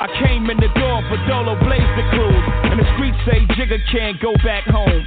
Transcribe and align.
I 0.00 0.06
came 0.24 0.48
in 0.48 0.56
the 0.56 0.72
door 0.78 1.02
for 1.08 1.18
Dolo 1.28 1.58
Blaze 1.60 1.92
the 1.96 2.04
cruise. 2.10 2.46
And 2.70 2.80
the 2.80 2.88
streets 2.96 3.18
say 3.28 3.44
Jigga 3.54 3.78
can't 3.92 4.20
go 4.20 4.32
back 4.44 4.64
home. 4.64 5.06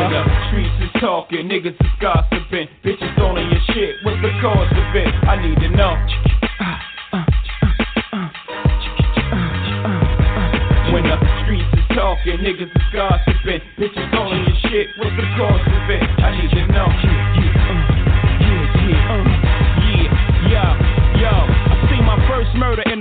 When 0.01 0.09
the 0.09 0.23
streets 0.49 0.81
is 0.81 0.99
talking, 0.99 1.45
niggas 1.45 1.77
is 1.77 1.91
gossiping. 2.01 2.67
Bitches 2.83 3.19
owning 3.19 3.51
your 3.51 3.61
shit. 3.69 3.97
What's 4.01 4.17
the 4.23 4.33
cause 4.41 4.71
of 4.71 4.95
it? 4.95 5.13
I 5.29 5.37
need 5.37 5.59
to 5.61 5.69
know. 5.69 5.93
When 10.91 11.03
the 11.03 11.17
streets 11.43 11.69
is 11.77 11.95
talking, 11.95 12.37
niggas 12.41 12.73
is 12.73 12.87
gossiping. 12.91 13.61
Bitches 13.77 14.13
owning 14.17 14.43
your 14.43 14.71
shit. 14.71 14.87
What's 14.97 15.15
the 15.15 15.27
cause 15.37 15.61
of 15.69 15.89
it? 15.91 16.01
I 16.01 16.41
need 16.41 16.49
to 16.49 16.67
know. 16.73 17.60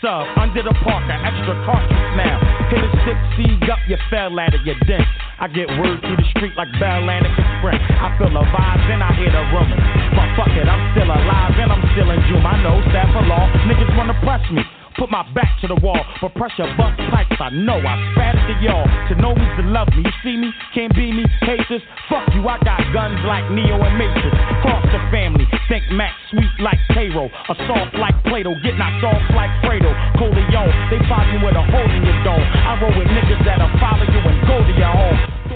Sub 0.00 0.24
under 0.40 0.64
the 0.64 0.72
parker, 0.80 1.12
extra 1.12 1.52
cautious 1.68 2.08
now. 2.16 2.40
Hit 2.72 2.80
a 2.80 2.88
six 3.04 3.20
seed 3.36 3.68
up, 3.68 3.76
you 3.84 4.00
fell 4.08 4.32
at 4.40 4.54
it, 4.56 4.64
you 4.64 4.72
dense. 4.88 5.04
I 5.36 5.44
get 5.48 5.68
word 5.76 6.00
through 6.00 6.16
the 6.16 6.28
street 6.32 6.56
like 6.56 6.72
Bell 6.80 7.04
Sprint. 7.04 7.84
I 8.00 8.08
feel 8.16 8.32
the 8.32 8.40
vibes 8.48 8.88
and 8.88 9.04
I 9.04 9.12
hear 9.20 9.28
the 9.28 9.44
rumors. 9.52 9.84
But 10.16 10.28
fuck 10.40 10.56
it, 10.56 10.64
I'm 10.64 10.96
still 10.96 11.04
alive 11.04 11.52
and 11.52 11.68
I'm 11.68 11.84
still 11.92 12.08
in 12.16 12.20
June. 12.32 12.40
I 12.40 12.56
know 12.64 12.80
staff 12.88 13.12
of 13.12 13.28
law, 13.28 13.44
niggas 13.68 13.92
wanna 13.92 14.16
press 14.24 14.40
me. 14.50 14.64
Put 15.00 15.08
my 15.08 15.24
back 15.32 15.56
to 15.64 15.66
the 15.66 15.80
wall, 15.80 15.96
but 16.20 16.36
pressure 16.36 16.68
bust 16.76 17.00
pipes. 17.08 17.40
I 17.40 17.48
know 17.48 17.80
I 17.80 17.96
spat 18.12 18.36
it 18.36 18.44
to 18.52 18.54
y'all. 18.60 18.84
To 19.08 19.16
know 19.16 19.32
me's 19.32 19.48
to 19.56 19.64
love 19.64 19.88
me. 19.96 20.04
You 20.04 20.12
see 20.20 20.36
me, 20.36 20.52
can't 20.76 20.92
be 20.92 21.08
me, 21.08 21.24
haters. 21.40 21.80
Fuck 22.12 22.28
you, 22.36 22.44
I 22.44 22.60
got 22.60 22.84
guns 22.92 23.16
like 23.24 23.48
Neo 23.48 23.80
and 23.80 23.96
Matrix. 23.96 24.36
Cross 24.60 24.84
the 24.92 25.00
family, 25.08 25.48
think 25.72 25.88
Max 25.96 26.12
sweet 26.28 26.52
like 26.60 26.76
Cairo. 26.92 27.32
A 27.32 27.54
soft 27.64 27.96
like 27.96 28.12
Plato, 28.28 28.52
get 28.60 28.76
knocked 28.76 29.00
off 29.08 29.24
like 29.32 29.48
Fredo. 29.64 29.88
Corleone, 30.20 30.68
they 30.92 31.00
follow 31.08 31.32
you 31.32 31.40
with 31.48 31.56
a 31.56 31.64
hole 31.64 31.90
in 31.96 32.04
your 32.04 32.20
dome. 32.20 32.44
I 32.44 32.76
roll 32.84 32.92
with 32.92 33.08
niggas 33.08 33.40
that'll 33.48 33.72
follow 33.80 34.04
you 34.04 34.20
and 34.20 34.36
go 34.44 34.60
to 34.60 34.74
your 34.76 34.92
home. 34.92 35.49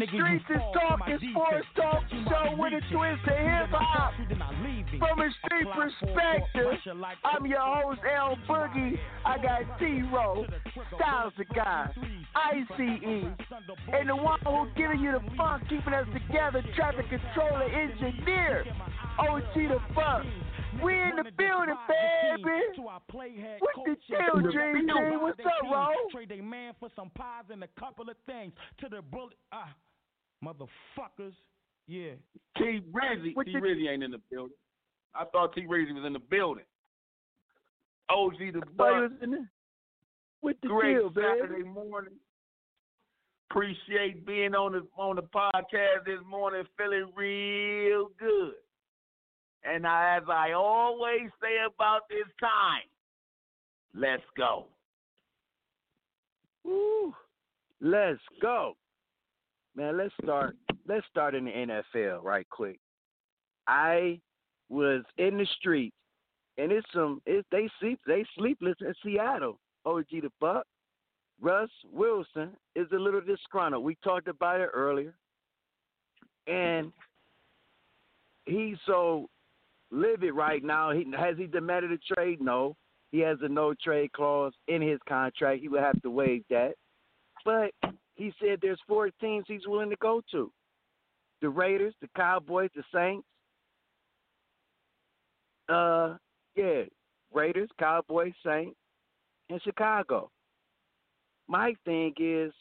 The 0.00 0.06
streets 0.06 0.44
is 0.48 0.56
fall 0.56 0.72
talk, 0.72 0.90
for 0.90 0.96
my 0.98 1.12
it's 1.12 1.22
defense. 1.22 1.36
sports 1.36 1.66
talk 1.76 2.02
show 2.08 2.56
with 2.56 2.72
a 2.72 2.82
twist 2.92 3.22
of 3.28 3.36
hip 3.36 3.70
hop. 3.72 4.12
You 4.18 4.26
did 4.26 4.38
not 4.38 4.54
leave 4.62 4.86
me. 4.92 4.98
From 4.98 5.20
a 5.20 5.28
street 5.44 5.68
perspective, 5.74 6.78
I'm 7.24 7.46
your 7.46 7.60
host, 7.60 8.00
L 8.06 8.38
Boogie. 8.48 8.98
I 9.24 9.38
got 9.38 9.78
T 9.78 10.02
Row, 10.12 10.46
Styles 10.96 11.32
the 11.38 11.44
Guy, 11.44 11.92
ICE, 12.34 13.34
and 13.92 14.08
the 14.08 14.16
one 14.16 14.40
who 14.44 14.66
giving 14.76 15.00
you 15.00 15.12
the 15.12 15.22
funk, 15.36 15.62
keeping 15.68 15.92
us 15.94 16.06
together, 16.12 16.62
traffic 16.76 17.06
controller, 17.08 17.64
engineer, 17.64 18.64
OG 19.18 19.54
the 19.54 19.78
funk. 19.94 20.26
We 20.82 20.94
in 20.94 21.16
the 21.16 21.30
building, 21.36 21.74
baby. 21.88 22.42
What's 23.60 23.78
the 23.86 23.96
deal, 24.08 24.50
Dream 24.50 24.86
Team? 24.86 25.20
What's 25.20 25.38
up, 25.40 25.70
Ro? 25.70 25.88
Trade 26.12 26.32
a 26.32 26.42
man 26.42 26.74
for 26.80 26.88
some 26.96 27.10
pies 27.10 27.44
and 27.50 27.62
a 27.62 27.68
couple 27.78 28.08
of 28.08 28.16
things 28.26 28.52
to 28.80 28.88
the 28.88 29.02
bullet. 29.02 29.36
Ah, 29.52 29.74
motherfuckers. 30.44 31.34
Yeah. 31.86 32.12
T 32.56 32.80
Rizzy, 32.92 33.34
T 33.44 33.52
the- 33.52 33.58
Rizzy 33.58 33.88
ain't 33.90 34.02
in 34.02 34.10
the 34.10 34.20
building. 34.30 34.56
I 35.14 35.24
thought 35.26 35.54
T 35.54 35.62
Rizzy 35.62 35.94
was 35.94 36.04
in 36.06 36.12
the 36.12 36.18
building. 36.18 36.64
OG 38.10 38.38
the 38.38 38.60
Thought 38.60 38.76
Buck, 38.76 38.88
was 38.88 39.10
in 39.22 39.30
the, 39.30 39.46
what 40.40 40.56
the 40.62 40.68
great 40.68 40.94
deal, 40.94 41.10
baby? 41.10 41.26
Saturday 41.40 41.68
morning. 41.68 42.14
Appreciate 43.50 44.26
being 44.26 44.54
on 44.54 44.72
the 44.72 44.86
on 44.96 45.16
the 45.16 45.22
podcast 45.22 46.06
this 46.06 46.20
morning, 46.26 46.64
feeling 46.78 47.12
real 47.14 48.08
good. 48.18 48.54
And 49.64 49.86
as 49.86 50.22
I 50.28 50.52
always 50.52 51.30
say 51.40 51.56
about 51.64 52.08
this 52.08 52.26
time, 52.40 52.82
let's 53.94 54.22
go. 54.36 54.66
Woo. 56.64 57.14
Let's 57.80 58.20
go. 58.40 58.76
Man, 59.74 59.96
let's 59.96 60.14
start 60.22 60.56
let's 60.86 61.06
start 61.10 61.34
in 61.34 61.44
the 61.46 61.50
NFL 61.50 62.22
right 62.22 62.48
quick. 62.50 62.78
I 63.66 64.20
was 64.68 65.02
in 65.18 65.38
the 65.38 65.46
streets 65.58 65.96
and 66.58 66.72
it's 66.72 66.86
some 66.92 67.22
it, 67.26 67.46
they 67.50 67.68
sleep 67.80 68.00
they 68.06 68.24
sleepless 68.36 68.76
in 68.80 68.94
Seattle. 69.02 69.58
OG 69.84 70.06
the 70.10 70.30
Buck. 70.40 70.64
Russ 71.40 71.70
Wilson 71.92 72.50
is 72.76 72.86
a 72.92 72.98
little 72.98 73.20
disgruntled. 73.20 73.82
We 73.82 73.96
talked 74.04 74.28
about 74.28 74.60
it 74.60 74.70
earlier. 74.72 75.14
And 76.46 76.92
he's 78.46 78.76
so 78.86 79.28
livid 79.92 80.34
right 80.34 80.64
now. 80.64 80.90
He 80.90 81.06
has 81.16 81.36
he 81.36 81.46
demanded 81.46 81.92
a 81.92 82.14
trade? 82.14 82.40
No. 82.40 82.74
He 83.12 83.20
has 83.20 83.38
a 83.42 83.48
no 83.48 83.74
trade 83.74 84.12
clause 84.12 84.54
in 84.66 84.80
his 84.80 84.98
contract. 85.06 85.60
He 85.60 85.68
would 85.68 85.82
have 85.82 86.00
to 86.02 86.10
waive 86.10 86.44
that. 86.48 86.72
But 87.44 87.72
he 88.14 88.32
said 88.40 88.58
there's 88.60 88.80
four 88.88 89.10
teams 89.20 89.44
he's 89.46 89.66
willing 89.66 89.90
to 89.90 89.96
go 89.96 90.22
to. 90.32 90.50
The 91.42 91.50
Raiders, 91.50 91.94
the 92.00 92.08
Cowboys, 92.16 92.70
the 92.74 92.82
Saints. 92.92 93.26
Uh 95.68 96.16
yeah, 96.56 96.82
Raiders, 97.32 97.68
Cowboys, 97.78 98.32
Saints, 98.44 98.76
and 99.50 99.60
Chicago. 99.62 100.30
My 101.48 101.74
thing 101.84 102.14
is, 102.18 102.52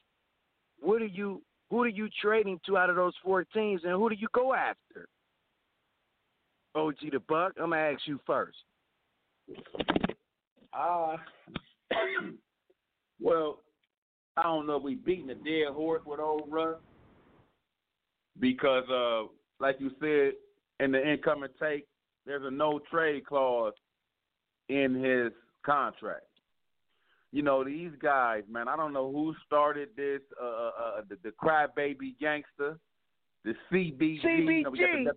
what 0.79 1.01
are 1.01 1.05
you 1.05 1.41
who 1.69 1.83
are 1.83 1.87
you 1.87 2.09
trading 2.21 2.59
to 2.65 2.77
out 2.77 2.89
of 2.89 2.97
those 2.97 3.13
four 3.23 3.45
teams, 3.45 3.81
and 3.85 3.93
who 3.93 4.09
do 4.09 4.15
you 4.15 4.27
go 4.33 4.53
after? 4.53 5.07
OG 6.75 6.95
the 7.11 7.19
Buck, 7.27 7.53
I'm 7.57 7.71
gonna 7.71 7.81
ask 7.81 8.01
you 8.05 8.19
first. 8.25 8.57
Uh 10.73 11.17
well, 13.19 13.59
I 14.37 14.43
don't 14.43 14.67
know 14.67 14.77
if 14.77 14.83
we 14.83 14.95
beating 14.95 15.29
a 15.29 15.35
dead 15.35 15.73
horse 15.73 16.01
with 16.05 16.19
old 16.19 16.47
Russ 16.49 16.77
because, 18.39 18.85
uh, 18.89 19.27
like 19.59 19.77
you 19.79 19.91
said 19.99 20.33
in 20.83 20.91
the 20.91 21.11
incoming 21.11 21.49
take, 21.61 21.85
there's 22.25 22.43
a 22.45 22.51
no 22.51 22.79
trade 22.89 23.25
clause 23.25 23.73
in 24.69 24.95
his 24.95 25.31
contract. 25.65 26.25
You 27.33 27.41
know 27.41 27.63
these 27.63 27.91
guys, 28.01 28.43
man. 28.49 28.67
I 28.67 28.75
don't 28.75 28.93
know 28.93 29.11
who 29.11 29.33
started 29.45 29.89
this. 29.95 30.21
Uh, 30.41 30.45
uh, 30.45 30.71
uh 30.77 31.01
the, 31.07 31.17
the 31.23 31.31
crybaby 31.31 32.15
gangster, 32.19 32.77
the 33.45 33.53
CBG. 33.71 34.23
CBG. 34.23 34.65
You 34.73 35.03
know, 35.05 35.11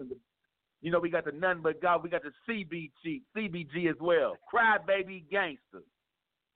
you 0.85 0.91
know, 0.91 1.01
we 1.01 1.09
got 1.09 1.25
the 1.25 1.33
none 1.33 1.61
but 1.63 1.81
God. 1.81 2.03
We 2.03 2.11
got 2.11 2.21
the 2.23 2.33
CBG, 2.47 3.23
CBG 3.35 3.89
as 3.89 3.97
well. 4.03 4.37
Crybaby 4.53 5.25
gangster. 5.31 5.83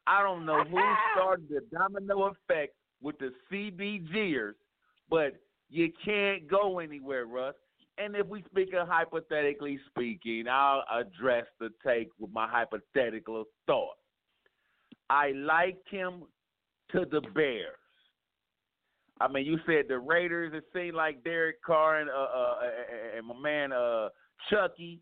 I 0.06 0.22
don't 0.22 0.44
know 0.44 0.62
who 0.64 0.78
started 1.14 1.48
the 1.48 1.62
domino 1.72 2.26
effect 2.26 2.74
with 3.00 3.16
the 3.18 3.32
CBGers, 3.50 4.52
but 5.08 5.32
you 5.70 5.90
can't 6.04 6.46
go 6.46 6.78
anywhere, 6.78 7.24
Russ. 7.24 7.54
And 7.96 8.14
if 8.14 8.26
we 8.26 8.44
speak 8.50 8.74
of 8.74 8.86
hypothetically 8.86 9.80
speaking, 9.88 10.44
I'll 10.46 10.84
address 10.92 11.46
the 11.58 11.70
take 11.84 12.10
with 12.18 12.30
my 12.30 12.46
hypothetical 12.46 13.44
thought. 13.66 13.96
I 15.08 15.30
like 15.30 15.78
him 15.90 16.24
to 16.92 17.06
the 17.10 17.22
Bears. 17.34 17.77
I 19.20 19.28
mean, 19.28 19.44
you 19.46 19.58
said 19.66 19.86
the 19.88 19.98
Raiders. 19.98 20.52
It 20.54 20.64
seemed 20.72 20.94
like 20.94 21.24
Derek 21.24 21.62
Carr 21.62 22.00
and 22.00 22.10
uh, 22.10 22.12
uh, 22.12 22.56
and 23.16 23.26
my 23.26 23.38
man 23.38 23.72
uh, 23.72 24.08
Chucky 24.50 25.00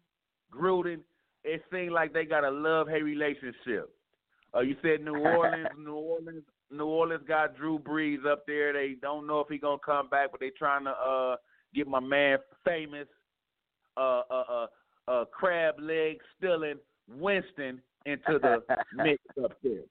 Gruden. 0.53 1.01
It 1.45 1.63
seemed 1.73 1.93
like 1.93 2.13
they 2.13 2.25
got 2.25 2.45
a 2.45 2.51
love 2.51 2.89
hate 2.89 3.05
relationship. 3.05 3.91
Uh, 4.55 4.61
you 4.61 4.77
said 4.83 5.05
New 5.05 5.17
Orleans, 5.19 5.69
New 5.79 5.95
Orleans, 5.95 6.45
New 6.71 6.87
Orleans 6.87 7.23
got 7.29 7.57
Drew 7.57 7.79
Brees 7.79 8.27
up 8.27 8.45
there. 8.47 8.73
They 8.73 8.97
don't 9.01 9.27
know 9.27 9.41
if 9.41 9.49
he 9.49 9.59
gonna 9.59 9.79
come 9.85 10.09
back, 10.09 10.31
but 10.31 10.41
they 10.41 10.51
trying 10.51 10.85
to 10.85 10.91
uh 10.91 11.37
get 11.75 11.87
my 11.87 12.01
man 12.01 12.39
famous 12.65 13.07
uh 13.97 14.23
uh 14.31 14.45
uh, 14.49 14.67
uh 15.09 15.25
crab 15.27 15.75
leg 15.79 16.19
stealing 16.37 16.77
Winston 17.09 17.81
into 18.07 18.39
the 18.41 18.63
mix 18.95 19.23
up 19.43 19.53
there. 19.63 19.83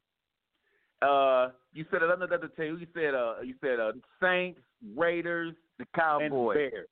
Uh, 1.05 1.49
you 1.73 1.85
said 1.91 2.01
another 2.01 2.49
team. 2.57 2.77
You 2.79 2.87
said 2.93 3.13
uh, 3.13 3.35
you 3.43 3.53
said 3.61 3.79
uh, 3.79 3.91
Saints, 4.21 4.59
Raiders, 4.95 5.53
the 5.77 5.85
Cowboys, 5.95 6.57
and 6.57 6.71
Bears. 6.71 6.87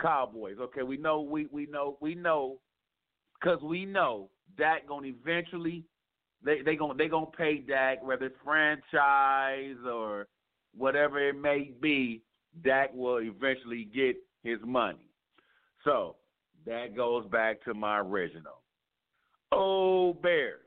Cowboys. 0.00 0.56
Okay, 0.60 0.82
we 0.82 0.96
know 0.96 1.20
we 1.20 1.46
we 1.52 1.66
know 1.66 1.96
we 2.00 2.14
know 2.14 2.58
because 3.40 3.62
we 3.62 3.84
know 3.84 4.30
that 4.58 4.86
gonna 4.88 5.08
eventually 5.08 5.84
they 6.44 6.62
they 6.62 6.76
gonna 6.76 6.94
they 6.94 7.08
gonna 7.08 7.26
pay 7.26 7.58
Dak 7.58 8.02
whether 8.04 8.26
it's 8.26 8.36
franchise 8.42 9.76
or 9.86 10.26
whatever 10.76 11.28
it 11.28 11.38
may 11.38 11.72
be. 11.80 12.22
Dak 12.64 12.92
will 12.94 13.18
eventually 13.18 13.88
get 13.94 14.16
his 14.42 14.58
money. 14.64 15.06
So 15.84 16.16
that 16.66 16.96
goes 16.96 17.26
back 17.26 17.62
to 17.64 17.74
my 17.74 18.00
original. 18.00 18.62
Oh 19.52 20.14
Bears, 20.14 20.60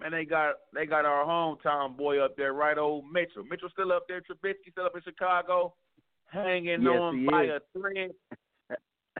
man, 0.00 0.12
they 0.12 0.24
got 0.24 0.54
they 0.74 0.86
got 0.86 1.04
our 1.04 1.24
hometown 1.24 1.96
boy 1.96 2.18
up 2.18 2.36
there, 2.36 2.52
right? 2.52 2.78
Old 2.78 3.04
Mitchell. 3.10 3.44
Mitchell 3.44 3.68
still 3.72 3.92
up 3.92 4.06
there. 4.08 4.20
Trubisky 4.20 4.72
still 4.72 4.86
up 4.86 4.96
in 4.96 5.02
Chicago, 5.02 5.74
hanging 6.26 6.82
yes, 6.82 7.00
on 7.00 7.26
by 7.26 7.44
is. 7.44 7.50
a 7.50 7.78
thread. 7.78 8.10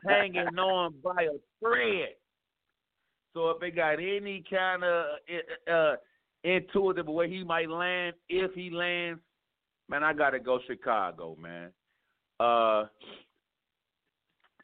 hanging 0.07 0.37
on 0.59 0.95
by 1.03 1.23
a 1.23 1.39
thread. 1.61 2.11
So 3.35 3.51
if 3.51 3.61
they 3.61 3.71
got 3.71 3.95
any 3.95 4.43
kind 4.49 4.83
of 4.83 5.07
uh, 5.71 5.97
intuitive 6.43 7.07
way 7.07 7.29
he 7.29 7.45
might 7.45 7.69
land, 7.69 8.15
if 8.29 8.55
he 8.55 8.71
lands, 8.71 9.21
man, 9.91 10.03
I 10.03 10.13
gotta 10.13 10.39
go 10.39 10.59
Chicago, 10.67 11.37
man. 11.41 11.71
Uh, 12.41 12.85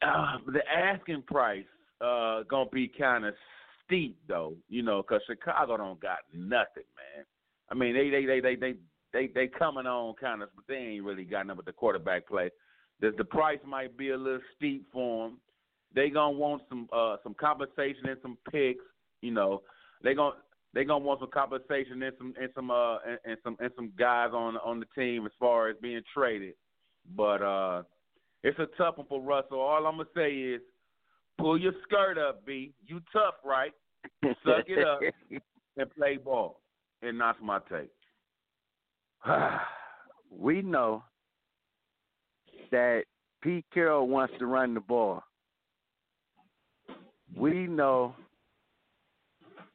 uh 0.01 0.37
the 0.47 0.59
asking 0.71 1.23
price 1.23 1.65
uh 2.01 2.43
gonna 2.49 2.69
be 2.71 2.87
kind 2.87 3.25
of 3.25 3.33
steep 3.93 4.17
though, 4.27 4.55
you 4.69 4.81
know, 4.81 5.01
because 5.01 5.21
Chicago 5.27 5.77
don't 5.77 5.99
got 5.99 6.19
nothing, 6.33 6.83
man. 6.95 7.25
I 7.69 7.75
mean, 7.75 7.93
they 7.93 8.09
they 8.09 8.25
they 8.25 8.39
they 8.39 8.55
they 8.55 8.73
they 9.11 9.31
they 9.33 9.47
coming 9.47 9.85
on 9.85 10.15
kind 10.15 10.41
of, 10.41 10.49
but 10.55 10.65
they 10.67 10.75
ain't 10.75 11.03
really 11.03 11.23
got 11.23 11.45
nothing 11.45 11.57
but 11.57 11.65
the 11.65 11.73
quarterback 11.73 12.27
play. 12.27 12.49
The 13.01 13.11
the 13.17 13.23
price 13.23 13.59
might 13.65 13.97
be 13.97 14.09
a 14.09 14.17
little 14.17 14.41
steep 14.57 14.85
for 14.91 15.27
them 15.27 15.39
they 15.95 16.09
gonna 16.09 16.37
want 16.37 16.63
some 16.69 16.87
uh 16.91 17.17
some 17.23 17.33
compensation 17.33 18.07
and 18.09 18.17
some 18.21 18.37
picks. 18.51 18.83
You 19.21 19.31
know, 19.31 19.61
they 20.03 20.13
gonna 20.13 20.35
they 20.73 20.83
gonna 20.83 21.03
want 21.03 21.19
some 21.19 21.29
compensation 21.31 22.01
and 22.01 22.13
some 22.17 22.33
and 22.39 22.49
some 22.55 22.71
uh 22.71 22.97
and, 22.99 23.19
and 23.25 23.37
some 23.43 23.57
and 23.59 23.71
some 23.75 23.91
guys 23.97 24.29
on 24.33 24.57
on 24.57 24.79
the 24.79 24.85
team 24.97 25.25
as 25.25 25.31
far 25.39 25.69
as 25.69 25.77
being 25.81 26.01
traded. 26.13 26.53
But 27.15 27.41
uh 27.41 27.83
it's 28.43 28.59
a 28.59 28.67
tough 28.77 28.97
one 28.97 29.07
for 29.07 29.21
Russell. 29.21 29.59
All 29.59 29.85
I'm 29.85 29.97
gonna 29.97 30.09
say 30.15 30.33
is 30.33 30.61
pull 31.37 31.59
your 31.59 31.73
skirt 31.83 32.17
up, 32.17 32.45
B. 32.45 32.73
You 32.85 33.01
tough, 33.11 33.35
right? 33.45 33.73
Suck 34.45 34.65
it 34.67 34.87
up 34.87 34.99
and 35.77 35.95
play 35.95 36.17
ball. 36.17 36.59
And 37.01 37.19
that's 37.19 37.37
my 37.41 37.59
take. 37.69 37.91
we 40.29 40.61
know 40.61 41.03
that 42.71 43.03
Pete 43.41 43.65
Carroll 43.73 44.07
wants 44.07 44.33
to 44.39 44.45
run 44.45 44.73
the 44.73 44.79
ball 44.79 45.23
we 47.35 47.67
know 47.67 48.15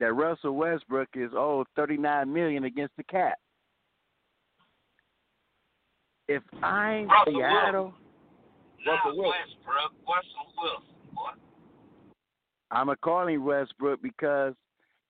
that 0.00 0.12
Russell 0.12 0.52
Westbrook 0.52 1.08
is 1.14 1.30
owed 1.34 1.66
thirty 1.74 1.96
nine 1.96 2.32
million 2.32 2.64
against 2.64 2.96
the 2.96 3.02
cap. 3.04 3.38
If 6.28 6.42
I'm 6.62 7.08
Russell 7.08 7.34
Seattle, 7.34 7.94
Russell 8.86 9.18
Westbrook, 9.18 9.92
Russell 10.06 10.52
Wilson, 10.58 10.82
boy. 10.86 10.97
I'm 12.70 12.88
a 12.88 12.96
calling 12.96 13.44
Westbrook 13.44 14.02
because 14.02 14.54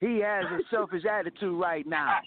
he 0.01 0.21
has 0.21 0.45
a 0.45 0.59
selfish 0.71 1.05
attitude 1.05 1.61
right 1.61 1.87
now. 1.87 2.19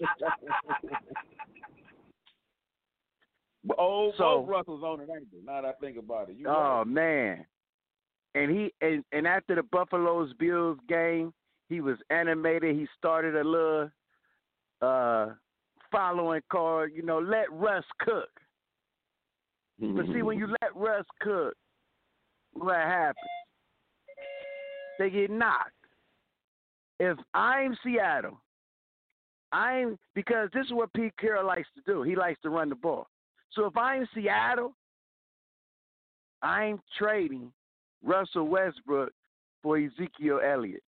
oh, 3.78 4.12
so, 4.18 4.40
both 4.40 4.48
Russell's 4.48 4.82
on 4.82 5.00
it, 5.00 5.08
ain't? 5.14 5.28
Now 5.44 5.62
that 5.62 5.68
I 5.68 5.72
think 5.80 5.98
about 5.98 6.30
it. 6.30 6.36
You 6.36 6.48
oh 6.48 6.78
right. 6.78 6.86
man, 6.86 7.46
and 8.34 8.50
he 8.50 8.72
and, 8.80 9.04
and 9.12 9.26
after 9.26 9.54
the 9.54 9.62
Buffalo's 9.62 10.32
Bills 10.38 10.78
game, 10.88 11.32
he 11.68 11.80
was 11.80 11.96
animated. 12.10 12.74
He 12.74 12.88
started 12.98 13.36
a 13.36 13.44
little 13.44 13.90
uh 14.82 15.34
following 15.92 16.42
card, 16.50 16.92
you 16.94 17.02
know, 17.02 17.18
let 17.18 17.52
Russ 17.52 17.84
cook. 18.00 18.28
But 19.78 20.06
see, 20.12 20.22
when 20.22 20.38
you 20.38 20.46
let 20.62 20.76
Russ 20.76 21.06
cook, 21.20 21.54
what 22.52 22.76
happens? 22.76 23.16
They 25.00 25.08
get 25.08 25.30
knocked. 25.30 25.72
If 26.98 27.16
I'm 27.32 27.74
Seattle, 27.82 28.38
I'm 29.50 29.98
because 30.14 30.50
this 30.52 30.66
is 30.66 30.72
what 30.72 30.92
Pete 30.92 31.16
Carroll 31.18 31.46
likes 31.46 31.68
to 31.74 31.80
do. 31.90 32.02
He 32.02 32.14
likes 32.14 32.38
to 32.42 32.50
run 32.50 32.68
the 32.68 32.74
ball. 32.74 33.06
So 33.54 33.64
if 33.64 33.74
I'm 33.78 34.06
Seattle, 34.14 34.74
I'm 36.42 36.82
trading 36.98 37.50
Russell 38.04 38.46
Westbrook 38.46 39.10
for 39.62 39.78
Ezekiel 39.78 40.40
Elliott. 40.44 40.82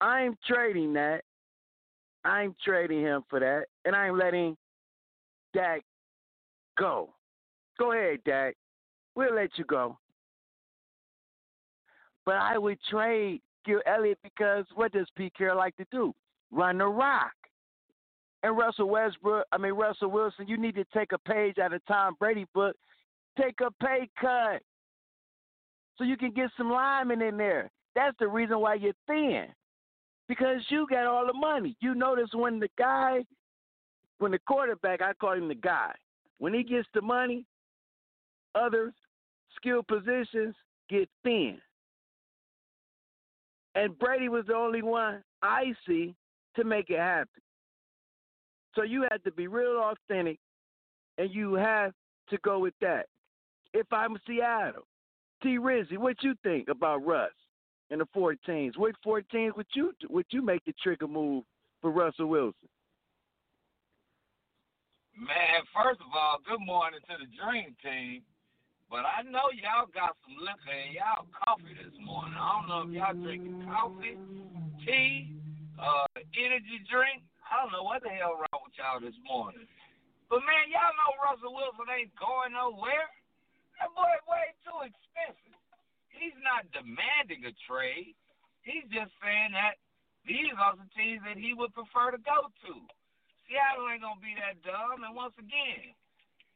I'm 0.00 0.36
trading 0.48 0.92
that. 0.94 1.22
I'm 2.24 2.56
trading 2.64 3.00
him 3.00 3.22
for 3.30 3.38
that, 3.38 3.66
and 3.84 3.94
I'm 3.94 4.18
letting 4.18 4.56
Dak 5.54 5.82
go. 6.76 7.14
Go 7.78 7.92
ahead, 7.92 8.18
Dak. 8.24 8.56
We'll 9.14 9.36
let 9.36 9.50
you 9.56 9.64
go. 9.64 9.96
But 12.26 12.36
I 12.36 12.58
would 12.58 12.78
trade 12.90 13.40
Gil 13.64 13.80
Elliott 13.86 14.18
because 14.22 14.64
what 14.74 14.92
does 14.92 15.06
Pete 15.16 15.32
Carroll 15.36 15.58
like 15.58 15.76
to 15.76 15.86
do? 15.90 16.12
Run 16.50 16.78
the 16.78 16.86
rock. 16.86 17.32
And 18.42 18.56
Russell 18.56 18.88
Westbrook, 18.88 19.46
I 19.52 19.58
mean 19.58 19.72
Russell 19.72 20.10
Wilson, 20.10 20.48
you 20.48 20.56
need 20.56 20.74
to 20.76 20.84
take 20.94 21.12
a 21.12 21.18
page 21.18 21.58
out 21.58 21.72
of 21.72 21.84
Tom 21.86 22.14
Brady 22.18 22.46
book. 22.54 22.74
Take 23.38 23.60
a 23.60 23.70
pay 23.84 24.08
cut 24.18 24.62
so 25.96 26.04
you 26.04 26.16
can 26.16 26.32
get 26.32 26.50
some 26.56 26.70
linemen 26.70 27.20
in 27.20 27.36
there. 27.36 27.70
That's 27.94 28.16
the 28.18 28.28
reason 28.28 28.60
why 28.60 28.74
you're 28.74 28.94
thin. 29.06 29.46
Because 30.28 30.62
you 30.68 30.86
got 30.88 31.06
all 31.06 31.26
the 31.26 31.34
money. 31.34 31.76
You 31.80 31.94
notice 31.94 32.30
when 32.32 32.60
the 32.60 32.68
guy, 32.78 33.24
when 34.18 34.32
the 34.32 34.38
quarterback, 34.46 35.02
I 35.02 35.12
call 35.14 35.34
him 35.34 35.48
the 35.48 35.54
guy, 35.54 35.92
when 36.38 36.54
he 36.54 36.62
gets 36.62 36.88
the 36.94 37.02
money, 37.02 37.44
other 38.54 38.92
skill 39.56 39.82
positions 39.82 40.54
get 40.88 41.08
thin. 41.22 41.58
And 43.74 43.98
Brady 43.98 44.28
was 44.28 44.46
the 44.46 44.54
only 44.54 44.82
one 44.82 45.22
I 45.42 45.72
see 45.86 46.14
to 46.56 46.64
make 46.64 46.90
it 46.90 46.98
happen. 46.98 47.42
So 48.74 48.82
you 48.82 49.06
had 49.10 49.22
to 49.24 49.32
be 49.32 49.46
real 49.46 49.92
authentic 49.92 50.38
and 51.18 51.30
you 51.32 51.54
have 51.54 51.92
to 52.30 52.38
go 52.44 52.58
with 52.58 52.74
that. 52.80 53.06
If 53.72 53.86
I'm 53.92 54.16
Seattle, 54.26 54.86
T 55.42 55.58
Rizzy, 55.58 55.98
what 55.98 56.16
you 56.22 56.34
think 56.42 56.68
about 56.68 57.04
Russ 57.04 57.30
and 57.90 58.00
the 58.00 58.06
14s? 58.16 58.76
What 58.76 58.94
14s 59.06 59.56
would 59.56 59.66
you 59.74 59.92
would 60.08 60.26
you 60.30 60.42
make 60.42 60.64
the 60.64 60.74
trigger 60.82 61.06
move 61.06 61.44
for 61.80 61.90
Russell 61.90 62.26
Wilson? 62.26 62.68
Man, 65.16 65.62
first 65.74 66.00
of 66.00 66.06
all, 66.14 66.38
good 66.48 66.64
morning 66.64 67.00
to 67.08 67.16
the 67.18 67.28
Dream 67.36 67.76
Team. 67.82 68.22
But 68.90 69.06
I 69.06 69.22
know 69.22 69.54
y'all 69.54 69.86
got 69.94 70.18
some 70.26 70.34
liquor 70.42 70.74
in 70.74 70.98
y'all 70.98 71.30
coffee 71.30 71.78
this 71.78 71.94
morning. 72.02 72.34
I 72.34 72.58
don't 72.58 72.66
know 72.66 72.82
if 72.82 72.90
y'all 72.90 73.14
drinking 73.22 73.54
coffee, 73.62 74.18
tea, 74.82 75.30
uh, 75.78 76.10
energy 76.34 76.82
drink. 76.90 77.22
I 77.46 77.62
don't 77.62 77.70
know 77.70 77.86
what 77.86 78.02
the 78.02 78.10
hell 78.10 78.34
wrong 78.34 78.66
with 78.66 78.74
y'all 78.74 78.98
this 78.98 79.14
morning. 79.22 79.62
But 80.26 80.42
man, 80.42 80.74
y'all 80.74 80.90
know 80.98 81.14
Russell 81.22 81.54
Wilson 81.54 81.86
ain't 81.86 82.10
going 82.18 82.50
nowhere. 82.50 83.06
That 83.78 83.94
boy 83.94 84.10
way 84.26 84.50
too 84.66 84.82
expensive. 84.82 85.58
He's 86.10 86.34
not 86.42 86.66
demanding 86.74 87.46
a 87.46 87.54
trade. 87.70 88.18
He's 88.66 88.90
just 88.90 89.14
saying 89.22 89.54
that 89.54 89.78
these 90.26 90.50
are 90.58 90.74
the 90.74 90.90
teams 90.98 91.22
that 91.30 91.38
he 91.38 91.54
would 91.54 91.70
prefer 91.78 92.10
to 92.10 92.20
go 92.26 92.50
to. 92.66 92.72
Seattle 93.46 93.86
ain't 93.86 94.02
gonna 94.02 94.18
be 94.18 94.34
that 94.34 94.58
dumb. 94.66 95.06
And 95.06 95.14
once 95.14 95.34
again, 95.38 95.94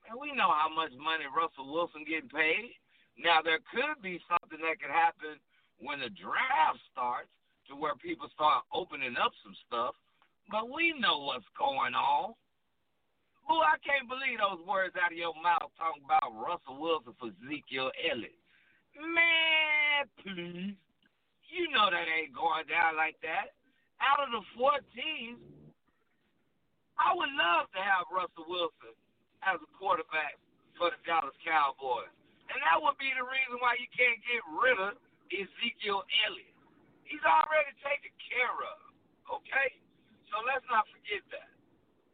and 0.09 0.21
we 0.21 0.33
know 0.33 0.53
how 0.53 0.69
much 0.69 0.93
money 1.01 1.25
Russell 1.29 1.73
Wilson 1.73 2.05
getting 2.05 2.29
paid. 2.29 2.77
Now 3.17 3.41
there 3.41 3.63
could 3.71 4.03
be 4.03 4.21
something 4.27 4.61
that 4.61 4.81
could 4.81 4.93
happen 4.93 5.41
when 5.81 6.01
the 6.01 6.13
draft 6.13 6.81
starts 6.93 7.31
to 7.69 7.77
where 7.77 7.97
people 7.97 8.29
start 8.35 8.69
opening 8.75 9.17
up 9.17 9.33
some 9.41 9.57
stuff. 9.67 9.95
But 10.51 10.69
we 10.69 10.93
know 10.99 11.25
what's 11.25 11.49
going 11.57 11.97
on. 11.97 12.37
Who 13.49 13.61
I 13.61 13.77
can't 13.85 14.09
believe 14.09 14.41
those 14.41 14.65
words 14.65 14.97
out 14.97 15.13
of 15.13 15.21
your 15.21 15.37
mouth 15.37 15.69
talking 15.77 16.05
about 16.05 16.33
Russell 16.33 16.81
Wilson 16.81 17.13
for 17.21 17.29
Ezekiel 17.45 17.93
Elliott. 18.01 18.41
Man, 18.97 20.09
please. 20.21 20.77
You 21.53 21.71
know 21.71 21.87
that 21.93 22.09
ain't 22.09 22.35
going 22.35 22.67
down 22.67 22.97
like 22.97 23.21
that. 23.23 23.53
Out 24.01 24.27
of 24.27 24.33
the 24.33 24.43
14, 24.59 24.81
I 26.99 27.15
would 27.15 27.31
love 27.37 27.71
to 27.73 27.81
have 27.81 28.11
Russell 28.11 28.49
Wilson 28.49 28.97
as 29.45 29.61
a 29.61 29.71
quarterback 29.77 30.41
for 30.77 30.91
the 30.91 30.99
Dallas 31.05 31.37
Cowboys. 31.45 32.11
And 32.53 32.59
that 32.61 32.77
would 32.81 32.97
be 33.01 33.09
the 33.17 33.25
reason 33.25 33.57
why 33.61 33.77
you 33.81 33.89
can't 33.93 34.21
get 34.25 34.43
rid 34.53 34.77
of 34.81 34.97
Ezekiel 35.33 36.05
Elliott. 36.29 36.57
He's 37.09 37.25
already 37.25 37.73
taken 37.85 38.13
care 38.21 38.57
of. 38.65 38.79
Okay? 39.41 39.81
So 40.29 40.41
let's 40.45 40.65
not 40.69 40.85
forget 40.93 41.25
that. 41.33 41.51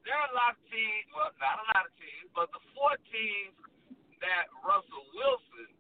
There 0.07 0.17
are 0.17 0.31
a 0.31 0.37
lot 0.37 0.57
of 0.57 0.63
teams, 0.71 1.07
well, 1.13 1.31
not 1.39 1.61
a 1.61 1.67
lot 1.77 1.85
of 1.87 1.93
teams, 2.01 2.29
but 2.33 2.49
the 2.55 2.63
four 2.73 2.95
teams 3.11 3.57
that 4.25 4.49
Russell 4.65 5.07
Wilson 5.13 5.71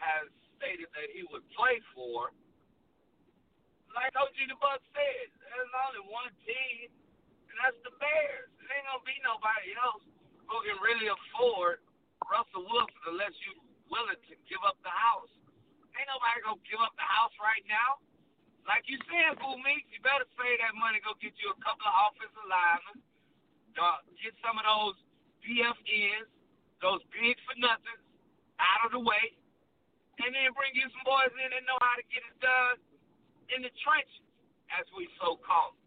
has 0.00 0.28
stated 0.56 0.88
that 0.96 1.08
he 1.12 1.24
would 1.28 1.44
play 1.52 1.80
for, 1.92 2.32
like 3.92 4.14
OG 4.16 4.36
the 4.48 4.56
Buck 4.62 4.80
said, 4.94 5.28
there's 5.50 5.72
only 5.88 6.04
one 6.08 6.30
team, 6.46 6.88
and 7.50 7.56
that's 7.58 7.76
the 7.82 7.92
Bears. 7.98 8.48
There 8.60 8.70
ain't 8.70 8.86
gonna 8.86 9.02
be 9.02 9.18
nobody 9.20 9.74
else 9.76 10.04
who 10.50 10.58
can 10.66 10.78
really 10.82 11.06
afford 11.06 11.78
Russell 12.26 12.66
Wilson 12.66 13.14
unless 13.14 13.34
you're 13.46 13.62
willing 13.86 14.18
to 14.18 14.34
give 14.50 14.60
up 14.66 14.74
the 14.82 14.90
house. 14.90 15.30
Ain't 15.94 16.10
nobody 16.10 16.42
gonna 16.42 16.66
give 16.66 16.82
up 16.82 16.94
the 16.98 17.06
house 17.06 17.34
right 17.38 17.62
now. 17.70 18.02
Like 18.66 18.84
you 18.90 18.98
said, 19.08 19.38
Boo 19.38 19.56
Meeks, 19.62 19.88
you 19.94 20.02
better 20.02 20.26
save 20.36 20.58
that 20.60 20.74
money, 20.76 21.00
go 21.00 21.14
get 21.22 21.34
you 21.38 21.54
a 21.54 21.58
couple 21.62 21.86
of 21.86 21.94
offensive 22.10 22.46
linemen, 22.46 22.98
uh, 23.78 23.98
get 24.20 24.36
some 24.44 24.60
of 24.60 24.66
those 24.66 24.96
PFNs, 25.42 26.28
those 26.84 27.00
big 27.14 27.38
for 27.48 27.56
nothings, 27.56 28.04
out 28.60 28.84
of 28.84 28.92
the 28.92 29.02
way, 29.02 29.32
and 30.20 30.36
then 30.36 30.52
bring 30.52 30.76
you 30.76 30.84
some 30.92 31.04
boys 31.08 31.32
in 31.32 31.48
that 31.48 31.64
know 31.64 31.80
how 31.80 31.96
to 31.96 32.04
get 32.12 32.20
it 32.20 32.36
done 32.44 32.76
in 33.56 33.64
the 33.64 33.72
trenches, 33.80 34.24
as 34.76 34.84
we 34.92 35.08
so 35.16 35.40
call 35.40 35.72
it. 35.74 35.80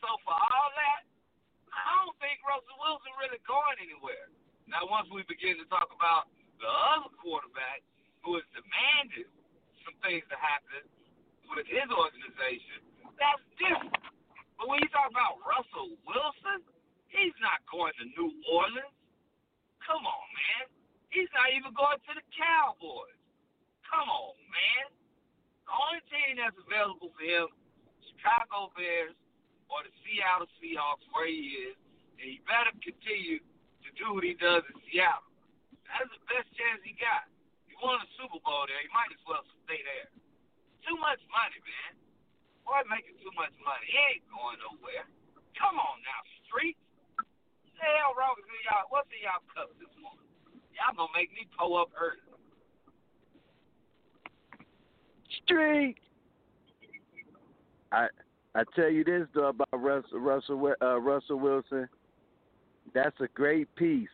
So 0.00 0.08
for 0.24 0.32
all 0.32 0.70
that, 0.72 1.09
I 1.74 2.02
don't 2.02 2.16
think 2.18 2.42
Russell 2.42 2.78
Wilson 2.78 3.12
really 3.18 3.40
going 3.46 3.78
anywhere. 3.78 4.30
Now, 4.66 4.86
once 4.86 5.10
we 5.10 5.26
begin 5.26 5.58
to 5.58 5.66
talk 5.66 5.90
about 5.90 6.30
the 6.58 6.68
other 6.68 7.10
quarterback 7.18 7.82
who 8.22 8.38
has 8.38 8.46
demanded 8.54 9.26
some 9.82 9.96
things 10.04 10.22
to 10.30 10.36
happen 10.38 10.84
with 11.50 11.66
his 11.66 11.88
organization, 11.90 12.84
that's 13.18 13.42
different. 13.58 13.94
But 14.60 14.68
when 14.68 14.78
you 14.84 14.90
talk 14.92 15.10
about 15.10 15.40
Russell 15.42 15.96
Wilson, 16.04 16.62
he's 17.08 17.34
not 17.40 17.64
going 17.66 17.96
to 17.98 18.04
New 18.14 18.30
Orleans. 18.46 18.94
Come 19.82 20.04
on, 20.04 20.26
man. 20.36 20.70
He's 21.10 21.30
not 21.34 21.50
even 21.50 21.74
going 21.74 21.98
to 21.98 22.12
the 22.14 22.26
Cowboys. 22.30 23.18
Come 23.88 24.06
on, 24.06 24.38
man. 24.52 24.86
The 25.66 25.72
only 25.74 26.02
team 26.06 26.38
that's 26.38 26.54
available 26.54 27.10
for 27.10 27.24
him, 27.26 27.50
Chicago 28.06 28.70
Bears, 28.78 29.16
or 29.70 29.86
the 29.86 29.92
Seattle 30.02 30.50
Seahawks 30.58 31.06
where 31.14 31.30
he 31.30 31.70
is, 31.70 31.78
and 32.18 32.26
he 32.26 32.42
better 32.44 32.74
continue 32.82 33.38
to 33.40 33.88
do 33.94 34.12
what 34.12 34.26
he 34.26 34.34
does 34.34 34.66
in 34.68 34.76
Seattle. 34.90 35.24
That's 35.86 36.10
the 36.10 36.22
best 36.26 36.50
chance 36.58 36.82
he 36.82 36.94
got. 36.98 37.26
He 37.66 37.74
won 37.78 38.02
a 38.02 38.08
Super 38.18 38.38
Bowl 38.42 38.66
there. 38.66 38.78
He 38.82 38.90
might 38.90 39.10
as 39.10 39.22
well 39.26 39.42
stay 39.66 39.80
there. 39.82 40.10
Too 40.86 40.98
much 40.98 41.22
money, 41.30 41.58
man. 41.62 41.92
Boy, 42.66 42.82
making 42.86 43.18
too 43.18 43.32
much 43.34 43.54
money. 43.62 43.86
He 43.88 43.98
ain't 43.98 44.26
going 44.30 44.58
nowhere. 44.62 45.06
Come 45.58 45.78
on 45.78 45.98
now, 46.06 46.20
street. 46.46 46.78
What 47.18 47.74
the 47.74 47.86
hell 47.98 48.14
wrong 48.14 48.38
with 48.38 48.46
y'all? 48.66 48.86
What's 48.90 49.10
in 49.10 49.24
y'all 49.26 49.42
cup 49.50 49.72
this 49.80 49.90
morning? 49.98 50.28
Y'all 50.76 50.94
gonna 50.94 51.12
make 51.16 51.32
me 51.32 51.48
pull 51.58 51.76
up 51.76 51.90
early. 51.98 52.22
Street. 55.44 55.98
I 57.92 58.06
I 58.54 58.62
tell 58.74 58.90
you 58.90 59.04
this 59.04 59.26
though 59.34 59.48
about 59.48 59.68
Russell 59.72 60.18
Russell 60.18 60.74
uh, 60.82 61.00
Russell 61.00 61.38
Wilson. 61.38 61.88
That's 62.94 63.16
a 63.20 63.28
great 63.28 63.72
piece, 63.76 64.08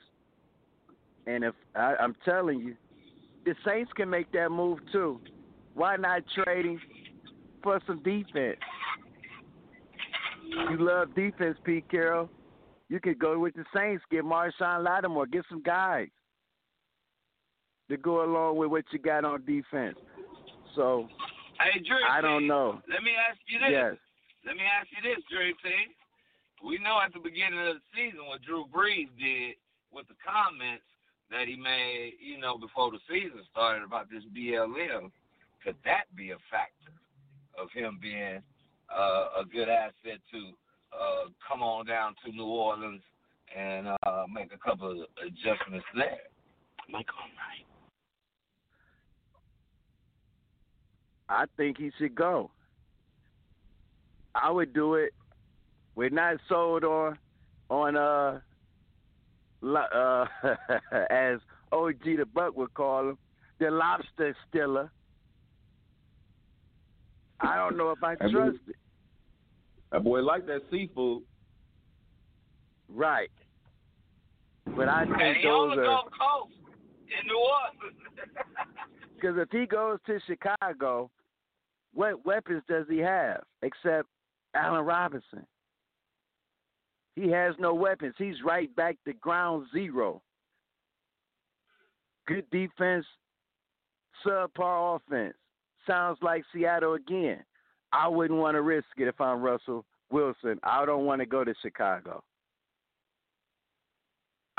and 1.26 1.44
if 1.44 1.54
I, 1.74 1.94
I'm 1.98 2.14
telling 2.24 2.58
you, 2.60 2.76
the 3.44 3.54
Saints 3.64 3.90
can 3.94 4.10
make 4.10 4.30
that 4.32 4.50
move 4.50 4.78
too. 4.92 5.20
Why 5.74 5.96
not 5.96 6.22
trading 6.34 6.80
for 7.62 7.80
some 7.86 8.02
defense? 8.02 8.58
You 10.70 10.76
love 10.78 11.14
defense, 11.14 11.56
Pete 11.64 11.88
Carroll. 11.90 12.30
You 12.88 13.00
could 13.00 13.18
go 13.18 13.38
with 13.38 13.54
the 13.54 13.64
Saints, 13.74 14.04
get 14.10 14.24
Marshon 14.24 14.84
Lattimore, 14.84 15.26
get 15.26 15.44
some 15.48 15.62
guys 15.62 16.08
to 17.88 17.96
go 17.96 18.24
along 18.24 18.56
with 18.56 18.70
what 18.70 18.84
you 18.92 18.98
got 18.98 19.24
on 19.24 19.44
defense. 19.44 19.96
So 20.74 21.08
hey, 21.60 21.80
Drew, 21.80 21.96
I 22.08 22.20
don't 22.20 22.46
know. 22.46 22.80
Let 22.88 23.02
me 23.02 23.12
ask 23.28 23.38
you 23.48 23.58
this. 23.58 23.68
Yes. 23.70 23.94
Let 24.46 24.54
me 24.54 24.62
ask 24.62 24.86
you 24.94 25.02
this, 25.02 25.18
Dream 25.26 25.58
Team. 25.58 25.90
We 26.62 26.78
know 26.78 27.02
at 27.02 27.12
the 27.12 27.18
beginning 27.18 27.58
of 27.66 27.82
the 27.82 27.86
season 27.90 28.30
what 28.30 28.46
Drew 28.46 28.64
Brees 28.70 29.10
did 29.18 29.58
with 29.90 30.06
the 30.06 30.14
comments 30.22 30.86
that 31.34 31.50
he 31.50 31.58
made, 31.58 32.14
you 32.22 32.38
know, 32.38 32.56
before 32.56 32.94
the 32.94 33.02
season 33.10 33.42
started 33.50 33.82
about 33.82 34.06
this 34.06 34.22
BLM. 34.30 35.10
Could 35.66 35.74
that 35.84 36.06
be 36.14 36.30
a 36.30 36.38
factor 36.46 36.94
of 37.58 37.74
him 37.74 37.98
being 38.00 38.38
uh, 38.86 39.42
a 39.42 39.44
good 39.44 39.68
asset 39.68 40.22
to 40.30 40.54
uh, 40.94 41.26
come 41.42 41.62
on 41.62 41.86
down 41.86 42.14
to 42.24 42.30
New 42.30 42.46
Orleans 42.46 43.02
and 43.50 43.88
uh, 44.06 44.24
make 44.32 44.52
a 44.54 44.58
couple 44.58 44.90
of 44.90 44.98
adjustments 45.26 45.86
there. 45.94 46.30
Mike, 46.88 47.06
all 47.18 47.26
right. 47.34 47.66
I 51.28 51.44
think 51.56 51.78
he 51.78 51.90
should 51.98 52.14
go. 52.14 52.50
I 54.42 54.50
would 54.50 54.72
do 54.72 54.94
it. 54.94 55.12
We're 55.94 56.10
not 56.10 56.36
sold 56.48 56.84
on 56.84 57.18
on 57.70 57.96
uh 57.96 58.40
uh 59.64 60.26
as 61.10 61.38
OG 61.72 62.02
the 62.04 62.26
Buck 62.32 62.56
would 62.56 62.74
call 62.74 63.10
him, 63.10 63.18
the 63.58 63.70
lobster 63.70 64.36
stiller. 64.48 64.90
I 67.40 67.56
don't 67.56 67.76
know 67.76 67.90
if 67.90 68.02
I 68.02 68.14
That 68.16 68.30
trust 68.30 68.34
boy- 68.64 68.70
it. 68.70 68.76
That 69.92 70.04
boy 70.04 70.20
like 70.20 70.46
that 70.46 70.62
seafood. 70.70 71.22
Right. 72.88 73.30
But 74.76 74.88
I 74.88 75.04
think 75.04 75.12
And 75.16 75.20
think 75.20 75.38
he 75.38 75.46
on 75.48 75.68
those 75.70 75.76
the 75.76 75.82
are 75.82 75.86
Gulf 75.86 76.06
Coast 76.18 76.54
in 77.20 77.26
New 77.26 77.38
Orleans. 77.38 77.98
because 79.14 79.36
if 79.38 79.48
he 79.50 79.66
goes 79.66 79.98
to 80.06 80.18
Chicago, 80.26 81.10
what 81.94 82.24
weapons 82.26 82.62
does 82.68 82.86
he 82.88 82.98
have 82.98 83.42
except 83.62 84.08
Allen 84.56 84.84
Robinson? 84.84 85.46
He 87.14 87.30
has 87.30 87.54
no 87.58 87.72
weapons. 87.74 88.14
He's 88.18 88.42
right 88.44 88.74
back 88.76 88.96
to 89.06 89.12
ground 89.14 89.66
zero. 89.72 90.22
Good 92.26 92.48
defense, 92.50 93.06
subpar 94.24 94.96
offense. 94.96 95.34
Sounds 95.86 96.18
like 96.20 96.42
Seattle 96.52 96.94
again. 96.94 97.42
I 97.92 98.08
wouldn't 98.08 98.38
want 98.38 98.56
to 98.56 98.62
risk 98.62 98.88
it 98.98 99.06
if 99.08 99.20
I'm 99.20 99.40
Russell 99.40 99.84
Wilson. 100.10 100.58
I 100.64 100.84
don't 100.84 101.06
want 101.06 101.20
to 101.20 101.26
go 101.26 101.44
to 101.44 101.54
Chicago. 101.62 102.22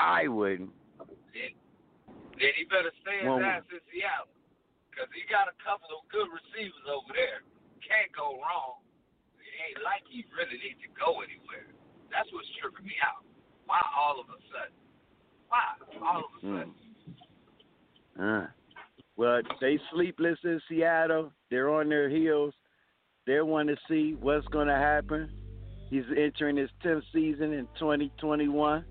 I 0.00 0.28
wouldn't. 0.28 0.70
then, 1.34 2.52
he 2.56 2.64
better 2.64 2.92
stay 3.02 3.18
his 3.18 3.26
Well- 3.26 3.44
ass 3.44 3.62
in 3.70 3.80
Seattle. 3.92 4.28
Because 4.90 5.12
he 5.14 5.22
got 5.30 5.46
a 5.46 5.54
couple 5.62 5.94
of 5.94 6.08
good 6.08 6.26
receivers 6.32 6.86
over 6.88 7.12
there. 7.12 7.42
Can't 7.86 8.10
go 8.12 8.40
wrong. 8.40 8.82
Ain't 9.58 9.82
like 9.82 10.06
he 10.06 10.24
really 10.30 10.58
needs 10.62 10.78
to 10.86 10.90
go 10.94 11.18
anywhere. 11.18 11.66
That's 12.10 12.30
what's 12.32 12.48
tripping 12.62 12.86
me 12.86 12.94
out. 13.02 13.26
Why 13.66 13.82
all 13.96 14.20
of 14.22 14.26
a 14.30 14.38
sudden? 14.48 14.78
Why 15.50 15.60
all 16.00 16.24
of 16.24 16.32
a 16.32 16.40
sudden? 16.40 16.74
Uh. 18.18 18.46
Well, 19.16 19.42
they 19.60 19.80
sleepless 19.92 20.38
in 20.44 20.60
Seattle. 20.68 21.32
They're 21.50 21.70
on 21.70 21.88
their 21.88 22.08
heels. 22.08 22.54
They 23.26 23.40
want 23.40 23.68
to 23.68 23.76
see 23.88 24.16
what's 24.20 24.46
going 24.48 24.68
to 24.68 24.76
happen. 24.76 25.28
He's 25.90 26.04
entering 26.16 26.56
his 26.56 26.70
10th 26.84 27.02
season 27.12 27.52
in 27.52 27.66
2021. 27.78 28.84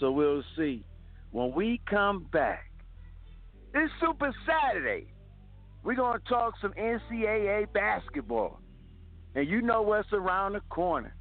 So 0.00 0.10
we'll 0.10 0.42
see. 0.56 0.84
When 1.30 1.54
we 1.54 1.80
come 1.88 2.26
back, 2.32 2.70
it's 3.72 3.92
Super 4.00 4.32
Saturday. 4.46 5.06
We're 5.84 5.94
going 5.94 6.18
to 6.18 6.28
talk 6.28 6.54
some 6.60 6.72
NCAA 6.72 7.72
basketball. 7.72 8.60
And 9.34 9.48
you 9.48 9.62
know 9.62 9.82
what's 9.82 10.12
around 10.12 10.52
the 10.54 10.60
corner 10.70 11.14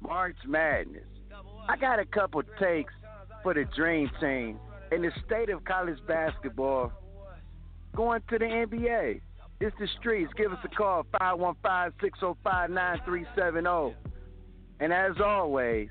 March 0.00 0.36
Madness. 0.46 1.04
I 1.68 1.76
got 1.76 1.98
a 1.98 2.04
couple 2.04 2.42
takes 2.60 2.92
for 3.42 3.54
the 3.54 3.64
Dream 3.76 4.10
Team 4.20 4.58
and 4.90 5.02
the 5.02 5.10
state 5.24 5.48
of 5.48 5.64
college 5.64 5.98
basketball 6.06 6.92
going 7.96 8.20
to 8.28 8.38
the 8.38 8.44
NBA. 8.44 9.22
It's 9.60 9.74
the 9.78 9.88
streets. 9.98 10.30
Give 10.36 10.52
us 10.52 10.58
a 10.64 10.68
call, 10.68 11.06
515-605-9370. 11.20 13.94
And 14.80 14.92
as 14.92 15.12
always, 15.24 15.88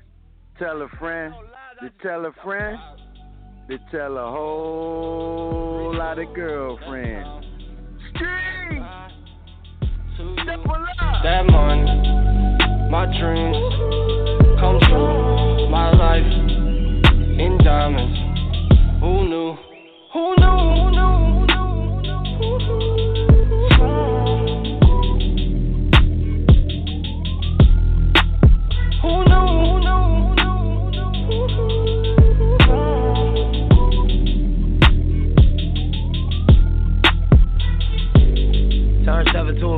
tell 0.58 0.82
a 0.82 0.88
friend 0.98 1.34
to 1.80 1.90
tell 2.02 2.26
a 2.26 2.32
friend 2.44 2.78
to 3.68 3.78
tell 3.90 4.18
a 4.18 4.30
whole 4.30 5.94
lot 5.96 6.18
of 6.18 6.34
girlfriends. 6.34 7.46
Street! 8.14 8.53
That 10.66 11.44
money, 11.46 11.84
my 12.90 13.04
dreams 13.06 13.56
come 14.58 14.78
true. 14.80 15.68
My 15.68 15.90
life 15.92 16.24
in 17.38 17.58
diamonds. 17.62 18.18
Who 19.00 19.28
knew? 19.28 19.43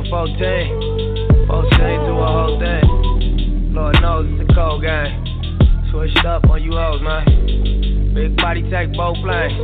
14. 0.09 1.47
14 1.47 1.69
through 2.07 2.19
a 2.19 2.31
whole 2.31 2.59
thing. 2.59 3.73
Lord 3.75 3.99
knows 4.01 4.25
it's 4.31 4.49
a 4.49 4.53
cold 4.55 4.81
game. 4.81 5.11
Switched 5.91 6.23
up 6.25 6.49
on 6.49 6.63
you 6.63 6.71
hoes, 6.71 7.01
man. 7.01 8.13
Big 8.15 8.35
body 8.37 8.63
take 8.71 8.95
both 8.95 9.17
lanes. 9.19 9.59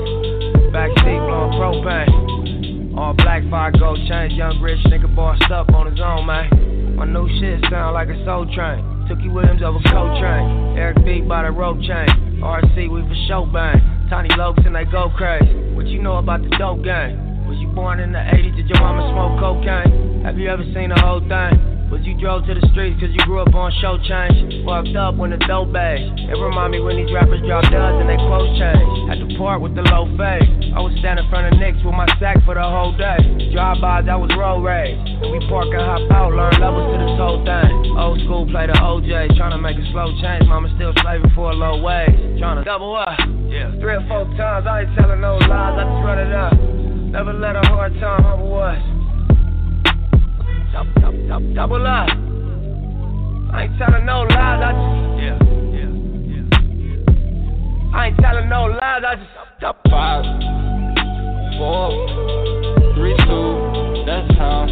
Backseat 0.75 1.21
blowing 1.23 1.55
propane. 1.55 2.97
All 2.97 3.13
black 3.13 3.41
fire 3.49 3.71
gold 3.71 3.99
chains. 4.07 4.33
Young 4.33 4.59
rich 4.59 4.79
nigga 4.91 5.13
bossed 5.15 5.49
up 5.49 5.71
on 5.73 5.89
his 5.89 5.99
own, 6.03 6.25
man. 6.27 6.95
My 6.95 7.05
new 7.05 7.27
shit 7.39 7.63
sound 7.71 7.93
like 7.93 8.09
a 8.09 8.25
soul 8.25 8.45
train. 8.53 8.83
Tookie 9.07 9.31
Williams 9.31 9.63
over 9.63 9.79
Coltrane. 9.89 10.77
Eric 10.77 11.05
B 11.05 11.21
by 11.21 11.43
the 11.43 11.51
rope 11.51 11.79
chain. 11.81 12.07
RC, 12.43 12.91
we 12.91 13.01
for 13.01 13.15
show 13.27 13.45
bang. 13.45 13.79
Tiny 14.09 14.29
Lopes 14.35 14.63
and 14.65 14.75
they 14.75 14.83
go 14.85 15.09
crazy. 15.15 15.55
What 15.73 15.87
you 15.87 16.01
know 16.01 16.17
about 16.17 16.43
the 16.43 16.49
dope 16.57 16.83
game? 16.83 17.47
Was 17.47 17.57
you 17.59 17.67
born 17.67 17.99
in 17.99 18.11
the 18.11 18.19
80s? 18.19 18.55
Did 18.55 18.67
your 18.67 18.79
mama 18.79 19.07
smoke 19.11 19.39
cocaine? 19.39 20.12
Have 20.23 20.39
you 20.39 20.47
ever 20.47 20.63
seen 20.71 20.87
the 20.87 20.95
whole 21.03 21.19
thing? 21.19 21.91
Was 21.91 21.99
you 22.07 22.15
drove 22.15 22.47
to 22.47 22.55
the 22.55 22.63
streets 22.71 22.95
cause 22.95 23.11
you 23.11 23.19
grew 23.27 23.43
up 23.43 23.51
on 23.51 23.75
show 23.83 23.99
change? 24.07 24.63
Fucked 24.63 24.95
up 24.95 25.19
when 25.19 25.35
the 25.35 25.39
dope 25.51 25.75
bags. 25.75 26.07
It 26.15 26.39
remind 26.39 26.71
me 26.71 26.79
when 26.79 26.95
these 26.95 27.11
rappers 27.11 27.43
drop 27.43 27.67
duds 27.67 27.99
and 27.99 28.07
they 28.07 28.15
quotes 28.15 28.55
change. 28.55 28.87
At 29.11 29.19
the 29.19 29.35
park 29.35 29.59
with 29.59 29.75
the 29.75 29.83
low 29.83 30.07
fade. 30.15 30.71
I 30.71 30.79
was 30.79 30.95
standing 31.03 31.21
in 31.21 31.29
front 31.29 31.51
of 31.51 31.59
Knicks 31.59 31.83
with 31.83 31.91
my 31.91 32.07
sack 32.23 32.39
for 32.47 32.55
the 32.55 32.63
whole 32.63 32.95
day. 32.95 33.19
Drive-bys, 33.51 34.07
that 34.07 34.15
was 34.15 34.31
road 34.39 34.63
rage. 34.63 34.95
We 35.27 35.43
park 35.51 35.75
and 35.75 35.83
hop 35.83 36.07
out, 36.15 36.31
learn 36.31 36.55
levels 36.55 36.87
to 36.87 36.97
this 37.03 37.19
whole 37.19 37.43
thing. 37.43 37.71
Old 37.99 38.17
school 38.23 38.47
play 38.47 38.71
the 38.71 38.79
OJ, 38.79 39.35
trying 39.35 39.51
to 39.51 39.59
make 39.59 39.75
a 39.75 39.85
slow 39.91 40.07
change. 40.23 40.47
Mama 40.47 40.71
still 40.79 40.95
slaving 41.03 41.35
for 41.35 41.51
a 41.51 41.55
low 41.59 41.83
wage. 41.83 42.39
Trying 42.39 42.57
to 42.57 42.63
double 42.63 42.95
up. 42.95 43.11
Yeah. 43.51 43.75
Three 43.83 43.99
or 43.99 44.05
four 44.07 44.23
times, 44.39 44.71
I 44.71 44.87
ain't 44.87 44.95
telling 44.95 45.19
no 45.19 45.35
lies, 45.35 45.75
I 45.75 45.83
just 45.83 45.99
run 45.99 46.15
it 46.15 46.31
up. 46.31 46.55
Never 47.11 47.35
let 47.35 47.59
a 47.59 47.63
hard 47.67 47.91
time 47.99 48.23
humble 48.23 48.55
us. 48.63 48.92
Double, 50.73 50.91
double, 50.99 51.27
double, 51.27 51.53
double 51.53 51.85
up. 51.85 52.09
I 53.53 53.65
ain't 53.65 53.77
telling 53.77 54.05
no 54.07 54.21
lies, 54.23 54.59
I 54.59 54.71
just. 54.73 55.21
Yeah, 55.21 55.37
yeah, 55.69 55.93
yeah. 56.33 57.95
I 57.95 58.07
ain't 58.07 58.17
telling 58.17 58.49
no 58.49 58.63
lies, 58.63 59.03
I 59.05 59.15
just. 59.15 59.29
Double. 59.61 59.79
Five, 59.91 60.25
four, 61.59 61.93
three, 62.95 63.15
two, 63.17 64.03
that's 64.07 64.33
how 64.35 64.65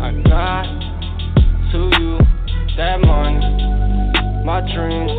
I 0.00 0.12
got 0.22 0.70
to 1.72 1.78
you. 1.98 2.18
That 2.76 3.00
money, 3.00 3.42
my 4.46 4.60
dreams 4.72 5.10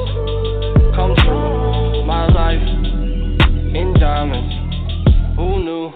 come 0.96 1.13
true. 1.17 2.06
My 2.06 2.28
life 2.32 2.62
in 3.76 3.93
diamonds. 4.00 4.54
Who 5.36 5.60
knew? 5.62 5.91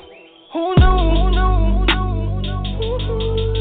Who 0.52 0.76
knew? 0.76 0.98
Who 1.16 1.32
knew? 1.32 1.86
Who 2.78 3.57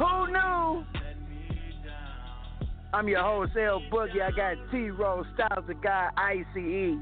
Who 0.00 0.32
knew? 0.32 0.84
I'm 2.94 3.06
your 3.06 3.22
wholesale 3.22 3.82
Boogie. 3.92 4.22
I 4.22 4.30
got 4.30 4.56
T 4.70 4.88
Roll, 4.88 5.26
Styles 5.34 5.66
the 5.66 5.74
Guy, 5.74 6.08
ICE. 6.16 6.96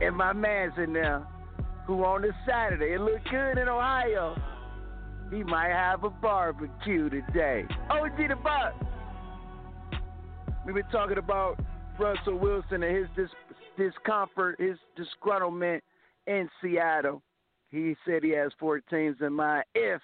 And 0.00 0.16
my 0.16 0.32
man's 0.32 0.72
in 0.78 0.94
there 0.94 1.26
who 1.86 2.02
on 2.04 2.22
this 2.22 2.32
Saturday, 2.48 2.94
it 2.94 3.00
look 3.02 3.22
good 3.30 3.58
in 3.58 3.68
Ohio. 3.68 4.34
He 5.30 5.42
might 5.42 5.68
have 5.68 6.04
a 6.04 6.10
barbecue 6.10 7.10
today. 7.10 7.66
OG 7.90 8.16
the 8.16 8.36
Buck. 8.36 8.74
We've 10.64 10.74
been 10.74 10.84
talking 10.90 11.18
about 11.18 11.60
Russell 11.98 12.38
Wilson 12.38 12.82
and 12.82 12.96
his 12.96 13.06
dis- 13.14 13.28
discomfort, 13.76 14.58
his 14.58 14.78
disgruntlement 14.98 15.80
in 16.26 16.48
Seattle. 16.62 17.20
He 17.70 17.94
said 18.06 18.22
he 18.22 18.30
has 18.30 18.52
four 18.58 18.80
teams 18.80 19.18
in 19.20 19.34
mind 19.34 19.64
if 19.74 20.00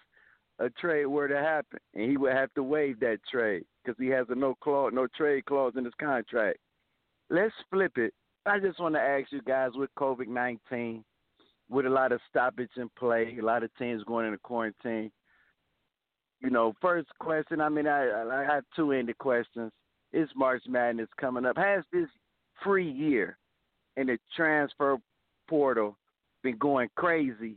a 0.59 0.71
trade 0.71 1.07
were 1.07 1.29
to 1.29 1.39
happen, 1.39 1.79
and 1.95 2.11
he 2.11 2.17
would 2.17 2.33
have 2.33 2.53
to 2.55 2.63
waive 2.63 2.99
that 3.01 3.19
trade 3.31 3.65
because 3.85 3.97
he 3.99 4.09
has 4.09 4.27
a 4.31 4.35
no 4.35 4.55
clause, 4.55 4.93
no 4.95 5.07
trade 5.17 5.45
clause 5.45 5.75
in 5.77 5.85
his 5.85 5.95
contract. 6.01 6.59
Let's 7.29 7.55
flip 7.71 7.99
it. 7.99 8.15
I 8.47 8.59
just 8.61 8.81
want 8.81 8.95
to 8.95 9.01
ask 9.01 9.33
you 9.33 9.43
guys 9.43 9.73
with 9.75 9.91
COVID 9.99 10.29
nineteen, 10.29 11.05
with 11.69 11.87
a 11.87 11.91
lot 11.91 12.13
of 12.13 12.21
stoppage 12.29 12.71
in 12.77 12.89
play, 12.99 13.37
a 13.39 13.45
lot 13.45 13.65
of 13.65 13.71
teams 13.77 14.05
going 14.05 14.27
into 14.27 14.39
quarantine. 14.39 15.11
You 16.41 16.51
know, 16.51 16.75
first 16.81 17.09
question. 17.19 17.61
I 17.61 17.69
mean, 17.69 17.87
I 17.87 18.09
I 18.23 18.45
have 18.45 18.65
two 18.75 18.93
ended 18.93 19.19
questions. 19.19 19.73
Is 20.13 20.29
March 20.37 20.63
Madness 20.69 21.09
coming 21.21 21.45
up? 21.45 21.57
Has 21.57 21.85
this 21.93 22.09
free 22.63 22.91
year 22.91 23.37
in 23.97 24.07
the 24.07 24.19
transfer 24.35 24.97
portal 25.49 25.97
been 26.43 26.57
going 26.57 26.89
crazy? 26.95 27.57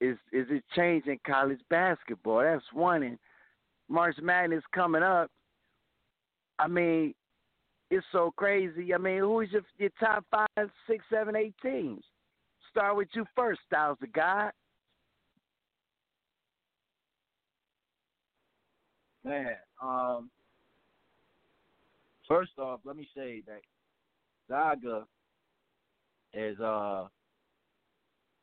Is 0.00 0.16
is 0.32 0.46
it 0.50 0.62
changing 0.76 1.18
college 1.26 1.60
basketball? 1.70 2.40
That's 2.40 2.64
one. 2.72 3.02
And 3.02 3.18
March 3.88 4.16
Madness 4.22 4.62
coming 4.72 5.02
up. 5.02 5.30
I 6.58 6.68
mean, 6.68 7.14
it's 7.90 8.06
so 8.12 8.32
crazy. 8.36 8.94
I 8.94 8.98
mean, 8.98 9.18
who 9.18 9.40
is 9.40 9.50
your 9.50 9.62
your 9.78 9.90
top 9.98 10.24
five, 10.30 10.70
six, 10.86 11.04
seven, 11.10 11.34
eight 11.34 11.54
teams? 11.62 12.04
Start 12.70 12.96
with 12.96 13.08
you 13.14 13.24
first, 13.34 13.60
Styles 13.66 13.98
the 14.00 14.06
God. 14.06 14.52
Man, 19.24 19.56
um, 19.82 20.30
first 22.28 22.52
off, 22.58 22.80
let 22.84 22.96
me 22.96 23.08
say 23.16 23.42
that 23.46 23.60
Zaga 24.48 25.06
is 26.32 26.58
uh 26.60 27.08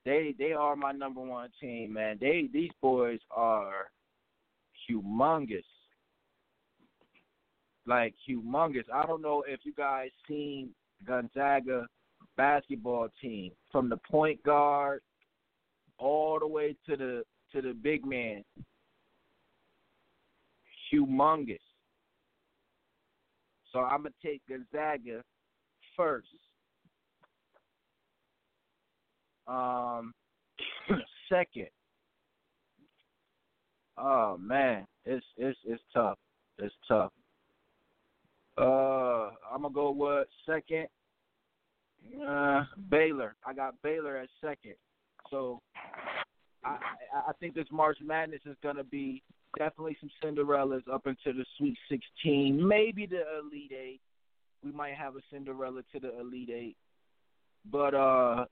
they 0.05 0.35
they 0.37 0.53
are 0.53 0.75
my 0.75 0.91
number 0.91 1.21
one 1.21 1.49
team, 1.59 1.93
man. 1.93 2.17
They 2.21 2.47
these 2.53 2.71
boys 2.81 3.19
are 3.31 3.89
humongous. 4.89 5.63
Like 7.87 8.13
humongous. 8.27 8.85
I 8.93 9.05
don't 9.05 9.21
know 9.21 9.43
if 9.47 9.61
you 9.63 9.73
guys 9.73 10.09
seen 10.27 10.69
Gonzaga 11.05 11.87
basketball 12.37 13.09
team 13.21 13.51
from 13.71 13.89
the 13.89 13.97
point 14.09 14.41
guard 14.43 15.01
all 15.97 16.39
the 16.39 16.47
way 16.47 16.75
to 16.87 16.95
the 16.95 17.23
to 17.51 17.61
the 17.61 17.73
big 17.73 18.05
man. 18.05 18.43
Humongous. 20.93 21.57
So 23.71 23.79
I'm 23.79 24.03
gonna 24.03 24.11
take 24.23 24.41
Gonzaga 24.47 25.21
first. 25.97 26.27
Um, 29.47 30.13
second. 31.29 31.67
Oh 33.97 34.37
man, 34.39 34.85
it's 35.05 35.25
it's 35.37 35.57
it's 35.65 35.81
tough. 35.93 36.17
It's 36.57 36.75
tough. 36.87 37.11
Uh, 38.57 39.31
I'm 39.51 39.61
gonna 39.61 39.73
go 39.73 39.91
with 39.91 40.27
second. 40.45 40.87
Uh, 42.27 42.63
Baylor. 42.89 43.35
I 43.45 43.53
got 43.53 43.81
Baylor 43.81 44.17
at 44.17 44.29
second. 44.41 44.75
So 45.29 45.61
I 46.63 46.77
I 47.13 47.31
think 47.39 47.55
this 47.55 47.67
March 47.71 47.97
Madness 48.03 48.41
is 48.45 48.57
gonna 48.61 48.83
be 48.83 49.23
definitely 49.57 49.97
some 49.99 50.09
Cinderellas 50.23 50.87
up 50.91 51.07
into 51.07 51.37
the 51.37 51.45
Sweet 51.57 51.77
16, 51.89 52.65
maybe 52.65 53.05
the 53.05 53.23
Elite 53.39 53.71
Eight. 53.71 54.01
We 54.63 54.71
might 54.71 54.95
have 54.95 55.15
a 55.15 55.21
Cinderella 55.31 55.81
to 55.93 55.99
the 55.99 56.19
Elite 56.19 56.49
Eight, 56.49 56.77
but 57.71 57.93
uh, 57.93 58.45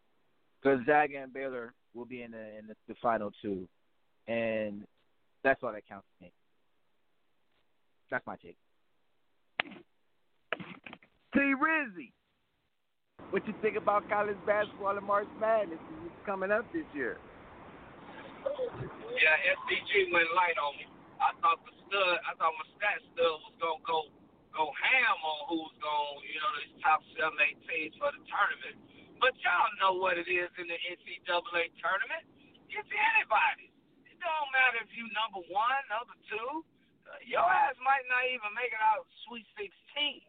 Gonzaga 0.63 1.21
and 1.21 1.33
Baylor 1.33 1.73
will 1.93 2.05
be 2.05 2.23
in 2.23 2.31
the 2.31 2.57
in 2.57 2.67
the, 2.67 2.75
the 2.87 2.95
final 3.01 3.31
two, 3.41 3.67
and 4.27 4.83
that's 5.43 5.61
all 5.61 5.73
that 5.73 5.87
counts 5.87 6.07
to 6.17 6.25
me. 6.25 6.31
That's 8.09 8.25
my 8.25 8.35
take. 8.37 8.57
T 11.33 11.39
Rizzy, 11.39 12.13
what 13.31 13.45
you 13.47 13.53
think 13.61 13.75
about 13.75 14.07
college 14.07 14.37
basketball 14.45 14.95
and 14.95 15.05
March 15.05 15.27
Madness? 15.41 15.79
It's 16.05 16.25
coming 16.25 16.51
up 16.51 16.65
this 16.71 16.85
year. 16.93 17.17
Yeah, 18.43 19.51
SDG 19.57 20.13
went 20.13 20.29
light 20.37 20.57
on 20.61 20.77
me. 20.77 20.85
I 21.19 21.33
thought 21.41 21.59
the 21.65 21.73
stud, 21.87 22.17
I 22.23 22.31
thought 22.37 22.53
my 22.53 22.67
stat 22.77 23.01
stud 23.11 23.39
was 23.41 23.55
gonna 23.59 23.83
go 23.83 24.13
go 24.53 24.69
ham 24.69 25.17
on 25.25 25.39
who's 25.49 25.73
gonna, 25.81 26.21
you 26.29 26.37
know, 26.37 26.51
these 26.61 26.77
top 26.85 27.01
seven, 27.17 27.33
eight 27.41 27.57
teams 27.65 27.97
for 27.97 28.13
the 28.13 28.21
tournament. 28.29 28.77
But 29.23 29.39
y'all 29.39 29.71
know 29.79 29.95
what 29.95 30.19
it 30.19 30.27
is 30.27 30.51
in 30.59 30.67
the 30.67 30.75
NCAA 30.75 31.71
tournament. 31.79 32.27
It's 32.67 32.91
anybody. 32.91 33.71
It 34.03 34.19
don't 34.19 34.51
matter 34.51 34.83
if 34.83 34.91
you 34.91 35.07
number 35.15 35.39
one, 35.47 35.79
number 35.87 36.11
two. 36.27 36.67
Uh, 37.07 37.23
your 37.23 37.47
ass 37.47 37.79
might 37.79 38.03
not 38.11 38.27
even 38.27 38.51
make 38.51 38.75
it 38.75 38.83
out 38.83 39.07
Sweet 39.23 39.47
16 39.55 40.19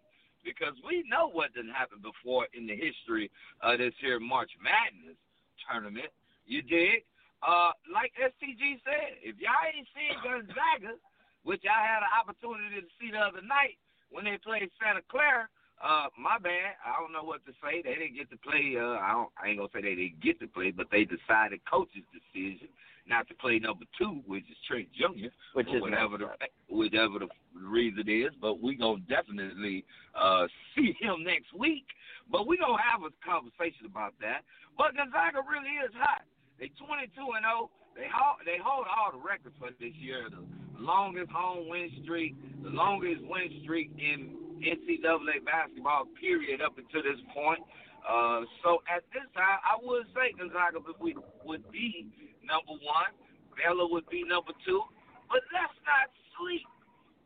because 0.47 0.79
we 0.87 1.03
know 1.11 1.27
what 1.27 1.51
didn't 1.59 1.75
happen 1.75 1.99
before 2.07 2.47
in 2.55 2.71
the 2.71 2.79
history 2.79 3.35
of 3.67 3.83
this 3.83 3.99
here 3.99 4.23
March 4.23 4.55
Madness 4.63 5.19
tournament. 5.67 6.15
You 6.47 6.63
dig? 6.63 7.03
Uh, 7.43 7.75
like 7.91 8.15
STG 8.15 8.79
said, 8.87 9.19
if 9.27 9.35
y'all 9.43 9.59
ain't 9.75 9.91
seen 9.91 10.15
Gonzaga, 10.23 11.03
which 11.43 11.67
I 11.67 11.83
had 11.83 12.07
an 12.07 12.15
opportunity 12.15 12.79
to 12.79 12.87
see 13.03 13.11
the 13.11 13.19
other 13.19 13.43
night 13.43 13.75
when 14.15 14.23
they 14.23 14.39
played 14.39 14.71
Santa 14.79 15.03
Clara, 15.11 15.51
uh, 15.83 16.07
my 16.19 16.39
bad. 16.39 16.79
I 16.85 17.01
don't 17.01 17.13
know 17.13 17.25
what 17.25 17.45
to 17.47 17.53
say. 17.63 17.83
They 17.83 17.95
didn't 17.95 18.17
get 18.17 18.31
to 18.31 18.39
play. 18.39 18.77
Uh, 18.79 18.99
I 19.01 19.13
don't. 19.13 19.31
I 19.35 19.49
ain't 19.49 19.59
gonna 19.59 19.73
say 19.75 19.83
they 19.83 19.95
didn't 19.95 20.23
get 20.23 20.39
to 20.41 20.47
play, 20.47 20.71
but 20.71 20.87
they 20.91 21.05
decided 21.05 21.61
coach's 21.69 22.07
decision 22.15 22.69
not 23.07 23.29
to 23.29 23.35
play 23.35 23.59
number 23.59 23.85
two, 23.99 24.23
which 24.27 24.45
is 24.49 24.57
Trent 24.69 24.89
Jr. 24.97 25.29
Which 25.53 25.69
is 25.69 25.81
whatever 25.81 26.17
the 26.17 26.29
whatever 26.69 27.19
the 27.21 27.29
reason 27.55 28.09
is. 28.09 28.33
But 28.41 28.63
we 28.63 28.77
gonna 28.77 29.03
definitely 29.09 29.85
uh, 30.15 30.47
see 30.77 30.97
him 31.01 31.25
next 31.25 31.53
week. 31.53 31.87
But 32.31 32.47
we 32.47 32.57
gonna 32.57 32.81
have 32.81 33.03
a 33.03 33.13
conversation 33.21 33.85
about 33.87 34.15
that. 34.21 34.47
But 34.79 34.97
Gonzaga 34.97 35.45
really 35.45 35.77
is 35.85 35.93
hot. 35.95 36.23
They 36.59 36.71
22 36.79 37.13
and 37.37 37.45
0. 37.45 37.71
They 37.95 38.09
hold 38.11 38.41
they 38.47 38.59
hold 38.63 38.87
all 38.89 39.13
the 39.13 39.23
records 39.23 39.55
for 39.59 39.71
this 39.79 39.95
year. 40.01 40.31
The 40.31 40.43
longest 40.81 41.31
home 41.31 41.69
win 41.69 41.91
streak, 42.03 42.35
the 42.63 42.71
longest 42.71 43.23
win 43.23 43.53
streak 43.63 43.91
in 43.99 44.44
NCAA 44.61 45.43
basketball 45.45 46.07
period 46.21 46.63
up 46.63 46.79
until 46.79 47.03
this 47.03 47.21
point. 47.33 47.63
Uh, 48.05 48.45
so 48.61 48.85
at 48.85 49.01
this 49.17 49.25
time, 49.33 49.59
I 49.65 49.81
would 49.81 50.05
say 50.13 50.37
Gonzaga 50.37 50.85
would, 50.85 51.17
would 51.45 51.65
be 51.73 52.07
number 52.45 52.77
one. 52.85 53.11
Baylor 53.57 53.89
would 53.89 54.05
be 54.13 54.27
number 54.27 54.53
two. 54.67 54.83
But 55.31 55.41
let's 55.55 55.73
not 55.89 56.13
sleep 56.37 56.69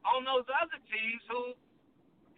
on 0.07 0.23
those 0.23 0.47
other 0.47 0.79
teams 0.87 1.23
who 1.27 1.53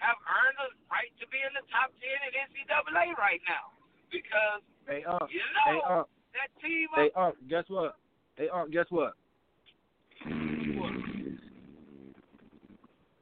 have 0.01 0.17
earned 0.25 0.57
the 0.57 0.69
right 0.89 1.13
to 1.21 1.29
be 1.29 1.37
in 1.45 1.53
the 1.53 1.65
top 1.69 1.93
10 2.01 2.09
in 2.09 2.33
NCAA 2.49 3.13
right 3.21 3.43
now. 3.45 3.77
Because, 4.09 4.65
hey, 4.89 5.05
uh, 5.05 5.21
you 5.29 5.45
know, 5.69 6.09
that 6.35 6.51
team 6.63 6.89
Hey, 6.97 7.11
uh, 7.15 7.37
guess 7.49 7.65
what? 7.69 8.01
Hey, 8.37 8.49
uh, 8.49 8.65
guess 8.67 8.87
what? 8.89 9.15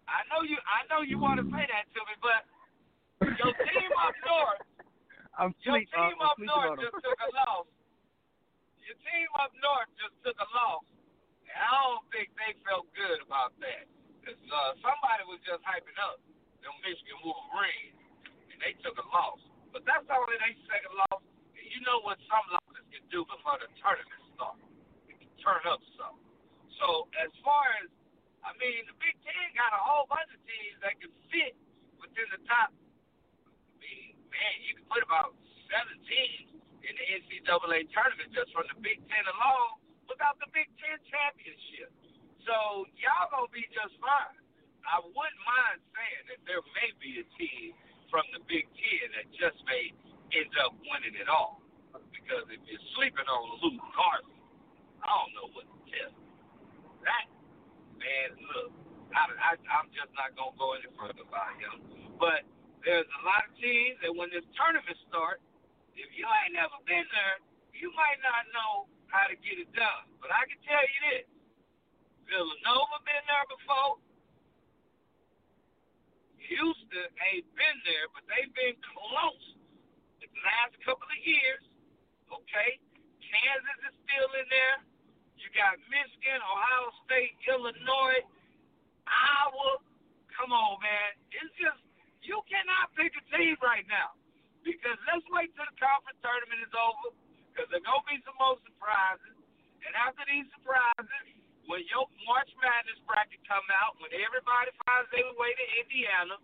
I 0.08 0.24
know 0.32 0.40
you. 0.40 0.56
I 0.64 0.88
know 0.88 1.04
you 1.04 1.20
want 1.20 1.36
to 1.38 1.46
say 1.52 1.64
that 1.68 1.84
to 1.92 2.00
me, 2.08 2.14
but 2.24 2.40
your 3.36 3.52
team 3.52 3.92
up 4.00 4.16
north, 4.24 4.62
I'm 5.36 5.52
your 5.60 5.76
sleep, 5.84 5.92
uh, 5.92 6.08
team 6.08 6.16
I'm 6.16 6.32
up 6.32 6.38
north 6.40 6.80
just 6.80 6.96
took 6.96 7.20
a 7.20 7.30
loss. 7.44 7.68
Your 8.88 8.96
team 9.04 9.28
up 9.36 9.52
north 9.60 9.90
just 10.00 10.16
took 10.24 10.38
a 10.40 10.48
loss. 10.56 10.84
And 11.44 11.60
I 11.60 11.72
don't 11.84 12.04
think 12.08 12.32
they 12.40 12.56
felt 12.64 12.88
good 12.96 13.20
about 13.20 13.52
that. 13.60 13.84
Cause 14.24 14.40
uh, 14.48 14.72
somebody 14.80 15.24
was 15.28 15.40
just 15.44 15.60
hyping 15.64 15.96
up 16.00 16.20
the 16.60 16.68
Michigan 16.84 17.16
Wolverines, 17.24 17.96
and 18.52 18.58
they 18.60 18.76
took 18.80 18.96
a 18.96 19.06
loss. 19.12 19.40
But 19.72 19.84
that's 19.84 20.08
only 20.08 20.36
their 20.40 20.56
second 20.68 20.92
loss. 21.08 21.20
And 21.56 21.64
you 21.68 21.80
know 21.84 22.00
what 22.04 22.16
some 22.28 22.44
losses 22.48 22.84
can 22.92 23.04
do 23.12 23.24
before 23.28 23.60
the 23.60 23.68
tournament 23.80 24.24
starts. 24.36 24.64
It 25.08 25.20
can 25.20 25.32
turn 25.40 25.64
up 25.68 25.80
some. 26.00 26.16
So 26.80 27.08
as 27.20 27.32
far 27.44 27.64
as 27.84 27.88
I 28.46 28.54
mean, 28.58 28.86
the 28.86 28.96
Big 29.02 29.16
Ten 29.24 29.46
got 29.54 29.74
a 29.74 29.80
whole 29.82 30.06
bunch 30.06 30.30
of 30.30 30.40
teams 30.46 30.78
that 30.82 30.94
can 30.98 31.12
fit 31.30 31.54
within 31.98 32.28
the 32.34 32.40
top. 32.46 32.70
I 32.72 33.74
mean, 33.82 34.14
man, 34.30 34.54
you 34.66 34.78
can 34.78 34.86
put 34.86 35.02
about 35.02 35.34
seven 35.68 35.98
teams 36.06 36.58
in 36.86 36.92
the 36.94 37.06
NCAA 37.20 37.90
tournament 37.92 38.30
just 38.32 38.50
from 38.54 38.66
the 38.70 38.78
Big 38.80 39.02
Ten 39.10 39.24
alone 39.26 39.82
without 40.08 40.38
the 40.40 40.48
Big 40.54 40.70
Ten 40.80 40.96
championship. 41.10 41.90
So 42.46 42.88
y'all 42.96 43.28
gonna 43.28 43.52
be 43.52 43.66
just 43.74 43.92
fine. 44.00 44.40
I 44.88 45.04
wouldn't 45.04 45.44
mind 45.44 45.84
saying 45.92 46.24
that 46.32 46.40
there 46.48 46.64
may 46.80 46.90
be 46.96 47.20
a 47.20 47.26
team 47.36 47.76
from 48.08 48.24
the 48.32 48.40
Big 48.48 48.64
Ten 48.72 49.04
that 49.20 49.28
just 49.36 49.60
may 49.68 49.92
end 50.32 50.52
up 50.64 50.72
winning 50.88 51.16
it 51.18 51.28
all. 51.28 51.60
Because 51.92 52.48
if 52.48 52.60
you're 52.64 52.86
sleeping 52.96 53.28
on 53.28 53.42
Luka 53.60 53.88
Garza, 53.92 54.36
I 55.04 55.08
don't 55.12 55.32
know 55.36 55.48
what 55.52 55.66
to 55.68 55.78
tell 55.92 56.12
you. 56.12 56.24
That 57.04 57.24
man, 57.98 58.28
look, 58.54 58.70
I, 59.12 59.22
I, 59.34 59.50
I'm 59.78 59.88
just 59.92 60.10
not 60.14 60.34
gonna 60.38 60.54
go 60.56 60.74
any 60.78 60.88
further 60.94 61.22
about 61.26 61.54
him. 61.58 61.82
But 62.18 62.46
there's 62.86 63.08
a 63.08 63.22
lot 63.26 63.46
of 63.46 63.52
teams 63.58 63.98
that 64.02 64.12
when 64.14 64.30
this 64.30 64.46
tournament 64.54 64.98
starts, 65.10 65.42
if 65.98 66.08
you 66.14 66.24
ain't 66.26 66.54
never 66.54 66.78
been 66.86 67.06
there, 67.10 67.36
you 67.74 67.90
might 67.94 68.18
not 68.22 68.46
know 68.54 68.86
how 69.10 69.26
to 69.26 69.34
get 69.42 69.58
it 69.58 69.70
done. 69.74 70.06
But 70.22 70.30
I 70.30 70.46
can 70.46 70.58
tell 70.62 70.82
you 70.82 70.98
this: 71.10 71.26
Villanova 72.30 73.02
been 73.02 73.24
there 73.26 73.46
before. 73.50 73.98
Houston 76.48 77.08
ain't 77.28 77.48
been 77.52 77.78
there, 77.84 78.08
but 78.16 78.24
they've 78.24 78.54
been 78.56 78.78
close 78.80 79.46
the 80.22 80.28
last 80.46 80.74
couple 80.80 81.04
of 81.04 81.20
years. 81.20 81.60
Okay, 82.32 82.80
Kansas 83.20 83.80
is 83.92 83.96
still 84.06 84.30
in 84.38 84.46
there. 84.48 84.78
You 85.48 85.56
got 85.56 85.80
Michigan, 85.88 86.44
Ohio 86.44 86.92
State, 87.08 87.32
Illinois, 87.48 88.20
Iowa. 89.08 89.80
Come 90.36 90.52
on, 90.52 90.76
man. 90.84 91.16
It's 91.32 91.56
just 91.56 91.80
you 92.20 92.44
cannot 92.52 92.92
pick 92.92 93.16
a 93.16 93.24
team 93.32 93.56
right 93.64 93.88
now 93.88 94.12
because 94.60 95.00
let's 95.08 95.24
wait 95.32 95.48
till 95.56 95.64
the 95.64 95.78
conference 95.80 96.20
tournament 96.20 96.60
is 96.60 96.74
over 96.76 97.16
because 97.48 97.64
there's 97.72 97.80
gonna 97.80 98.04
be 98.04 98.20
some 98.28 98.36
more 98.36 98.60
surprises. 98.60 99.40
And 99.88 99.96
after 99.96 100.20
these 100.28 100.44
surprises, 100.52 101.40
when 101.64 101.80
your 101.88 102.04
March 102.28 102.52
Madness 102.60 103.00
bracket 103.08 103.40
come 103.48 103.64
out, 103.72 103.96
when 104.04 104.12
everybody 104.20 104.68
finds 104.84 105.08
their 105.16 105.32
way 105.32 105.56
to 105.56 105.64
Indiana, 105.80 106.36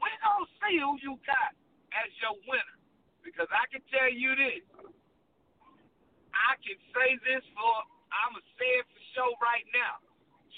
we're 0.00 0.20
gonna 0.24 0.48
see 0.64 0.80
who 0.80 0.96
you 1.04 1.20
got 1.28 1.52
as 1.92 2.08
your 2.24 2.40
winner. 2.48 2.80
Because 3.20 3.52
I 3.52 3.68
can 3.68 3.84
tell 3.92 4.08
you 4.08 4.32
this. 4.32 4.64
I 6.32 6.56
can 6.64 6.80
say 6.96 7.20
this 7.20 7.44
for 7.52 7.92
I'ma 8.14 8.38
say 8.54 8.70
it 8.78 8.86
for 8.86 9.02
sure 9.18 9.34
right 9.42 9.66
now. 9.74 9.98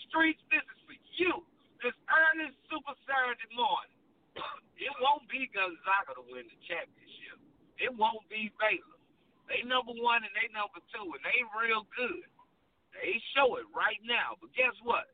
Streets, 0.09 0.40
this 0.53 0.62
is 0.62 0.81
for 0.85 0.99
you. 1.16 1.40
This 1.81 1.97
earnest 2.09 2.57
Super 2.69 2.97
Saturday 3.09 3.51
morning. 3.57 3.95
It 4.77 4.92
won't 5.01 5.25
be 5.33 5.49
Gonzaga 5.57 6.21
to 6.21 6.25
win 6.29 6.45
the 6.45 6.59
championship. 6.69 7.40
It 7.81 7.88
won't 7.97 8.29
be 8.29 8.53
Baylor. 8.61 9.01
They 9.49 9.64
number 9.64 9.97
one 9.97 10.21
and 10.21 10.35
they 10.37 10.53
number 10.53 10.85
two, 10.92 11.16
and 11.16 11.25
they 11.25 11.40
real 11.57 11.88
good. 11.97 12.29
They 12.92 13.16
show 13.33 13.57
it 13.57 13.64
right 13.73 13.97
now. 14.05 14.37
But 14.37 14.53
guess 14.53 14.77
what? 14.85 15.09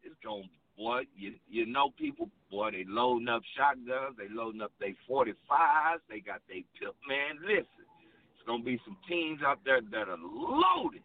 It's 0.00 0.16
to, 0.24 0.48
boy, 0.76 1.04
you 1.12 1.34
you 1.48 1.66
know 1.66 1.90
people, 1.98 2.30
boy, 2.50 2.72
they 2.72 2.84
loading 2.86 3.28
up 3.28 3.42
shotguns, 3.56 4.16
they 4.16 4.32
loading 4.32 4.62
up 4.62 4.72
their 4.80 4.96
forty 5.04 5.34
fives, 5.48 6.00
they 6.08 6.20
got 6.20 6.40
their 6.48 6.64
pip 6.78 6.96
man, 7.08 7.36
listen. 7.44 7.84
It's 8.32 8.46
gonna 8.46 8.64
be 8.64 8.80
some 8.84 8.96
teams 9.08 9.40
out 9.44 9.60
there 9.64 9.80
that 9.80 10.08
are 10.08 10.20
loaded, 10.20 11.04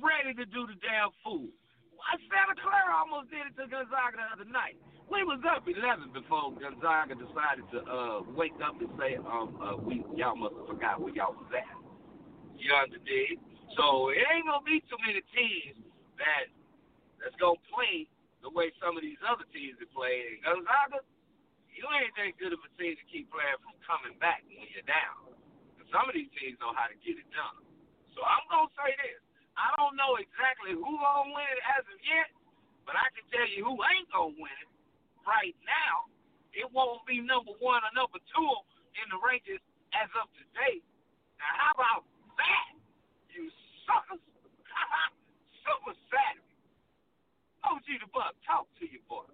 ready 0.00 0.36
to 0.36 0.44
do 0.48 0.66
the 0.68 0.76
damn 0.84 1.10
fool. 1.24 1.48
Santa 2.30 2.56
Clara 2.60 2.94
almost 2.94 3.28
did 3.28 3.44
it 3.44 3.54
to 3.60 3.68
Gonzaga 3.68 4.16
the 4.16 4.26
other 4.32 4.48
night. 4.48 4.78
We 5.08 5.24
was 5.24 5.40
up 5.48 5.64
eleven 5.64 6.12
before 6.12 6.52
Gonzaga 6.56 7.16
decided 7.16 7.64
to 7.72 7.78
uh 7.84 8.18
wake 8.36 8.56
up 8.60 8.76
and 8.80 8.92
say, 9.00 9.16
um, 9.20 9.56
uh, 9.60 9.76
we 9.76 10.04
y'all 10.16 10.36
must 10.36 10.56
have 10.56 10.68
forgot 10.68 11.00
where 11.00 11.12
y'all 11.12 11.36
was 11.36 11.48
at. 11.52 11.68
You 12.56 12.72
understand? 12.76 13.40
So 13.76 14.12
it 14.12 14.24
ain't 14.24 14.48
gonna 14.48 14.64
be 14.64 14.80
too 14.88 15.00
many 15.04 15.20
teams 15.32 15.80
that 16.20 16.48
that's 17.20 17.36
gonna 17.40 17.60
play 17.72 18.08
the 18.44 18.52
way 18.52 18.72
some 18.80 18.96
of 18.96 19.02
these 19.02 19.20
other 19.24 19.44
teams 19.52 19.80
have 19.80 19.92
played. 19.92 20.38
And 20.44 20.64
Gonzaga, 20.64 21.04
you 21.72 21.84
ain't 21.92 22.12
that 22.16 22.36
good 22.40 22.52
of 22.56 22.60
a 22.64 22.70
team 22.76 22.96
to 22.96 23.04
keep 23.08 23.28
playing 23.32 23.58
from 23.64 23.76
coming 23.84 24.16
back 24.20 24.44
when 24.48 24.64
you're 24.72 24.86
down. 24.88 25.34
And 25.80 25.88
some 25.92 26.08
of 26.08 26.14
these 26.16 26.30
teams 26.36 26.56
know 26.60 26.72
how 26.76 26.88
to 26.88 26.96
get 27.00 27.16
it 27.16 27.28
done. 27.32 27.64
So 28.12 28.24
I'm 28.24 28.44
gonna 28.48 28.72
say 28.76 28.92
this. 29.04 29.27
I 29.58 29.74
don't 29.74 29.98
know 29.98 30.14
exactly 30.22 30.70
who 30.78 30.86
gonna 30.86 31.34
win 31.34 31.50
it 31.50 31.62
as 31.74 31.82
of 31.90 31.98
yet, 32.06 32.30
but 32.86 32.94
I 32.94 33.10
can 33.10 33.26
tell 33.34 33.42
you 33.50 33.66
who 33.66 33.74
ain't 33.82 34.06
gonna 34.14 34.38
win 34.38 34.54
it 34.62 34.70
right 35.26 35.58
now. 35.66 36.06
It 36.54 36.70
won't 36.70 37.02
be 37.10 37.18
number 37.18 37.58
one 37.58 37.82
or 37.82 37.90
number 37.90 38.22
two 38.30 38.50
in 39.02 39.06
the 39.10 39.18
rankings 39.18 39.62
as 39.98 40.06
of 40.14 40.30
today. 40.38 40.78
Now 41.42 41.50
how 41.58 41.70
about 41.74 42.02
that? 42.38 42.78
You 43.34 43.50
suckers. 43.82 44.22
Super 45.66 45.98
Saturday. 46.06 46.54
OG 47.66 47.86
the 47.98 48.08
Buck, 48.14 48.38
talk 48.46 48.70
to 48.78 48.86
you, 48.86 49.02
boy. 49.10 49.26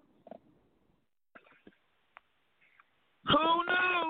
Who 3.29 3.45
knew? 3.69 4.05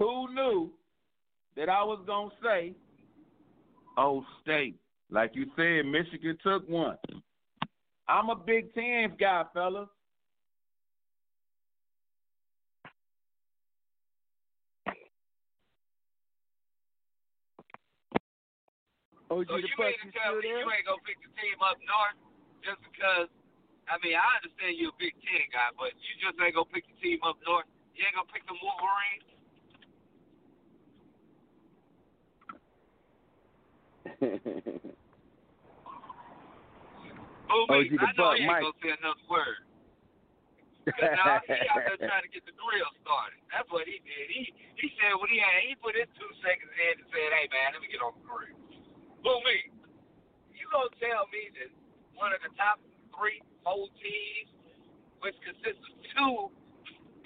Who 0.00 0.34
knew 0.34 0.72
that 1.56 1.68
I 1.68 1.82
was 1.82 2.00
gonna 2.06 2.30
say, 2.42 2.74
"Oh, 3.96 4.24
state"? 4.42 4.76
Like 5.10 5.34
you 5.34 5.46
said, 5.56 5.84
Michigan 5.86 6.38
took 6.42 6.68
one. 6.68 6.96
I'm 8.08 8.30
a 8.30 8.36
Big 8.36 8.72
Ten 8.74 9.14
guy, 9.18 9.44
fellas. 9.52 9.88
OG 19.32 19.48
So 19.48 19.56
the 19.56 19.64
you 19.64 19.76
Buck, 19.80 19.88
mean 19.88 19.96
to 20.04 20.12
tell 20.12 20.36
me 20.36 20.48
you 20.48 20.60
ain't 20.60 20.84
gonna 20.84 21.00
pick 21.08 21.16
the 21.24 21.32
team 21.40 21.56
up 21.64 21.80
north 21.88 22.20
just 22.60 22.80
because? 22.84 23.32
I 23.88 23.96
mean, 24.04 24.12
I 24.12 24.28
understand 24.36 24.76
you're 24.76 24.92
a 24.92 25.00
Big 25.00 25.16
Ten 25.24 25.48
guy, 25.48 25.72
but 25.72 25.96
you 25.96 26.12
just 26.20 26.36
ain't 26.36 26.52
gonna 26.52 26.68
pick 26.68 26.84
the 26.84 26.96
team 27.00 27.24
up 27.24 27.40
north. 27.48 27.64
You 27.96 28.04
ain't 28.04 28.16
gonna 28.16 28.28
pick 28.28 28.44
the 28.44 28.56
Wolverines. 28.60 29.31
Who 34.22 34.30
OG 37.68 37.90
me? 37.90 37.98
the 37.98 38.06
I 38.06 38.12
know 38.14 38.30
he 38.32 38.46
ain't 38.46 38.48
Mike. 38.48 38.62
gonna 38.62 38.78
say 38.82 38.94
another 38.94 39.26
word. 39.26 39.58
Cause 40.82 41.14
now 41.14 41.38
he 41.46 41.54
out 41.70 41.82
there 41.86 41.94
trying 42.10 42.26
to 42.26 42.30
get 42.30 42.42
the 42.46 42.54
drill 42.58 42.90
started. 43.02 43.38
That's 43.50 43.66
what 43.70 43.86
he 43.86 43.98
did. 44.02 44.26
He 44.30 44.54
he 44.78 44.90
said 44.98 45.14
what 45.18 45.30
he 45.30 45.38
had. 45.42 45.62
He 45.66 45.74
put 45.78 45.94
his 45.98 46.06
two 46.18 46.30
seconds 46.42 46.70
in 46.70 47.02
and 47.02 47.06
said, 47.10 47.28
"Hey 47.34 47.46
man, 47.50 47.74
let 47.74 47.82
me 47.82 47.88
get 47.90 48.02
on 48.02 48.14
the 48.18 48.22
grill." 48.26 48.54
Who 49.26 49.32
me? 49.46 49.58
You 50.54 50.66
gonna 50.70 50.90
tell 51.02 51.26
me 51.34 51.50
that 51.58 51.70
one 52.14 52.30
of 52.34 52.38
the 52.46 52.50
top 52.54 52.78
three, 53.14 53.42
four 53.66 53.90
teams, 53.98 54.50
which 55.22 55.34
consists 55.42 55.82
of 55.82 55.94
two 56.14 56.50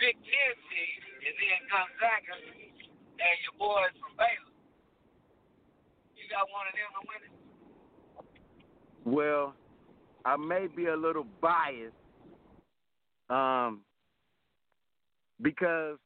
Big 0.01 0.17
Ten 0.21 0.53
teams, 0.69 1.05
and 1.25 1.35
then 1.41 1.61
Gonzaga 1.69 2.37
and 2.41 3.37
your 3.45 3.57
boys 3.61 3.93
from 4.01 4.13
Baylor, 4.21 4.53
you 6.27 6.35
got 6.35 6.49
one 6.53 6.67
of 6.67 6.75
them 6.75 6.91
to 6.93 7.07
win 7.07 7.21
it? 7.25 7.33
Well, 9.05 9.55
I 10.25 10.37
may 10.37 10.67
be 10.75 10.87
a 10.87 10.97
little 10.97 11.27
biased, 11.41 11.95
um, 13.31 13.81
because 15.43 15.99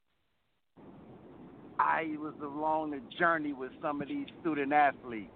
I 1.78 2.14
was 2.18 2.34
along 2.42 2.90
the 2.90 3.00
journey 3.18 3.52
with 3.52 3.70
some 3.80 4.02
of 4.02 4.08
these 4.08 4.26
student 4.40 4.72
athletes, 4.72 5.30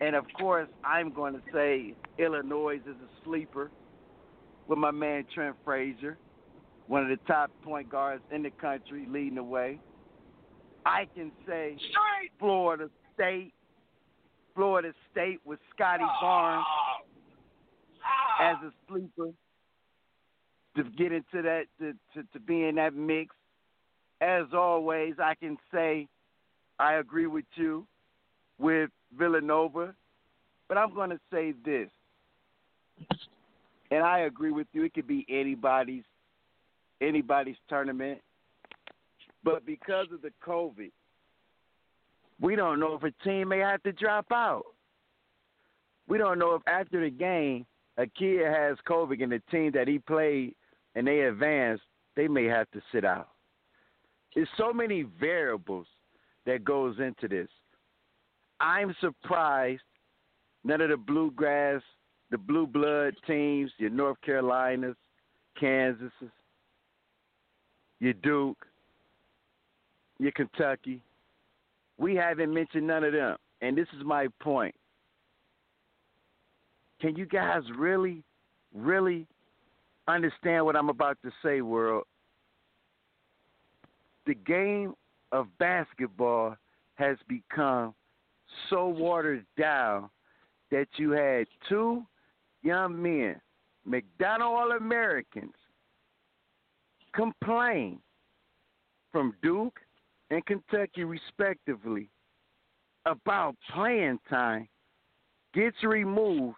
and 0.00 0.16
of 0.16 0.24
course, 0.38 0.68
I'm 0.84 1.12
going 1.12 1.34
to 1.34 1.42
say 1.52 1.94
Illinois 2.18 2.76
is 2.76 2.96
a 2.96 3.24
sleeper 3.24 3.70
with 4.66 4.78
my 4.78 4.90
man 4.90 5.24
Trent 5.32 5.54
Frazier, 5.64 6.18
one 6.88 7.02
of 7.02 7.08
the 7.08 7.24
top 7.26 7.50
point 7.62 7.88
guards 7.88 8.22
in 8.32 8.42
the 8.42 8.50
country, 8.50 9.06
leading 9.08 9.36
the 9.36 9.44
way. 9.44 9.78
I 10.84 11.06
can 11.14 11.30
say 11.46 11.76
Straight. 11.76 12.32
Florida 12.40 12.90
State, 13.14 13.52
Florida 14.54 14.92
State 15.10 15.40
with 15.44 15.58
Scottie 15.74 16.04
Barnes 16.20 16.64
Ah. 18.04 18.50
as 18.50 18.56
a 18.64 18.72
sleeper 18.88 19.30
to 20.76 20.84
get 20.96 21.12
into 21.12 21.42
that 21.42 21.64
to, 21.78 21.92
to, 22.14 22.26
to 22.32 22.40
be 22.40 22.64
in 22.64 22.76
that 22.76 22.94
mix. 22.94 23.34
As 24.20 24.46
always, 24.52 25.14
I 25.22 25.34
can 25.34 25.56
say 25.72 26.06
I 26.78 26.94
agree 26.94 27.26
with 27.26 27.44
you 27.54 27.86
with 28.58 28.90
Villanova, 29.16 29.94
but 30.68 30.78
I'm 30.78 30.94
going 30.94 31.10
to 31.10 31.20
say 31.30 31.54
this, 31.64 31.88
and 33.90 34.04
I 34.04 34.20
agree 34.20 34.52
with 34.52 34.68
you. 34.72 34.84
It 34.84 34.94
could 34.94 35.08
be 35.08 35.26
anybody's 35.28 36.04
anybody's 37.00 37.56
tournament, 37.68 38.20
but 39.42 39.66
because 39.66 40.06
of 40.12 40.22
the 40.22 40.30
COVID, 40.46 40.92
we 42.42 42.56
don't 42.56 42.80
know 42.80 42.94
if 42.94 43.04
a 43.04 43.24
team 43.24 43.48
may 43.48 43.60
have 43.60 43.82
to 43.84 43.92
drop 43.92 44.26
out. 44.32 44.64
We 46.08 46.18
don't 46.18 46.38
know 46.38 46.54
if 46.56 46.62
after 46.66 47.00
the 47.00 47.08
game 47.08 47.64
a 47.96 48.06
kid 48.06 48.44
has 48.44 48.76
COVID 48.86 49.22
and 49.22 49.32
the 49.32 49.40
team 49.50 49.70
that 49.72 49.86
he 49.86 50.00
played 50.00 50.54
and 50.96 51.06
they 51.06 51.20
advanced, 51.20 51.84
they 52.16 52.26
may 52.26 52.44
have 52.44 52.70
to 52.72 52.82
sit 52.90 53.04
out. 53.04 53.28
There's 54.34 54.48
so 54.58 54.72
many 54.72 55.04
variables 55.20 55.86
that 56.44 56.64
goes 56.64 56.98
into 56.98 57.28
this. 57.28 57.48
I'm 58.60 58.94
surprised 59.00 59.82
none 60.64 60.80
of 60.80 60.90
the 60.90 60.96
bluegrass, 60.96 61.80
the 62.30 62.38
blue 62.38 62.66
blood 62.66 63.14
teams, 63.26 63.70
your 63.78 63.90
North 63.90 64.18
Carolinas, 64.24 64.96
Kansases, 65.60 66.10
your 68.00 68.14
Duke, 68.14 68.66
your 70.18 70.32
Kentucky, 70.32 71.02
we 72.02 72.16
haven't 72.16 72.52
mentioned 72.52 72.88
none 72.88 73.04
of 73.04 73.12
them. 73.12 73.36
And 73.60 73.78
this 73.78 73.86
is 73.96 74.04
my 74.04 74.26
point. 74.40 74.74
Can 77.00 77.16
you 77.16 77.26
guys 77.26 77.62
really, 77.78 78.24
really 78.74 79.26
understand 80.08 80.64
what 80.64 80.74
I'm 80.74 80.88
about 80.88 81.16
to 81.24 81.30
say, 81.44 81.60
world? 81.60 82.04
The 84.26 84.34
game 84.34 84.94
of 85.30 85.46
basketball 85.58 86.56
has 86.96 87.16
become 87.28 87.94
so 88.68 88.88
watered 88.88 89.46
down 89.56 90.10
that 90.72 90.88
you 90.96 91.12
had 91.12 91.46
two 91.68 92.04
young 92.62 93.00
men, 93.00 93.40
McDonald 93.84 94.54
All 94.56 94.72
Americans, 94.72 95.54
complain 97.14 97.98
from 99.12 99.34
Duke 99.42 99.78
and 100.32 100.44
Kentucky, 100.46 101.04
respectively, 101.04 102.08
about 103.04 103.54
playing 103.74 104.18
time 104.30 104.66
gets 105.52 105.76
removed 105.82 106.56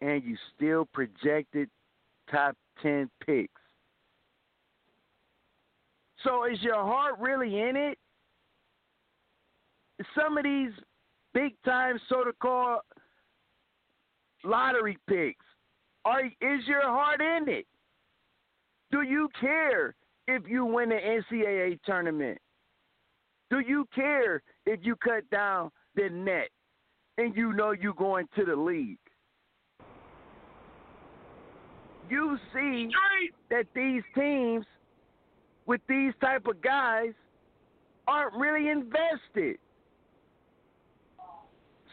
and 0.00 0.22
you 0.22 0.36
still 0.54 0.86
projected 0.94 1.68
top 2.30 2.54
10 2.80 3.10
picks. 3.26 3.50
So 6.22 6.44
is 6.44 6.62
your 6.62 6.76
heart 6.76 7.16
really 7.18 7.58
in 7.58 7.74
it? 7.76 7.98
Some 10.14 10.38
of 10.38 10.44
these 10.44 10.70
big 11.34 11.54
time 11.64 11.98
so 12.08 12.22
called 12.40 12.82
lottery 14.44 14.96
picks, 15.08 15.44
are 16.04 16.24
is 16.24 16.64
your 16.68 16.82
heart 16.82 17.20
in 17.20 17.48
it? 17.48 17.66
Do 18.92 19.02
you 19.02 19.28
care 19.40 19.96
if 20.28 20.44
you 20.48 20.64
win 20.64 20.90
the 20.90 20.94
NCAA 20.94 21.80
tournament? 21.84 22.38
Do 23.50 23.60
you 23.60 23.86
care 23.94 24.42
if 24.66 24.80
you 24.82 24.96
cut 24.96 25.28
down 25.30 25.70
the 25.94 26.08
net 26.10 26.48
and 27.16 27.34
you 27.36 27.52
know 27.52 27.72
you're 27.72 27.94
going 27.94 28.28
to 28.36 28.44
the 28.44 28.56
league? 28.56 28.98
You 32.10 32.38
see 32.54 32.88
that 33.50 33.66
these 33.74 34.02
teams 34.14 34.64
with 35.66 35.80
these 35.88 36.12
type 36.20 36.46
of 36.46 36.60
guys 36.62 37.12
aren't 38.06 38.34
really 38.34 38.70
invested. 38.70 39.58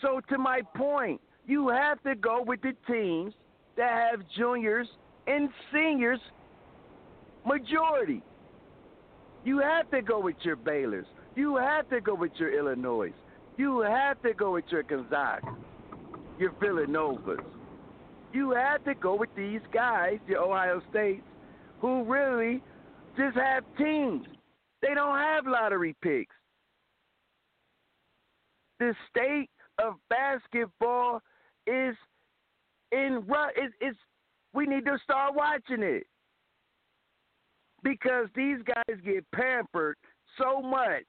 So 0.02 0.22
to 0.30 0.38
my 0.38 0.62
point, 0.76 1.20
you 1.46 1.68
have 1.70 2.02
to 2.04 2.16
go 2.16 2.42
with 2.42 2.62
the 2.62 2.74
teams 2.88 3.34
that 3.76 4.10
have 4.12 4.22
juniors 4.38 4.88
and 5.28 5.50
seniors 5.74 6.20
majority. 7.46 8.22
You 9.44 9.60
have 9.60 9.90
to 9.92 10.02
go 10.02 10.20
with 10.20 10.36
your 10.44 10.56
Baylors. 10.56 11.06
You 11.36 11.58
have 11.58 11.90
to 11.90 12.00
go 12.02 12.16
with 12.16 12.32
your 12.38 12.58
Illinois. 12.58 13.14
You 13.58 13.82
have 13.82 14.22
to 14.22 14.34
go 14.34 14.54
with 14.54 14.66
your 14.70 14.84
Gonzaga, 14.84 15.56
your 16.40 16.52
Villanovas. 16.54 17.44
You 18.34 18.52
have 18.52 18.84
to 18.86 18.96
go 18.96 19.16
with 19.16 19.30
these 19.36 19.62
guys, 19.74 20.20
your 20.28 20.44
Ohio 20.44 20.82
States, 20.90 21.24
who 21.80 22.04
really 22.04 22.62
just 23.18 23.38
have 23.38 23.64
teams. 23.78 24.26
They 24.82 24.94
don't 24.94 25.18
have 25.18 25.46
lottery 25.46 25.96
picks. 26.02 26.36
The 28.80 28.94
state 29.10 29.50
of 29.82 29.96
basketball 30.10 31.22
is 31.66 31.96
in 32.92 33.24
rut. 33.28 33.54
It's 33.56 33.98
we 34.54 34.66
need 34.66 34.86
to 34.86 34.98
start 35.04 35.34
watching 35.36 35.84
it 35.84 36.08
because 37.84 38.28
these 38.36 38.58
guys 38.66 38.98
get 39.04 39.30
pampered 39.32 39.98
so 40.38 40.62
much, 40.62 41.06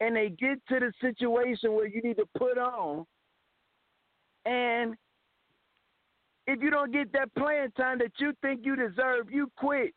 and 0.00 0.16
they 0.16 0.28
get 0.30 0.58
to 0.68 0.80
the 0.80 0.92
situation 1.00 1.72
where 1.72 1.86
you 1.86 2.00
need 2.02 2.16
to 2.16 2.26
put 2.36 2.58
on, 2.58 3.06
and 4.44 4.96
if 6.46 6.60
you 6.60 6.70
don't 6.70 6.92
get 6.92 7.12
that 7.12 7.34
playing 7.36 7.70
time 7.76 7.98
that 7.98 8.12
you 8.18 8.32
think 8.42 8.60
you 8.64 8.74
deserve, 8.74 9.30
you 9.30 9.50
quit. 9.56 9.94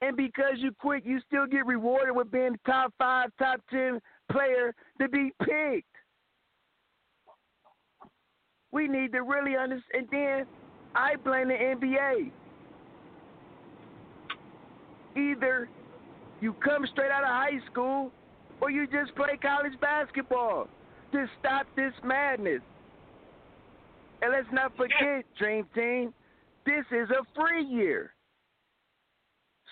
And 0.00 0.16
because 0.16 0.54
you 0.58 0.70
quit, 0.78 1.04
you 1.04 1.20
still 1.26 1.46
get 1.46 1.66
rewarded 1.66 2.14
with 2.14 2.30
being 2.30 2.52
the 2.52 2.58
top 2.70 2.92
five, 2.98 3.30
top 3.38 3.60
ten 3.70 4.00
player 4.30 4.74
to 5.00 5.08
be 5.08 5.32
picked. 5.40 5.88
We 8.70 8.86
need 8.86 9.12
to 9.12 9.22
really 9.22 9.56
understand. 9.56 9.82
And 9.94 10.08
then 10.10 10.46
I 10.94 11.16
blame 11.16 11.48
the 11.48 11.54
NBA. 11.54 12.30
Either 15.16 15.68
you 16.44 16.52
come 16.62 16.86
straight 16.92 17.10
out 17.10 17.22
of 17.22 17.30
high 17.30 17.58
school 17.72 18.12
or 18.60 18.70
you 18.70 18.86
just 18.86 19.16
play 19.16 19.38
college 19.40 19.72
basketball 19.80 20.68
to 21.10 21.26
stop 21.40 21.66
this 21.74 21.94
madness. 22.04 22.60
And 24.20 24.30
let's 24.30 24.46
not 24.52 24.76
forget, 24.76 25.24
Dream 25.38 25.66
Team, 25.74 26.12
this 26.66 26.84
is 26.92 27.08
a 27.08 27.24
free 27.34 27.64
year. 27.64 28.12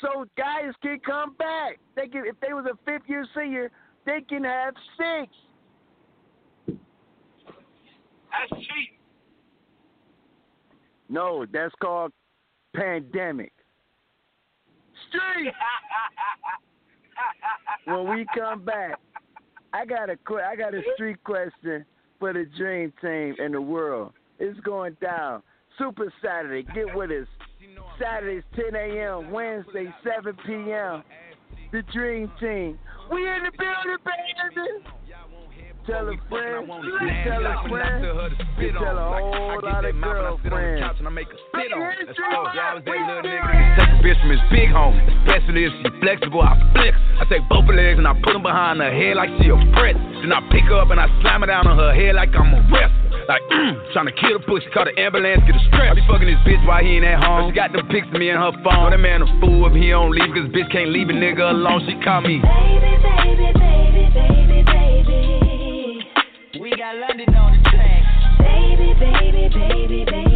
So 0.00 0.24
guys 0.38 0.72
can 0.82 0.98
come 1.04 1.34
back. 1.34 1.78
They 1.94 2.08
can, 2.08 2.24
if 2.24 2.36
they 2.40 2.54
was 2.54 2.64
a 2.64 2.76
fifth 2.86 3.06
year 3.06 3.26
senior, 3.36 3.70
they 4.06 4.22
can 4.26 4.42
have 4.42 4.72
six. 4.96 5.30
That's 6.66 8.50
cheating. 8.50 8.96
No, 11.10 11.44
that's 11.52 11.74
called 11.82 12.12
pandemic. 12.74 13.52
When 17.84 18.10
we 18.10 18.26
come 18.36 18.64
back, 18.64 18.98
I 19.72 19.84
got 19.84 20.10
a 20.10 20.16
I 20.44 20.56
got 20.56 20.74
a 20.74 20.82
street 20.94 21.22
question 21.24 21.84
for 22.18 22.32
the 22.32 22.46
Dream 22.56 22.92
Team 23.00 23.34
in 23.38 23.52
the 23.52 23.60
world. 23.60 24.12
It's 24.38 24.58
going 24.60 24.96
down. 25.00 25.42
Super 25.78 26.12
Saturday. 26.22 26.66
Get 26.74 26.94
with 26.94 27.10
us. 27.10 27.26
Saturdays 28.00 28.42
10 28.54 28.74
a.m. 28.74 29.30
Wednesday 29.30 29.92
7 30.04 30.36
p.m. 30.46 31.02
The 31.72 31.82
Dream 31.92 32.30
Team. 32.40 32.78
We 33.10 33.28
in 33.28 33.44
the 33.44 33.52
building, 33.58 33.98
baby. 34.04 34.68
Tell 35.82 36.06
a 36.06 36.14
friend. 36.30 36.62
Tell 37.26 37.42
a 37.42 37.58
friend. 37.66 38.06
You 38.54 38.70
tell 38.70 38.94
a 38.94 39.06
whole 39.18 39.58
lot 39.66 39.82
of 39.82 39.98
girlfriends. 39.98 41.02
and 41.02 41.06
I 41.06 41.10
make 41.10 41.26
a 41.26 41.34
spit 41.50 41.74
on. 41.74 41.82
Let's 42.06 42.14
go. 42.14 42.22
go. 42.22 42.46
Yeah, 42.54 42.70
I 42.70 42.74
was 42.78 42.86
that 42.86 43.02
little 43.02 43.26
nigga. 43.26 43.50
Take 43.74 43.90
a 43.90 43.98
bitch 43.98 44.14
from 44.22 44.30
his 44.30 44.38
big 44.54 44.70
home, 44.70 44.94
especially 44.94 45.66
if 45.66 45.74
she 45.82 45.90
flexible. 45.98 46.46
I 46.46 46.54
flex. 46.70 46.94
I 47.18 47.26
take 47.26 47.42
both 47.50 47.66
her 47.66 47.74
legs 47.74 47.98
and 47.98 48.06
I 48.06 48.14
put 48.22 48.30
them 48.30 48.46
behind 48.46 48.78
her 48.78 48.94
head 48.94 49.18
like 49.18 49.34
she 49.42 49.50
a 49.50 49.58
press. 49.74 49.98
Then 50.22 50.30
I 50.30 50.38
pick 50.54 50.70
her 50.70 50.78
up 50.78 50.94
and 50.94 51.02
I 51.02 51.10
slam 51.18 51.42
her 51.42 51.50
down 51.50 51.66
on 51.66 51.74
her 51.74 51.90
head 51.90 52.14
like 52.14 52.30
I'm 52.30 52.54
a 52.54 52.62
wrestler. 52.70 53.26
Like, 53.26 53.42
mm, 53.50 53.74
trying 53.90 54.06
to 54.06 54.14
kill 54.14 54.38
the 54.38 54.44
pussy, 54.46 54.70
call 54.70 54.86
the 54.86 54.94
ambulance, 54.94 55.42
get 55.50 55.58
a 55.58 55.62
strap. 55.66 55.90
I 55.90 55.98
be 55.98 56.06
fucking 56.06 56.30
this 56.30 56.38
bitch 56.46 56.62
while 56.62 56.78
he 56.78 57.02
ain't 57.02 57.10
at 57.10 57.18
home. 57.22 57.50
She 57.50 57.58
got 57.58 57.74
them 57.74 57.90
pics 57.90 58.06
of 58.06 58.22
me 58.22 58.30
in 58.30 58.38
her 58.38 58.54
phone. 58.62 58.86
Know 58.86 58.94
that 58.94 59.02
man 59.02 59.22
a 59.22 59.26
fool 59.42 59.66
if 59.66 59.74
he 59.74 59.90
don't 59.90 60.14
leave, 60.14 60.30
cause 60.30 60.46
bitch 60.54 60.70
can't 60.70 60.94
leave 60.94 61.10
a 61.10 61.14
nigga 61.14 61.50
alone. 61.50 61.82
She 61.90 61.98
call 62.06 62.22
me. 62.22 62.38
We 62.38 64.61
baby, 69.92 70.31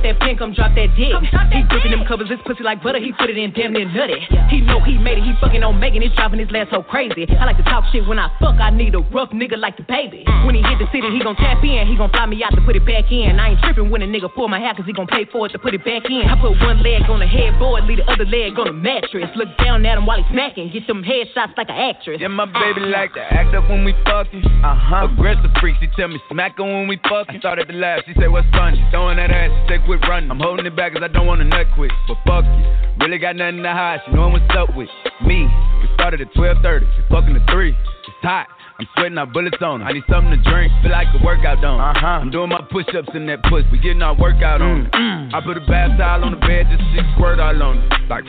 drop 0.00 0.16
that 0.16 0.24
pin, 0.24 0.36
come 0.36 0.52
drop 0.54 0.72
that 0.74 0.88
dick. 0.96 1.12
He 1.52 1.62
gripping 1.68 1.92
them 1.92 2.04
covers, 2.08 2.30
his 2.30 2.40
pussy 2.46 2.62
like 2.62 2.82
butter, 2.82 2.98
he 2.98 3.12
put 3.12 3.28
it 3.28 3.36
in 3.36 3.52
damn 3.52 3.72
near 3.72 3.84
nutty. 3.84 4.20
He 4.48 4.60
know 4.60 4.80
he 4.80 4.96
made 4.96 5.18
it, 5.18 5.24
he 5.24 5.32
fucking 5.40 5.62
on 5.62 5.78
Megan, 5.78 6.02
it's 6.02 6.14
driving 6.16 6.40
his 6.40 6.50
last 6.50 6.70
so 6.70 6.82
crazy. 6.82 7.28
I 7.28 7.44
like 7.44 7.56
to 7.58 7.64
talk 7.64 7.84
shit 7.92 8.06
when 8.06 8.18
I 8.18 8.32
fuck, 8.40 8.56
I 8.56 8.70
need 8.70 8.94
a 8.94 9.00
rough 9.12 9.30
nigga 9.30 9.58
like 9.58 9.76
the 9.76 9.84
baby. 9.84 10.24
When 10.44 10.54
he 10.54 10.62
hit 10.62 10.80
the 10.80 10.88
city, 10.92 11.08
he 11.12 11.20
gon' 11.20 11.36
tap 11.36 11.62
in, 11.62 11.86
he 11.86 11.96
gon' 11.96 12.10
fly 12.10 12.26
me 12.26 12.42
out 12.42 12.54
to 12.56 12.62
put 12.64 12.76
it 12.76 12.86
back 12.86 13.12
in. 13.12 13.38
I 13.38 13.52
ain't 13.52 13.60
tripping 13.60 13.90
when 13.90 14.02
a 14.02 14.08
nigga 14.08 14.32
pull 14.32 14.48
my 14.48 14.58
hair, 14.58 14.74
cause 14.74 14.86
he 14.86 14.92
gon' 14.92 15.06
pay 15.06 15.28
for 15.28 15.46
it 15.46 15.52
to 15.52 15.58
put 15.58 15.74
it 15.74 15.84
back 15.84 16.08
in. 16.08 16.24
I 16.24 16.40
put 16.40 16.56
one 16.60 16.82
leg 16.82 17.04
on 17.08 17.20
the 17.20 17.28
headboard, 17.28 17.84
leave 17.84 18.00
the 18.00 18.08
other 18.08 18.24
leg 18.24 18.58
on 18.58 18.66
the 18.66 18.76
mattress. 18.76 19.28
Look 19.36 19.48
down 19.58 19.84
at 19.84 19.98
him 19.98 20.06
while 20.06 20.22
he 20.22 20.24
smacking, 20.32 20.72
get 20.72 20.86
them 20.86 21.04
headshots 21.04 21.56
like 21.56 21.68
an 21.68 21.76
actress. 21.76 22.20
Yeah, 22.20 22.28
my 22.28 22.46
baby 22.46 22.88
like 22.88 23.12
to 23.14 23.20
act 23.20 23.54
up 23.54 23.68
when 23.68 23.84
we 23.84 23.92
fucking. 24.04 24.44
Uh 24.64 24.76
huh. 24.76 25.08
Aggressive 25.10 25.50
freak, 25.60 25.76
she 25.80 25.88
tell 25.96 26.08
me 26.08 26.20
smack 26.30 26.56
her 26.56 26.64
when 26.64 26.88
we 26.88 26.98
fucking. 27.08 27.40
Started 27.40 27.68
to 27.68 27.76
laugh, 27.76 28.00
she 28.06 28.14
said 28.14 28.28
what's 28.30 28.48
funny. 28.52 28.80
Throwing 28.90 29.16
that 29.16 29.30
ass, 29.30 29.50
she 29.50 29.74
said 29.74 29.89
quit 29.90 30.08
running. 30.08 30.30
I'm 30.30 30.38
holding 30.38 30.66
it 30.66 30.76
back 30.76 30.92
cause 30.92 31.02
I 31.02 31.08
don't 31.08 31.26
wanna 31.26 31.44
nut 31.44 31.66
quick. 31.74 31.90
But 32.06 32.18
fuck 32.24 32.44
you, 32.44 32.64
really 33.00 33.18
got 33.18 33.34
nothing 33.34 33.62
to 33.64 33.72
hide. 33.72 34.00
She 34.06 34.12
knowing 34.14 34.32
what's 34.32 34.54
up 34.54 34.76
with 34.76 34.88
me. 35.26 35.50
We 35.82 35.88
started 35.94 36.20
at 36.20 36.32
12:30, 36.34 36.86
we 36.86 37.02
fucking 37.10 37.34
at 37.34 37.50
three. 37.50 37.70
It's 37.70 38.22
hot. 38.22 38.46
I'm 38.80 38.88
sweating 38.96 39.18
out 39.18 39.32
bullets 39.32 39.60
on. 39.60 39.68
on 39.68 39.80
'em. 39.82 39.86
I 39.88 39.92
need 39.92 40.04
something 40.08 40.32
to 40.32 40.50
drink, 40.50 40.72
feel 40.80 40.90
like 40.90 41.08
a 41.12 41.22
workout 41.22 41.60
done. 41.60 41.80
Uh-huh. 41.80 42.06
I'm 42.24 42.30
doing 42.30 42.48
my 42.48 42.62
push-ups 42.70 43.10
in 43.14 43.26
that 43.26 43.42
puss. 43.44 43.64
We 43.70 43.78
getting 43.78 44.00
our 44.00 44.14
workout 44.14 44.62
on. 44.62 44.88
it. 44.88 45.34
I 45.34 45.40
put 45.44 45.58
a 45.58 45.60
bath 45.68 45.98
towel 45.98 46.24
on 46.24 46.32
the 46.32 46.40
bed, 46.40 46.66
just 46.72 46.82
six 46.96 47.04
squirt 47.14 47.38
all 47.40 47.62
on 47.62 47.76
it. 47.78 48.08
Like. 48.08 48.24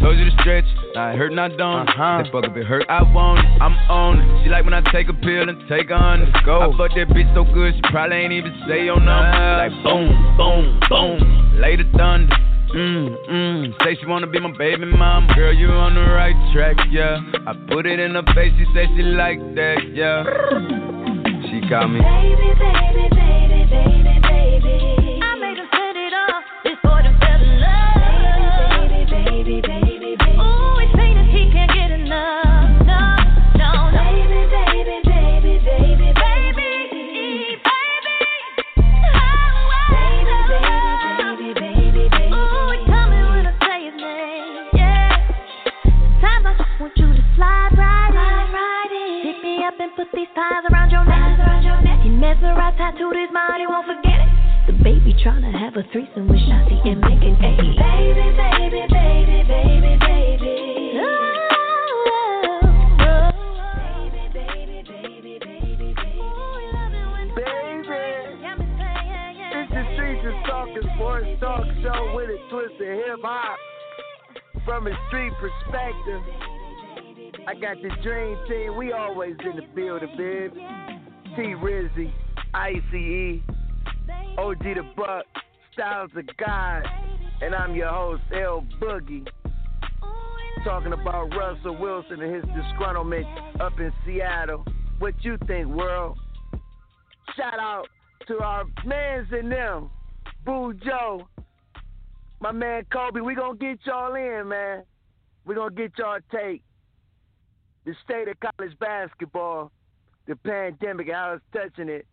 Told 0.00 0.16
you 0.16 0.30
to 0.30 0.36
stretch, 0.42 0.64
I 0.96 1.14
hurt 1.16 1.32
not 1.32 1.56
done. 1.56 1.88
Uh-huh. 1.88 2.22
Say 2.22 2.30
fuck 2.30 2.44
if 2.44 2.56
it 2.56 2.66
hurt, 2.66 2.86
I 2.88 3.02
want 3.02 3.40
it. 3.40 3.50
I'm 3.60 3.74
on 3.90 4.20
it. 4.20 4.44
She 4.44 4.48
like 4.48 4.64
when 4.64 4.72
I 4.74 4.80
take 4.92 5.08
a 5.08 5.12
pill 5.12 5.48
and 5.48 5.58
take 5.68 5.90
a 5.90 5.98
hundred. 5.98 6.30
Go. 6.46 6.60
I 6.60 6.76
fuck 6.78 6.94
that 6.94 7.08
bitch 7.10 7.26
so 7.34 7.42
good, 7.42 7.74
she 7.74 7.80
probably 7.90 8.16
ain't 8.16 8.32
even 8.32 8.54
say 8.68 8.84
your 8.84 9.00
number. 9.00 9.58
Like 9.58 9.74
boom, 9.82 10.36
boom, 10.38 10.78
boom, 10.88 11.60
lay 11.60 11.74
the 11.74 11.82
thunder. 11.98 12.30
Mm, 12.74 13.28
mm, 13.28 13.82
say 13.82 13.96
she 13.98 14.06
wanna 14.06 14.26
be 14.26 14.38
my 14.38 14.52
baby 14.56 14.84
mama. 14.84 15.26
Girl, 15.34 15.54
you 15.54 15.68
on 15.68 15.94
the 15.94 16.02
right 16.02 16.36
track, 16.52 16.76
yeah. 16.90 17.18
I 17.46 17.54
put 17.72 17.86
it 17.86 17.98
in 17.98 18.14
her 18.14 18.22
face, 18.34 18.52
she 18.58 18.66
said 18.74 18.88
she 18.94 19.02
like 19.02 19.38
that, 19.54 19.78
yeah. 19.94 20.24
She 21.48 21.66
got 21.68 21.88
me. 21.88 22.00
Baby, 22.00 22.52
baby, 22.60 23.08
baby, 23.16 23.64
baby, 23.72 24.20
baby. 24.20 25.20
I 25.22 25.34
made 25.40 25.58
him 25.58 25.68
set 25.72 25.96
it 25.96 26.12
off 26.12 26.44
before 26.62 27.02
them 27.02 27.16
fell 27.18 27.40
in 27.40 27.60
love. 27.60 28.90
Baby, 28.90 29.04
baby, 29.10 29.44
baby, 29.44 29.60
baby. 29.66 29.87
Put 50.10 50.16
these 50.16 50.28
ties 50.34 50.64
around 50.72 50.90
your 50.90 51.04
neck. 51.04 51.38
He 52.02 52.08
mesmerized, 52.08 52.76
tattooed 52.78 53.16
his 53.16 53.30
mind, 53.32 53.60
he 53.60 53.66
won't 53.66 53.86
forget 53.86 54.20
it. 54.20 54.28
The 54.66 54.72
baby 54.84 55.14
tryna 55.24 55.52
have 55.52 55.76
a 55.76 55.82
threesome 55.92 56.28
with 56.28 56.38
Shotzi 56.38 56.86
and 56.86 57.00
Megan 57.00 57.36
A. 57.36 57.56
Baby, 57.56 57.76
baby, 57.76 58.86
baby, 58.88 59.42
baby, 59.48 59.96
baby. 59.98 61.00
Oh, 61.00 61.08
oh, 61.52 62.60
oh. 63.00 63.32
Baby, 64.08 64.28
baby, 64.32 64.82
baby, 64.86 65.38
baby, 65.40 65.94
baby. 65.94 66.16
Baby. 67.34 67.96
It's 69.50 69.70
the 69.72 69.82
Streets 69.94 70.24
Talking 70.46 70.88
Sports 70.96 71.28
Talk 71.40 71.64
Show 71.82 72.00
with 72.14 72.30
a 72.30 72.38
twist 72.50 72.80
of 72.80 72.86
hip 72.86 73.20
hop. 73.22 73.58
From 74.64 74.86
a 74.86 74.92
street 75.08 75.32
perspective, 75.40 76.22
I 77.48 77.54
got 77.54 77.80
the 77.80 77.88
Dream 78.02 78.36
Team. 78.46 78.76
We 78.76 78.92
always 78.92 79.34
in 79.42 79.56
the 79.56 79.62
building, 79.74 80.10
babe. 80.18 80.52
T 81.34 81.54
Rizzy, 81.54 82.12
ICE, 82.52 83.40
OG 84.36 84.58
the 84.58 84.82
Buck, 84.94 85.24
Styles 85.72 86.10
of 86.14 86.26
God, 86.36 86.82
and 87.40 87.54
I'm 87.54 87.74
your 87.74 87.88
host, 87.88 88.20
L 88.34 88.66
Boogie. 88.78 89.26
Talking 90.62 90.92
about 90.92 91.34
Russell 91.34 91.78
Wilson 91.80 92.20
and 92.20 92.34
his 92.34 92.44
disgruntlement 92.44 93.24
up 93.62 93.80
in 93.80 93.94
Seattle. 94.04 94.66
What 94.98 95.14
you 95.22 95.38
think, 95.46 95.68
world? 95.68 96.18
Shout 97.34 97.58
out 97.58 97.86
to 98.26 98.40
our 98.40 98.64
mans 98.84 99.28
in 99.32 99.48
them, 99.48 99.88
Boo 100.44 100.74
Joe, 100.84 101.26
my 102.42 102.52
man 102.52 102.84
Kobe. 102.92 103.20
We 103.20 103.34
gonna 103.34 103.56
get 103.56 103.78
y'all 103.86 104.14
in, 104.16 104.48
man. 104.48 104.82
We 105.46 105.54
gonna 105.54 105.74
get 105.74 105.92
y'all 105.96 106.18
take 106.30 106.62
the 107.88 107.94
state 108.04 108.28
of 108.28 108.36
college 108.38 108.78
basketball, 108.78 109.72
the 110.26 110.36
pandemic, 110.36 111.10
how 111.10 111.32
it's 111.32 111.44
touching 111.54 111.88
it, 111.88 112.06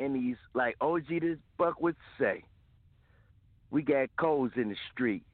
and 0.00 0.16
these 0.16 0.36
like 0.54 0.76
OG 0.80 1.08
this 1.20 1.36
Buck 1.58 1.78
would 1.82 1.96
say. 2.18 2.42
We 3.70 3.82
got 3.82 4.08
codes 4.16 4.54
in 4.56 4.70
the 4.70 4.76
street. 4.90 5.24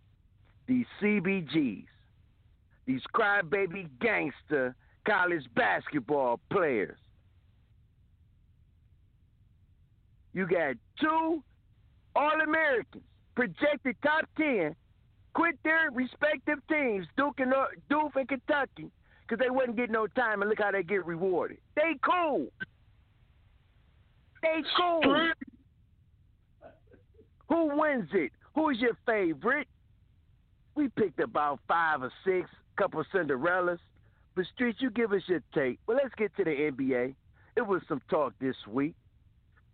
These 0.66 0.86
CBGs, 1.01 1.86
these 2.84 3.01
crybaby 3.14 3.89
gangster 4.01 4.74
college 5.07 5.45
basketball 5.55 6.41
players. 6.51 6.99
You 10.32 10.49
got 10.49 10.74
two 11.01 11.45
All 12.16 12.41
Americans, 12.41 13.05
projected 13.36 13.95
top 14.03 14.28
10, 14.36 14.74
quit 15.34 15.57
their 15.62 15.91
respective 15.93 16.59
teams, 16.68 17.07
Duke 17.16 17.39
and, 17.39 17.55
uh, 17.55 17.66
Duke 17.89 18.16
and 18.16 18.28
Kentucky, 18.28 18.91
because 19.29 19.45
they 19.45 19.51
wouldn't 19.51 19.76
get 19.76 19.91
no 19.91 20.07
time, 20.07 20.41
and 20.41 20.49
look 20.49 20.59
how 20.59 20.70
they 20.70 20.83
get 20.83 21.05
rewarded. 21.05 21.59
They 21.76 21.97
cool. 22.03 22.47
They 24.43 24.62
cool. 24.76 25.31
Who 27.49 27.79
wins 27.79 28.09
it? 28.12 28.33
Who's 28.55 28.79
your 28.79 28.97
favorite? 29.07 29.68
We 30.74 30.89
picked 30.89 31.20
about 31.20 31.61
five 31.66 32.03
or 32.03 32.12
six, 32.24 32.49
couple 32.76 33.03
Cinderellas. 33.12 33.79
But 34.35 34.47
Street, 34.55 34.76
you 34.79 34.91
give 34.91 35.12
us 35.12 35.22
your 35.26 35.43
take. 35.55 35.79
Well, 35.87 35.99
let's 36.03 36.14
get 36.14 36.37
to 36.37 36.45
the 36.45 36.51
NBA. 36.51 37.14
It 37.57 37.66
was 37.66 37.83
some 37.89 38.01
talk 38.09 38.35
this 38.41 38.55
week 38.68 38.95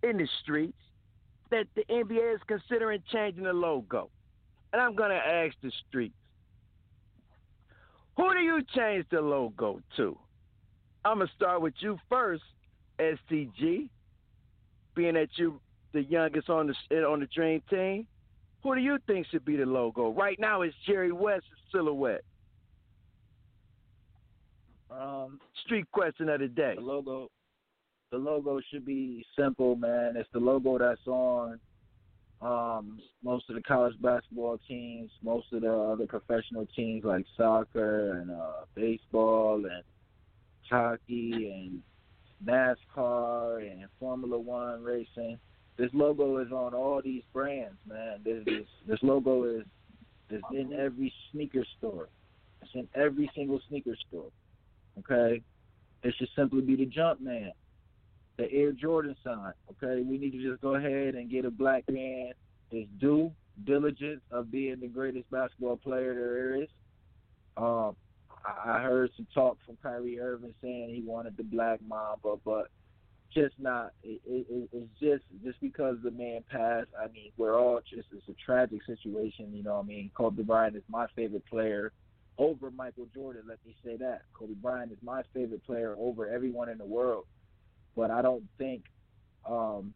in 0.02 0.16
the 0.16 0.28
streets 0.42 0.78
that 1.50 1.66
the 1.74 1.84
NBA 1.90 2.34
is 2.36 2.40
considering 2.46 3.02
changing 3.12 3.44
the 3.44 3.52
logo. 3.52 4.08
And 4.72 4.80
I'm 4.80 4.94
going 4.94 5.10
to 5.10 5.16
ask 5.16 5.54
the 5.62 5.70
streets 5.86 6.14
who 8.16 8.32
do 8.32 8.40
you 8.40 8.62
change 8.74 9.06
the 9.10 9.20
logo 9.20 9.80
to? 9.96 10.16
I'm 11.04 11.18
going 11.18 11.28
to 11.28 11.34
start 11.34 11.60
with 11.60 11.74
you 11.80 11.98
first, 12.08 12.42
STG. 12.98 13.88
being 14.94 15.14
that 15.14 15.28
you 15.36 15.60
the 15.92 16.02
youngest 16.02 16.48
on 16.48 16.72
the 16.90 16.96
on 17.04 17.20
the 17.20 17.26
dream 17.26 17.62
team, 17.70 18.06
who 18.62 18.74
do 18.74 18.80
you 18.80 18.98
think 19.06 19.26
should 19.30 19.44
be 19.44 19.56
the 19.56 19.66
logo? 19.66 20.10
Right 20.10 20.38
now, 20.38 20.62
it's 20.62 20.74
Jerry 20.86 21.12
West's 21.12 21.46
silhouette. 21.72 22.24
Um, 24.90 25.40
Street 25.64 25.86
question 25.92 26.28
of 26.28 26.40
the 26.40 26.48
day. 26.48 26.74
The 26.76 26.80
logo, 26.80 27.30
the 28.10 28.18
logo 28.18 28.60
should 28.70 28.86
be 28.86 29.24
simple, 29.36 29.76
man. 29.76 30.14
It's 30.16 30.28
the 30.32 30.38
logo 30.38 30.78
that's 30.78 31.06
on 31.06 31.58
um, 32.44 33.00
most 33.22 33.48
of 33.48 33.56
the 33.56 33.62
college 33.62 33.94
basketball 34.02 34.60
teams, 34.68 35.10
most 35.22 35.46
of 35.52 35.62
the 35.62 35.72
other 35.72 36.06
professional 36.06 36.66
teams 36.76 37.04
like 37.04 37.24
soccer 37.36 38.18
and 38.20 38.30
uh, 38.30 38.66
baseball 38.74 39.64
and 39.64 39.82
hockey 40.68 41.50
and 41.54 41.82
NASCAR 42.46 43.62
and 43.62 43.86
Formula 43.98 44.38
One 44.38 44.82
racing. 44.82 45.38
This 45.78 45.90
logo 45.94 46.38
is 46.38 46.52
on 46.52 46.74
all 46.74 47.00
these 47.02 47.22
brands, 47.32 47.78
man. 47.88 48.20
This 48.24 48.44
this, 48.44 48.66
this 48.86 48.98
logo 49.02 49.44
is 49.44 49.64
is 50.30 50.42
in 50.52 50.72
every 50.74 51.12
sneaker 51.32 51.64
store. 51.78 52.08
It's 52.62 52.70
in 52.74 52.88
every 52.94 53.30
single 53.34 53.60
sneaker 53.68 53.96
store. 54.08 54.30
Okay, 54.98 55.42
it 56.02 56.14
should 56.18 56.28
simply 56.36 56.60
be 56.60 56.76
the 56.76 56.86
jump 56.86 57.20
man, 57.20 57.52
the 58.36 58.50
Air 58.52 58.72
Jordan 58.72 59.16
sign. 59.22 59.52
Okay, 59.70 60.02
we 60.02 60.18
need 60.18 60.32
to 60.32 60.42
just 60.42 60.60
go 60.60 60.74
ahead 60.74 61.14
and 61.14 61.30
get 61.30 61.44
a 61.44 61.50
black 61.50 61.84
man 61.88 62.32
his 62.70 62.86
due 63.00 63.30
diligence 63.64 64.20
of 64.30 64.50
being 64.50 64.80
the 64.80 64.88
greatest 64.88 65.30
basketball 65.30 65.76
player 65.76 66.14
there 66.14 66.62
is. 66.62 66.68
Um, 67.56 67.94
I 68.44 68.82
heard 68.82 69.10
some 69.16 69.26
talk 69.32 69.58
from 69.64 69.76
Kyrie 69.82 70.20
Irving 70.20 70.54
saying 70.60 70.94
he 70.94 71.02
wanted 71.02 71.36
the 71.36 71.44
Black 71.44 71.80
Mamba, 71.86 72.36
but 72.44 72.68
just 73.32 73.54
not. 73.58 73.92
It, 74.02 74.20
it, 74.26 74.68
it's 74.72 75.00
just 75.00 75.24
just 75.42 75.60
because 75.60 75.96
the 76.02 76.10
man 76.10 76.44
passed. 76.50 76.90
I 77.00 77.06
mean, 77.08 77.30
we're 77.36 77.58
all 77.58 77.80
just. 77.80 78.08
It's 78.12 78.28
a 78.28 78.34
tragic 78.44 78.80
situation. 78.86 79.54
You 79.54 79.62
know, 79.62 79.76
what 79.76 79.84
I 79.84 79.88
mean, 79.88 80.10
Kobe 80.14 80.42
Bryant 80.42 80.76
is 80.76 80.82
my 80.88 81.06
favorite 81.16 81.46
player 81.46 81.92
over 82.36 82.70
Michael 82.70 83.06
Jordan. 83.14 83.42
Let 83.48 83.58
me 83.64 83.74
say 83.84 83.96
that 83.96 84.22
Kobe 84.34 84.54
Bryant 84.54 84.92
is 84.92 84.98
my 85.02 85.22
favorite 85.32 85.64
player 85.64 85.94
over 85.98 86.28
everyone 86.28 86.68
in 86.68 86.78
the 86.78 86.84
world. 86.84 87.24
But 87.96 88.10
I 88.10 88.22
don't 88.22 88.44
think 88.58 88.84
um, 89.48 89.94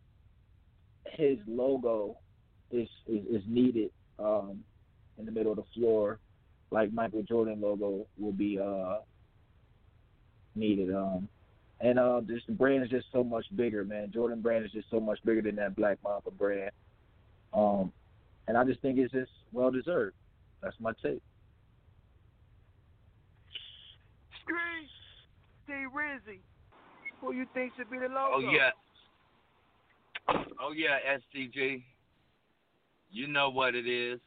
his 1.12 1.38
logo 1.46 2.16
is 2.70 2.88
is, 3.07 3.24
is 3.30 3.42
needed 3.46 3.90
um, 4.18 4.62
in 5.18 5.26
the 5.26 5.32
middle 5.32 5.53
of 5.53 5.59
the 5.59 5.64
floor, 5.74 6.18
like 6.70 6.92
Michael 6.92 7.22
Jordan 7.22 7.61
logo 7.61 8.07
will 8.18 8.32
be 8.32 8.59
uh, 8.59 8.99
needed. 10.55 10.94
Um, 10.94 11.28
and 11.80 11.99
uh, 11.99 12.20
just 12.26 12.46
the 12.46 12.53
brand 12.53 12.82
is 12.82 12.90
just 12.90 13.07
so 13.12 13.22
much 13.22 13.44
bigger, 13.55 13.84
man. 13.84 14.11
Jordan 14.12 14.40
brand 14.40 14.64
is 14.64 14.72
just 14.72 14.90
so 14.90 14.99
much 14.99 15.18
bigger 15.24 15.42
than 15.42 15.57
that 15.57 15.76
Black 15.76 15.99
Mamba 16.03 16.30
brand. 16.30 16.70
Um, 17.53 17.92
and 18.46 18.57
I 18.57 18.64
just 18.64 18.80
think 18.80 18.99
it's 18.99 19.12
just 19.12 19.30
well 19.53 19.70
deserved. 19.70 20.16
That's 20.61 20.74
my 20.80 20.92
take. 21.03 21.22
Screen, 24.42 24.88
Steve 25.64 25.88
Rizzy. 25.94 26.40
Who 27.20 27.32
you 27.32 27.46
think 27.54 27.72
should 27.76 27.90
be 27.90 27.98
the 27.98 28.06
logo? 28.06 28.34
Oh 28.34 28.50
yeah. 28.52 28.70
Oh 30.60 30.72
yeah, 30.72 30.98
STG. 31.34 31.82
You 33.10 33.26
know 33.26 33.50
what 33.50 33.74
it 33.74 33.88
is. 33.88 34.20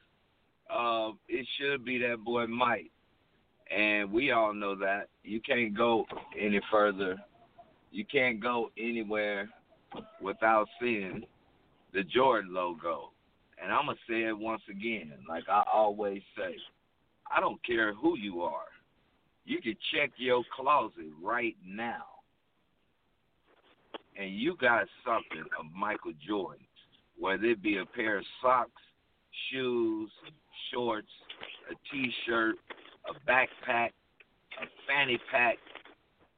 Uh, 0.70 1.12
it 1.28 1.46
should 1.58 1.86
be 1.86 1.98
that 2.00 2.18
boy 2.24 2.48
Mike. 2.48 2.92
And 3.76 4.12
we 4.12 4.32
all 4.32 4.54
know 4.54 4.76
that. 4.76 5.08
You 5.24 5.40
can't 5.42 5.76
go 5.76 6.06
any 6.38 6.60
further. 6.72 7.18
You 7.92 8.06
can't 8.06 8.42
go 8.42 8.70
anywhere 8.78 9.50
without 10.22 10.68
seeing 10.80 11.24
the 11.94 12.04
Jordan 12.04 12.54
logo. 12.54 13.12
And 13.62 13.72
I'm 13.72 13.86
going 13.86 13.98
to 13.98 14.12
say 14.12 14.28
it 14.28 14.38
once 14.38 14.62
again, 14.70 15.14
like 15.30 15.44
I 15.50 15.64
always 15.72 16.22
say. 16.36 16.56
I 17.34 17.40
don't 17.40 17.64
care 17.66 17.94
who 17.94 18.18
you 18.18 18.42
are. 18.42 18.66
You 19.46 19.62
can 19.62 19.76
check 19.94 20.12
your 20.18 20.44
closet 20.56 21.12
right 21.22 21.56
now. 21.66 22.04
And 24.22 24.38
you 24.38 24.56
got 24.62 24.86
something 25.04 25.46
of 25.60 25.66
Michael 25.76 26.14
Jordan, 26.28 26.64
whether 27.18 27.46
it 27.46 27.64
be 27.64 27.78
a 27.78 27.86
pair 27.86 28.20
of 28.20 28.26
socks, 28.40 28.70
shoes, 29.50 30.12
shorts, 30.72 31.08
a 31.72 31.74
t-shirt, 31.92 32.56
a 33.10 33.30
backpack, 33.30 33.90
a 34.62 34.66
fanny 34.88 35.18
pack. 35.32 35.58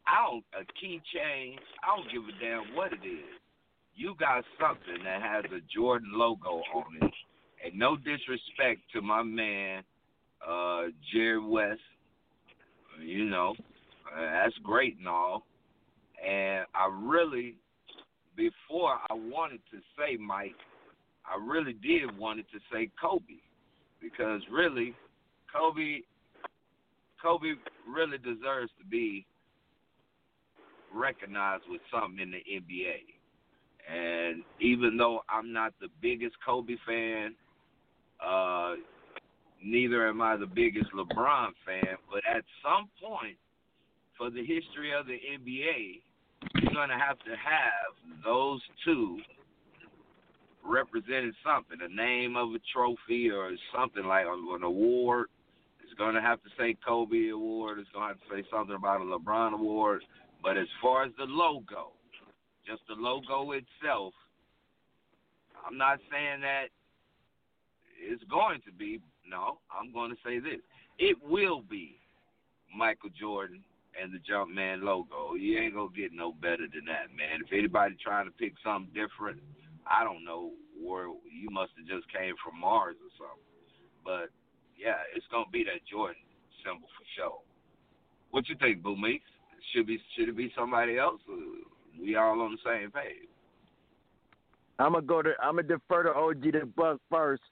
I 0.08 0.26
don't 0.30 0.46
a 0.54 0.64
keychain. 0.80 1.58
I 1.84 1.96
don't 1.96 2.10
give 2.10 2.24
a 2.24 2.40
damn 2.40 2.74
what 2.74 2.94
it 2.94 3.06
is. 3.06 3.26
You 3.96 4.16
got 4.18 4.46
something 4.62 5.04
that 5.04 5.22
has 5.22 5.44
a 5.52 5.60
Jordan 5.74 6.12
logo 6.14 6.62
on 6.74 6.86
it, 7.02 7.14
and 7.66 7.78
no 7.78 7.98
disrespect 7.98 8.80
to 8.94 9.02
my 9.02 9.24
man, 9.24 9.84
uh, 10.48 10.84
Jerry 11.12 11.46
West. 11.46 11.82
You 13.02 13.26
know, 13.26 13.56
uh, 14.16 14.22
that's 14.22 14.56
great 14.64 14.98
and 15.00 15.08
all. 15.08 15.44
And 16.26 16.66
I 16.74 16.90
really, 16.90 17.58
before 18.36 19.00
I 19.10 19.14
wanted 19.14 19.62
to 19.72 19.78
say 19.98 20.18
Mike, 20.18 20.56
I 21.26 21.38
really 21.44 21.74
did 21.74 22.18
wanted 22.18 22.46
to 22.52 22.60
say 22.72 22.90
Kobe 23.00 23.40
because 24.02 24.42
really, 24.52 24.94
Kobe, 25.54 26.00
Kobe 27.22 27.54
really 27.88 28.18
deserves 28.18 28.72
to 28.80 28.86
be 28.90 29.26
recognized 30.94 31.64
with 31.70 31.82
something 31.92 32.20
in 32.20 32.32
the 32.32 32.44
NBA. 32.52 33.00
And 33.90 34.44
even 34.60 34.98
though 34.98 35.22
I'm 35.30 35.52
not 35.52 35.74
the 35.80 35.88
biggest 36.02 36.36
Kobe 36.46 36.76
fan, 36.86 37.36
uh, 38.26 38.76
neither 39.64 40.08
am 40.08 40.22
I 40.22 40.38
the 40.38 40.46
biggest 40.48 40.88
LeBron 40.94 41.52
fan, 41.66 41.96
but 42.10 42.22
at 42.30 42.44
some 42.62 42.90
point, 43.02 43.38
for 44.18 44.30
the 44.30 44.40
history 44.46 44.94
of 44.98 45.08
the 45.08 45.18
NBA, 45.40 46.02
you're 46.56 46.74
going 46.74 46.90
to 46.90 46.98
have 46.98 47.20
to 47.20 47.32
have 47.32 48.24
those 48.24 48.62
two 48.86 49.20
representing 50.66 51.34
something, 51.46 51.78
a 51.82 51.94
name 51.94 52.36
of 52.36 52.50
a 52.50 52.60
trophy 52.72 53.30
or 53.30 53.52
something 53.76 54.06
like 54.06 54.26
an 54.26 54.64
award. 54.64 55.28
It's 55.84 55.94
going 56.00 56.16
to 56.16 56.22
have 56.22 56.42
to 56.44 56.50
say 56.58 56.76
Kobe 56.86 57.30
Award. 57.30 57.80
It's 57.80 57.90
going 57.94 58.08
to 58.10 58.14
have 58.14 58.30
to 58.30 58.36
say 58.36 58.48
something 58.52 58.76
about 58.76 59.02
a 59.02 59.04
LeBron 59.04 59.54
Award. 59.54 60.04
But 60.42 60.58
as 60.58 60.68
far 60.82 61.04
as 61.04 61.12
the 61.18 61.26
logo, 61.26 61.92
just 62.66 62.82
the 62.88 62.96
logo 62.96 63.52
itself, 63.52 64.14
I'm 65.66 65.78
not 65.78 66.00
saying 66.12 66.42
that 66.42 66.66
it's 68.00 68.24
going 68.30 68.60
to 68.66 68.72
be. 68.72 69.00
No, 69.30 69.60
I'm 69.72 69.94
going 69.94 70.12
to 70.12 70.18
say 70.26 70.40
this. 70.40 70.60
It 71.00 71.18
will 71.24 71.62
be 71.62 71.96
Michael 72.76 73.10
Jordan 73.18 73.64
and 74.02 74.12
the 74.12 74.20
Jumpman 74.22 74.84
logo. 74.84 75.36
You 75.36 75.60
ain't 75.60 75.74
to 75.74 75.90
get 75.96 76.14
no 76.14 76.34
better 76.34 76.66
than 76.70 76.86
that, 76.86 77.14
man. 77.16 77.42
If 77.46 77.54
anybody 77.54 77.96
trying 78.02 78.26
to 78.26 78.32
pick 78.32 78.54
something 78.64 78.92
different, 78.94 79.40
I 79.86 80.04
don't 80.04 80.26
know 80.26 80.52
where 80.80 81.08
you 81.08 81.50
must 81.50 81.72
have 81.78 81.88
just 81.88 82.12
came 82.12 82.34
from 82.44 82.60
Mars 82.60 82.96
or 83.00 83.12
something. 83.18 83.48
But 84.04 84.30
yeah, 84.78 85.00
it's 85.16 85.26
gonna 85.32 85.52
be 85.52 85.64
that 85.66 85.86
Jordan 85.90 86.22
symbol 86.64 86.88
for 86.98 87.06
sure. 87.16 87.40
What 88.32 88.50
you 88.50 88.56
think, 88.60 88.82
Boo 88.84 88.98
Meeks? 88.98 89.30
Should 89.72 89.88
be 89.88 90.00
should 90.16 90.30
it 90.30 90.38
be 90.38 90.52
somebody 90.56 90.98
else? 90.98 91.22
we 92.00 92.16
all 92.16 92.42
on 92.42 92.52
the 92.52 92.58
same 92.66 92.92
page. 92.92 93.30
I'm 94.80 94.94
gonna 94.94 95.06
go 95.06 95.22
to 95.22 95.32
I'm 95.42 95.56
gonna 95.56 95.68
defer 95.68 96.04
to 96.04 96.14
OG 96.14 96.42
the 96.42 96.66
Buck 96.76 97.00
first, 97.10 97.44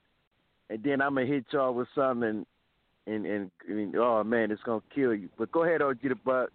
and 0.69 0.83
then 0.83 1.01
I'm 1.01 1.15
gonna 1.15 1.27
hit 1.27 1.45
y'all 1.51 1.73
with 1.73 1.87
something. 1.95 2.45
And, 3.07 3.25
and 3.25 3.51
and 3.67 3.95
oh 3.95 4.23
man, 4.23 4.51
it's 4.51 4.61
gonna 4.63 4.81
kill 4.93 5.13
you. 5.13 5.29
But 5.37 5.51
go 5.51 5.63
ahead, 5.63 5.81
OG 5.81 6.01
the 6.03 6.15
Buck. 6.23 6.49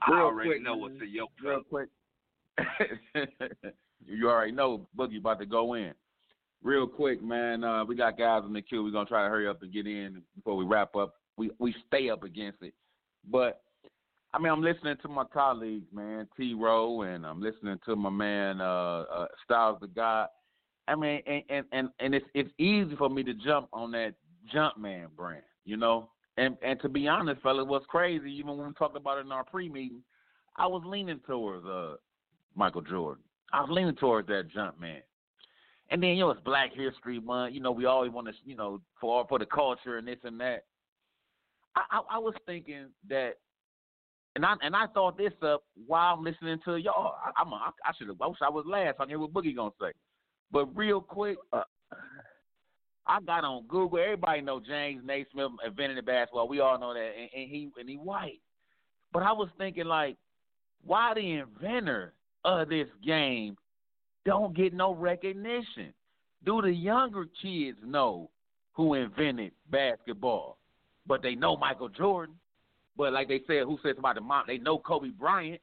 I 0.00 0.12
already 0.12 0.50
quick, 0.50 0.62
know 0.62 0.76
what's 0.76 0.94
in 1.00 1.10
your 1.12 1.28
Real 1.42 1.62
quick. 1.68 1.88
You 4.06 4.28
already 4.30 4.52
know 4.52 4.86
Boogie 4.98 5.18
about 5.18 5.38
to 5.40 5.46
go 5.46 5.74
in. 5.74 5.92
Real 6.62 6.86
quick, 6.86 7.22
man. 7.22 7.64
Uh, 7.64 7.84
we 7.84 7.96
got 7.96 8.18
guys 8.18 8.42
in 8.46 8.52
the 8.52 8.62
queue. 8.62 8.82
We're 8.82 8.92
gonna 8.92 9.06
try 9.06 9.24
to 9.24 9.28
hurry 9.28 9.48
up 9.48 9.62
and 9.62 9.72
get 9.72 9.86
in 9.86 10.22
before 10.36 10.56
we 10.56 10.64
wrap 10.64 10.94
up. 10.96 11.14
We 11.36 11.50
we 11.58 11.74
stay 11.86 12.10
up 12.10 12.22
against 12.22 12.62
it, 12.62 12.74
but 13.30 13.62
I 14.34 14.38
mean, 14.38 14.52
I'm 14.52 14.62
listening 14.62 14.96
to 15.02 15.08
my 15.08 15.24
colleagues, 15.24 15.86
man, 15.92 16.26
T. 16.36 16.54
Row, 16.54 17.02
and 17.02 17.26
I'm 17.26 17.42
listening 17.42 17.78
to 17.84 17.96
my 17.96 18.10
man 18.10 18.60
uh, 18.60 19.04
uh, 19.12 19.26
Styles 19.44 19.78
the 19.80 19.88
God. 19.88 20.28
I 20.88 20.94
mean, 20.94 21.22
and, 21.26 21.42
and 21.48 21.66
and 21.72 21.88
and 21.98 22.14
it's 22.14 22.26
it's 22.34 22.50
easy 22.58 22.94
for 22.96 23.10
me 23.10 23.22
to 23.24 23.34
jump 23.34 23.68
on 23.72 23.90
that 23.92 24.14
Jumpman 24.54 25.06
brand, 25.16 25.42
you 25.64 25.76
know. 25.76 26.10
And 26.36 26.56
and 26.62 26.80
to 26.80 26.88
be 26.88 27.08
honest, 27.08 27.42
fella, 27.42 27.64
what's 27.64 27.86
crazy, 27.86 28.30
even 28.32 28.56
when 28.56 28.66
we 28.66 28.72
talked 28.74 28.96
about 28.96 29.18
it 29.18 29.26
in 29.26 29.32
our 29.32 29.44
pre-meeting, 29.44 30.02
I 30.56 30.66
was 30.66 30.82
leaning 30.84 31.20
towards 31.26 31.66
uh, 31.66 31.96
Michael 32.54 32.80
Jordan. 32.82 33.22
I 33.52 33.60
was 33.60 33.70
leaning 33.70 33.96
towards 33.96 34.28
that 34.28 34.50
jump 34.52 34.80
man. 34.80 35.02
And 35.90 36.02
then 36.02 36.10
you 36.10 36.20
know 36.20 36.30
it's 36.30 36.40
Black 36.40 36.70
History 36.74 37.20
Month. 37.20 37.54
You 37.54 37.60
know 37.60 37.72
we 37.72 37.84
always 37.84 38.12
want 38.12 38.28
to 38.28 38.32
you 38.44 38.56
know 38.56 38.80
for 39.00 39.26
for 39.28 39.38
the 39.38 39.46
culture 39.46 39.98
and 39.98 40.08
this 40.08 40.18
and 40.24 40.40
that. 40.40 40.64
I, 41.76 41.82
I, 41.90 42.16
I 42.16 42.18
was 42.18 42.34
thinking 42.46 42.86
that 43.08 43.34
and 44.34 44.44
I 44.44 44.54
and 44.62 44.74
I 44.74 44.86
thought 44.86 45.18
this 45.18 45.32
up 45.42 45.64
while 45.86 46.14
I'm 46.14 46.24
listening 46.24 46.58
to 46.64 46.76
y'all. 46.76 47.14
I, 47.22 47.30
I'm 47.40 47.52
a, 47.52 47.56
I, 47.56 47.70
I 47.84 47.92
should 47.96 48.08
have. 48.08 48.20
I 48.20 48.26
wish 48.26 48.38
I 48.42 48.50
was 48.50 48.64
last. 48.66 48.96
I 48.98 49.06
hear 49.06 49.18
what 49.18 49.32
Boogie 49.32 49.54
gonna 49.54 49.70
say. 49.80 49.92
But 50.50 50.74
real 50.76 51.00
quick, 51.00 51.36
uh, 51.52 51.62
I 53.06 53.20
got 53.20 53.44
on 53.44 53.64
Google. 53.66 53.98
Everybody 53.98 54.40
know 54.42 54.60
James 54.60 55.02
Naismith 55.04 55.50
invented 55.66 55.98
the 55.98 56.02
basketball. 56.02 56.48
We 56.48 56.60
all 56.60 56.78
know 56.78 56.94
that, 56.94 57.12
and, 57.18 57.28
and 57.34 57.50
he 57.50 57.70
and 57.78 57.88
he 57.88 57.96
white. 57.96 58.40
But 59.12 59.22
I 59.22 59.32
was 59.32 59.48
thinking 59.58 59.86
like, 59.86 60.16
why 60.84 61.12
the 61.14 61.32
inventor 61.32 62.14
of 62.44 62.68
this 62.68 62.88
game 63.04 63.56
don't 64.24 64.56
get 64.56 64.72
no 64.72 64.94
recognition? 64.94 65.92
Do 66.44 66.62
the 66.62 66.72
younger 66.72 67.26
kids 67.40 67.78
know 67.84 68.30
who 68.72 68.94
invented 68.94 69.52
basketball? 69.70 70.58
But 71.06 71.22
they 71.22 71.34
know 71.34 71.56
Michael 71.56 71.88
Jordan. 71.88 72.36
But 72.96 73.12
like 73.12 73.28
they 73.28 73.40
said, 73.46 73.64
who 73.64 73.78
says 73.82 73.96
about 73.98 74.14
the 74.14 74.20
mom? 74.20 74.44
They 74.46 74.58
know 74.58 74.78
Kobe 74.78 75.08
Bryant. 75.08 75.60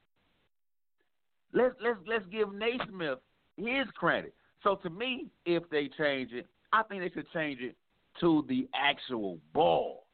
Let's 1.52 1.74
let's 1.82 1.98
let's 2.06 2.24
give 2.30 2.52
Naismith 2.52 3.18
his 3.56 3.86
credit. 3.94 4.34
So 4.62 4.76
to 4.76 4.90
me, 4.90 5.26
if 5.46 5.68
they 5.70 5.88
change 5.98 6.32
it, 6.32 6.46
I 6.72 6.82
think 6.84 7.02
they 7.02 7.10
should 7.10 7.30
change 7.32 7.60
it 7.60 7.76
to 8.20 8.44
the 8.48 8.68
actual 8.74 9.38
ball. 9.52 10.06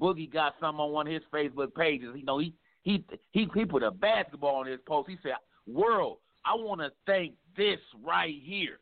Boogie 0.00 0.32
got 0.32 0.54
some 0.60 0.80
on 0.80 0.92
one 0.92 1.06
of 1.06 1.12
his 1.12 1.22
Facebook 1.32 1.74
pages. 1.74 2.10
You 2.16 2.24
know, 2.24 2.38
he 2.38 2.54
he 2.82 3.04
he 3.32 3.48
he 3.54 3.64
put 3.64 3.82
a 3.82 3.90
basketball 3.90 4.56
on 4.56 4.66
his 4.66 4.80
post. 4.86 5.08
He 5.08 5.16
said, 5.22 5.34
"World, 5.66 6.18
I 6.44 6.54
want 6.54 6.80
to 6.80 6.90
thank 7.06 7.34
this 7.56 7.78
right 8.04 8.34
here." 8.42 8.78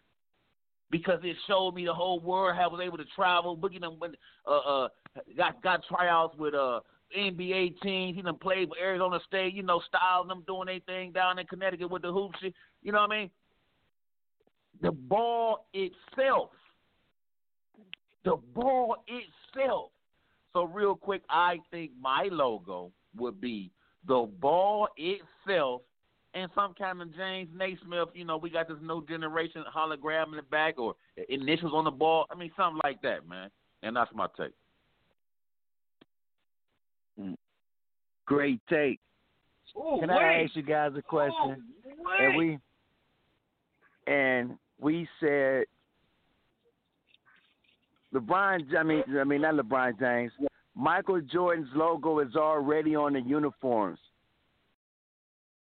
Because 0.90 1.20
it 1.22 1.36
showed 1.46 1.74
me 1.74 1.86
the 1.86 1.94
whole 1.94 2.20
world 2.20 2.54
how 2.54 2.68
I 2.68 2.72
was 2.72 2.80
able 2.84 2.98
to 2.98 3.06
travel. 3.16 3.56
Boogie 3.56 3.80
them 3.80 3.98
uh, 4.46 4.50
uh, 4.50 4.88
got 5.36 5.62
got 5.62 5.80
tryouts 5.86 6.36
with 6.38 6.54
uh 6.54 6.80
NBA 7.16 7.80
teams. 7.80 8.16
He 8.16 8.22
done 8.22 8.36
played 8.36 8.68
for 8.68 8.78
Arizona 8.78 9.18
State, 9.26 9.54
you 9.54 9.62
know, 9.62 9.80
styling 9.88 10.28
them 10.28 10.44
doing 10.46 10.66
their 10.66 10.80
thing 10.80 11.12
down 11.12 11.38
in 11.38 11.46
Connecticut 11.46 11.90
with 11.90 12.02
the 12.02 12.12
hoops. 12.12 12.38
You 12.82 12.92
know 12.92 13.00
what 13.00 13.10
I 13.10 13.20
mean? 13.20 13.30
The 14.80 14.92
ball 14.92 15.66
itself. 15.72 16.50
The 18.24 18.36
ball 18.54 18.96
itself. 19.06 19.90
So 20.52 20.64
real 20.64 20.94
quick, 20.94 21.22
I 21.28 21.58
think 21.70 21.92
my 22.00 22.28
logo 22.30 22.92
would 23.16 23.40
be 23.40 23.70
the 24.06 24.28
ball 24.40 24.88
itself 24.96 25.82
and 26.34 26.50
some 26.54 26.74
kind 26.74 27.02
of 27.02 27.14
James 27.14 27.48
Naismith, 27.54 28.08
you 28.14 28.24
know, 28.24 28.36
we 28.38 28.48
got 28.48 28.68
this 28.68 28.78
new 28.80 29.04
generation 29.06 29.64
hologram 29.74 30.28
in 30.28 30.36
the 30.36 30.42
back 30.42 30.78
or 30.78 30.94
initials 31.28 31.72
on 31.74 31.84
the 31.84 31.90
ball. 31.90 32.26
I 32.30 32.34
mean, 32.34 32.50
something 32.56 32.80
like 32.82 33.02
that, 33.02 33.28
man. 33.28 33.50
And 33.82 33.96
that's 33.96 34.10
my 34.14 34.26
take. 34.38 34.52
Mm. 37.20 37.36
Great 38.24 38.60
take. 38.70 38.98
Ooh, 39.76 39.98
Can 40.00 40.08
wait. 40.08 40.16
I 40.16 40.42
ask 40.44 40.56
you 40.56 40.62
guys 40.62 40.92
a 40.96 41.02
question? 41.02 41.62
Ooh, 41.86 42.24
and 42.24 42.36
we 42.36 42.58
and 44.06 44.58
we 44.80 45.08
said 45.20 45.64
LeBron. 48.14 48.76
I 48.78 48.82
mean, 48.82 49.02
I 49.18 49.24
mean 49.24 49.40
not 49.42 49.54
LeBron 49.54 49.98
James. 49.98 50.32
Michael 50.74 51.20
Jordan's 51.20 51.68
logo 51.74 52.18
is 52.20 52.34
already 52.36 52.94
on 52.94 53.12
the 53.14 53.20
uniforms. 53.20 53.98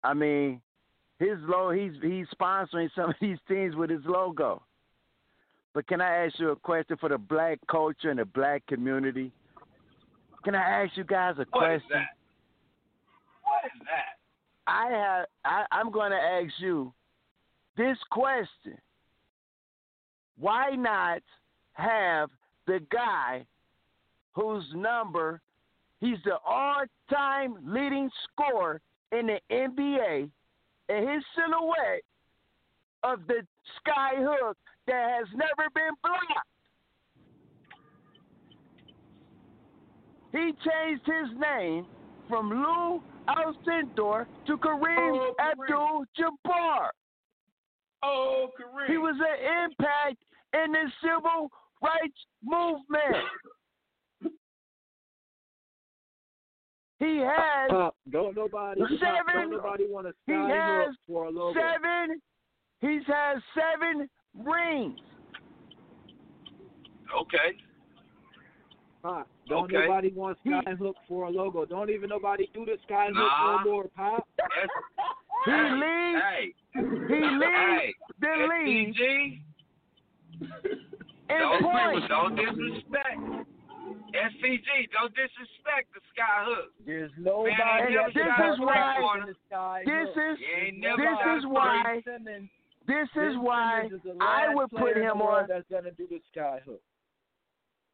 I 0.03 0.13
mean, 0.13 0.61
his 1.19 1.37
logo. 1.41 1.71
He's 1.71 1.93
he's 2.01 2.27
sponsoring 2.39 2.89
some 2.95 3.09
of 3.09 3.15
these 3.21 3.37
teams 3.47 3.75
with 3.75 3.89
his 3.89 4.01
logo. 4.05 4.61
But 5.73 5.87
can 5.87 6.01
I 6.01 6.25
ask 6.25 6.37
you 6.39 6.49
a 6.49 6.55
question 6.55 6.97
for 6.97 7.09
the 7.09 7.17
black 7.17 7.59
culture 7.69 8.11
and 8.11 8.19
the 8.19 8.25
black 8.25 8.65
community? 8.67 9.31
Can 10.43 10.53
I 10.53 10.83
ask 10.83 10.95
you 10.95 11.03
guys 11.03 11.35
a 11.39 11.45
What 11.51 11.71
is 11.73 11.81
question? 11.81 11.87
that? 11.91 12.07
What 13.43 13.65
is 13.65 13.81
that? 13.85 14.17
I 14.67 14.91
have. 14.91 15.25
I, 15.45 15.65
I'm 15.71 15.91
going 15.91 16.11
to 16.11 16.17
ask 16.17 16.53
you 16.59 16.93
this 17.77 17.97
question: 18.11 18.77
Why 20.37 20.71
not 20.75 21.21
have 21.73 22.29
the 22.67 22.79
guy 22.91 23.45
whose 24.33 24.65
number 24.73 25.41
he's 25.99 26.17
the 26.25 26.37
all-time 26.45 27.55
leading 27.65 28.09
scorer 28.23 28.81
in 29.11 29.27
the 29.27 29.39
NBA, 29.51 30.29
and 30.89 31.09
his 31.09 31.23
silhouette 31.35 32.01
of 33.03 33.19
the 33.27 33.41
sky 33.79 34.15
hook 34.17 34.57
that 34.87 35.17
has 35.17 35.27
never 35.35 35.69
been 35.73 35.93
blocked? 36.01 36.47
He 40.31 40.51
changed 40.67 41.05
his 41.05 41.39
name 41.39 41.85
from 42.27 42.49
Lew 42.49 43.01
Alcindor 43.27 44.25
to 44.47 44.57
Kareem 44.57 44.97
Oh, 44.97 45.35
Kareem. 45.39 45.51
Abdul-Jabbar. 45.51 46.87
Oh, 48.01 48.47
Kareem. 48.59 48.87
He 48.87 48.97
was 48.97 49.15
an 49.19 49.63
impact 49.65 50.23
in 50.53 50.71
the 50.71 50.91
civil 51.01 51.51
rights 51.83 52.19
movement. 52.43 53.25
He 56.99 57.17
has 57.17 57.69
Pop, 57.69 57.95
don't 58.11 58.35
nobody, 58.35 58.79
Seven- 58.99 59.33
don't 59.33 59.51
nobody 59.51 59.85
want 59.89 60.07
to 60.07 60.13
he 60.25 60.31
has 60.31 60.95
for 61.05 61.25
a 61.25 61.29
logo. 61.29 61.59
seven. 61.59 62.21
He's 62.79 63.05
has 63.07 63.41
seven 63.53 64.09
rings. 64.37 64.99
Okay. 67.15 67.57
Pop, 69.01 69.27
don't 69.49 69.65
Okay. 69.65 69.85
nobody 69.85 70.11
want 70.13 70.37
to 70.43 70.49
Skyhook 70.49 70.93
for 71.09 71.25
a 71.25 71.29
logo. 71.29 71.65
Don't 71.65 71.89
even 71.89 72.09
nobody 72.09 72.49
do 72.53 72.65
the 72.65 72.77
Skyhook 72.89 73.13
Nah. 73.13 73.63
no 73.63 73.69
more, 73.71 73.87
Pop. 73.89 74.25
That's, 74.37 74.51
He 75.45 75.51
hey, 75.51 75.71
leads. 75.73 76.21
Hey. 76.23 76.53
He 76.73 76.81
leads 76.81 77.43
Hey. 77.43 77.93
the 78.19 78.47
league 78.47 78.95
STG, 78.95 79.41
in 80.39 80.92
don't, 81.29 81.63
points. 81.63 82.07
don't 82.09 82.35
disrespect. 82.35 83.19
STG, 84.13 84.67
don't 84.93 85.13
disrespect 85.15 85.89
the 85.95 86.01
sky 86.13 86.45
hook. 86.45 86.71
There's 86.85 87.11
nobody 87.17 87.55
I 87.55 87.89
never 87.89 87.99
else 87.99 88.13
this 88.13 88.53
is 88.53 88.59
why- 88.59 89.17
in 89.21 89.25
the 89.27 89.35
sky. 89.47 89.83
This 89.85 90.09
is 90.15 90.39
You 90.39 90.71
never 90.79 91.01
this 91.01 91.37
is 91.39 91.45
why 91.47 92.01
Simmons, 92.05 92.49
this 92.85 93.09
is 93.09 93.15
Ben 93.15 93.43
why 93.43 93.81
Simmons 93.83 93.93
is 94.05 94.17
the 94.17 94.23
I 94.23 94.53
would 94.53 94.69
put 94.71 94.97
him 94.97 95.21
on. 95.21 95.47
That's 95.47 95.67
gonna 95.69 95.91
do 95.91 96.07
the 96.07 96.21
Skyhook. 96.35 96.79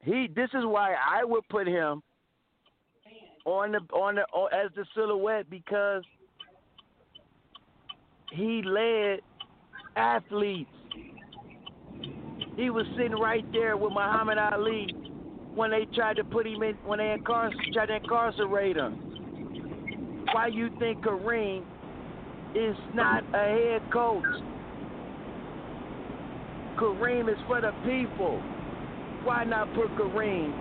He. 0.04 0.28
This 0.28 0.50
is 0.54 0.66
why 0.66 0.94
I 0.94 1.24
would 1.24 1.48
put 1.50 1.68
him 1.68 2.04
on 3.46 3.72
the 3.72 3.80
on 3.94 4.16
the 4.16 4.24
on, 4.34 4.50
as 4.54 4.72
the 4.76 4.86
silhouette 4.94 5.50
because 5.50 6.04
he 8.32 8.62
led 8.62 9.22
athletes. 9.96 10.70
He 12.60 12.70
was 12.70 12.86
sitting 12.98 13.14
right 13.14 13.46
there 13.54 13.78
with 13.78 13.94
Muhammad 13.94 14.38
Ali 14.38 14.86
when 15.56 15.72
they 15.72 15.88
tried 15.96 16.18
to 16.18 16.26
put 16.26 16.46
him 16.46 16.62
in 16.62 16.76
when 16.86 17.00
they 17.00 17.16
incar- 17.18 17.52
tried 17.74 17.86
to 17.86 17.96
incarcerate 17.96 18.76
him. 18.76 18.96
Why 20.34 20.48
you 20.48 20.70
think 20.78 21.02
Kareem 21.02 21.64
is 22.54 22.76
not 22.94 23.24
a 23.34 23.38
head 23.38 23.82
coach? 23.94 24.26
Kareem 26.78 27.32
is 27.32 27.38
for 27.48 27.62
the 27.62 27.72
people. 27.86 28.42
Why 29.24 29.46
not 29.46 29.74
put 29.74 29.96
Kareem 29.96 30.52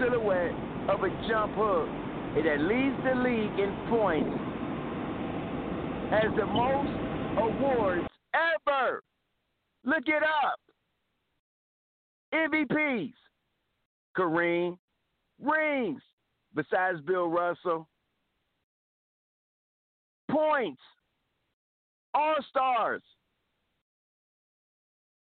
silhouette 0.00 0.52
of 0.88 1.00
a 1.04 1.10
jump 1.28 1.52
hook 1.54 1.88
that 2.34 2.60
leads 2.60 2.96
the 3.04 3.14
league 3.22 3.58
in 3.60 3.72
points, 3.88 4.36
has 6.10 6.34
the 6.36 6.46
most 6.46 6.90
awards 7.38 8.08
ever. 8.34 9.00
Look 9.84 10.08
it 10.08 10.24
up. 10.24 10.65
MVPs. 12.34 13.12
Kareem 14.16 14.78
rings. 15.40 16.00
Besides 16.54 17.00
Bill 17.02 17.28
Russell. 17.28 17.88
Points. 20.30 20.80
All 22.14 22.36
stars. 22.48 23.02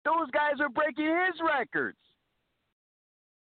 Those 0.06 0.30
guys 0.32 0.60
are 0.62 0.70
breaking 0.70 1.06
his 1.06 1.42
records. 1.46 1.98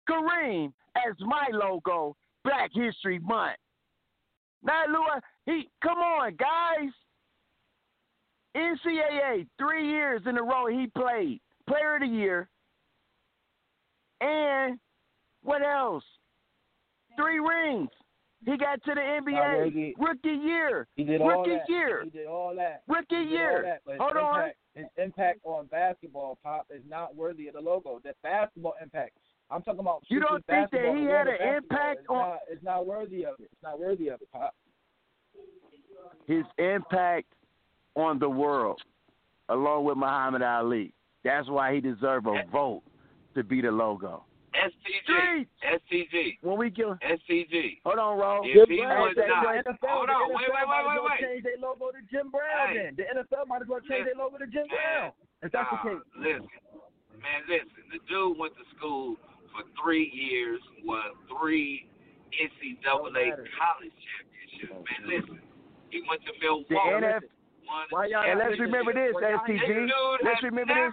Kareem 0.09 0.73
as 0.97 1.15
my 1.21 1.47
logo, 1.53 2.17
Black 2.45 2.71
History 2.75 3.19
Month. 3.21 3.57
Now, 4.63 4.85
Lua, 4.89 5.23
he 5.47 5.69
come 5.83 5.99
on, 5.99 6.37
guys. 6.37 6.91
NCAA, 8.57 9.47
three 9.59 9.89
years 9.89 10.23
in 10.27 10.37
a 10.37 10.43
row 10.43 10.67
he 10.67 10.89
played. 10.89 11.41
Player 11.69 11.95
of 11.95 12.01
the 12.01 12.09
year. 12.09 12.49
And 14.21 14.79
what 15.43 15.63
else? 15.63 16.05
Three 17.17 17.39
rings. 17.41 17.91
He 18.47 18.57
got 18.57 18.83
to 18.85 18.95
the 18.95 19.01
NBA 19.01 19.37
Already- 19.39 19.95
rookie 19.99 20.29
year. 20.31 20.89
He 20.97 21.05
did 21.05 21.21
all 21.21 21.29
rookie 21.41 21.51
that. 21.57 21.69
year. 21.69 22.03
He 22.05 22.11
did 22.11 22.27
all 22.27 22.55
that. 22.55 22.83
Rookie 22.89 23.17
all 23.17 23.23
year. 23.23 23.81
that, 23.87 23.99
Hold 24.01 24.17
on. 24.17 24.41
impact, 24.41 24.57
His 24.75 24.87
impact 24.97 25.41
on 25.45 25.67
basketball, 25.67 26.39
Pop, 26.43 26.67
is 26.71 26.83
not 26.89 27.15
worthy 27.15 27.49
of 27.49 27.55
the 27.55 27.61
logo. 27.61 28.01
That 28.05 28.17
basketball 28.23 28.75
impact. 28.81 29.13
I'm 29.51 29.63
talking 29.63 29.81
about. 29.81 30.05
You 30.09 30.21
don't 30.21 30.45
think 30.47 30.71
that 30.71 30.95
he 30.97 31.05
had 31.05 31.27
an 31.29 31.57
impact 31.57 32.07
on- 32.09 32.17
Not, 32.17 32.39
it's 32.49 32.63
not 32.63 32.87
worthy 32.87 33.27
of 33.27 33.35
it. 33.41 33.51
It's 33.53 33.63
not 33.63 33.79
worthy 33.81 34.09
of 34.09 34.23
it, 34.23 34.31
Pop. 34.31 34.55
his 36.27 36.45
impact 36.59 37.27
on 37.97 38.19
the 38.21 38.29
world, 38.31 38.81
along 39.49 39.85
with 39.85 39.97
Muhammad 39.99 40.43
Ali. 40.43 40.95
That's 41.25 41.49
why 41.49 41.75
he 41.75 41.81
deserves 41.81 42.27
a 42.27 42.45
vote 42.51 42.83
to 43.35 43.43
be 43.45 43.61
the 43.61 43.71
logo. 43.71 44.25
STG. 44.51 45.47
STG. 45.63 46.39
When 46.43 46.59
we 46.59 46.71
give 46.71 46.89
STG. 46.99 47.79
Hold 47.87 47.99
on, 47.99 48.19
Ro. 48.19 48.41
If 48.43 48.69
he 48.69 48.83
was 48.83 49.15
not, 49.17 49.63
the 49.65 49.71
NFL, 49.71 49.87
hold 49.87 50.11
on, 50.11 50.27
NFL 50.27 50.35
wait, 50.35 50.51
wait, 50.51 50.67
wait, 50.67 50.85
wait, 50.91 51.01
wait. 51.07 51.21
Change 51.23 51.43
their 51.47 51.61
logo 51.63 51.95
to 51.95 52.03
Jim 52.11 52.31
Brown. 52.35 52.75
Hey. 52.75 52.91
Then 52.91 52.99
the 52.99 53.07
NFL 53.23 53.47
might 53.47 53.63
as 53.63 53.69
well 53.71 53.81
change 53.87 54.11
their 54.11 54.19
logo 54.19 54.39
to 54.43 54.47
Jim 54.51 54.67
Brown. 54.67 55.15
If 55.43 55.53
that's 55.55 55.71
the 55.71 55.79
Nah, 55.79 55.87
case. 55.87 56.03
Listen, 56.19 56.51
man, 57.23 57.41
listen. 57.47 57.79
The 57.95 58.03
dude 58.11 58.37
went 58.43 58.53
to 58.59 58.65
school 58.77 59.17
for 59.55 59.63
three 59.79 60.11
years, 60.11 60.59
won 60.83 61.15
three 61.31 61.87
NCAA 62.35 63.31
college 63.55 63.95
championships. 64.03 64.75
Oh, 64.75 64.83
man, 64.83 65.03
listen. 65.07 65.39
He 65.95 66.03
went 66.11 66.27
to 66.27 66.35
The 66.35 66.43
Milwaukee. 66.43 66.75
NF 66.75 67.23
won 67.71 67.87
Why 67.95 68.07
y'all 68.11 68.27
and 68.27 68.39
let's 68.39 68.59
remember 68.59 68.93
this, 68.93 69.15
STG. 69.15 69.87
Let's 70.27 70.43
remember 70.43 70.75
this. 70.75 70.91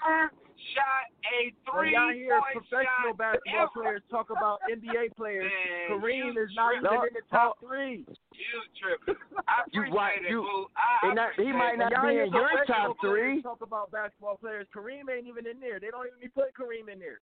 Never 0.57 0.73
shot 0.73 1.05
a 1.27 1.53
When 1.53 1.53
three 1.69 1.93
y'all 1.93 2.13
hear 2.13 2.41
professional 2.53 3.13
shot 3.13 3.17
basketball 3.17 3.61
ever. 3.61 3.69
players 3.73 4.01
talk 4.09 4.29
about 4.29 4.59
NBA 4.73 5.15
players, 5.15 5.51
Man, 5.51 6.01
Kareem 6.01 6.31
is 6.37 6.49
not 6.55 6.75
even 6.75 6.91
in 7.07 7.13
the 7.13 7.25
top 7.29 7.57
three. 7.61 8.05
You 8.33 8.57
tripping. 8.81 9.21
I 9.47 9.63
You 9.73 9.81
appreciate 9.87 9.97
right, 9.97 10.21
it, 10.25 10.29
you- 10.31 10.41
boo. 10.41 10.65
I, 10.77 11.07
I 11.07 11.13
not- 11.13 11.33
he 11.37 11.51
might 11.51 11.77
not 11.77 11.91
be 12.01 12.17
in 12.19 12.31
your 12.33 12.65
top 12.65 12.97
three. 13.01 13.41
Talk 13.41 13.61
about 13.61 13.91
basketball 13.91 14.37
players. 14.37 14.67
Kareem 14.75 15.05
ain't 15.13 15.27
even 15.27 15.45
in 15.47 15.59
there. 15.59 15.79
They 15.79 15.87
don't 15.93 16.07
even 16.07 16.19
be 16.21 16.29
putting 16.29 16.53
Kareem 16.57 16.91
in 16.91 16.99
there. 16.99 17.19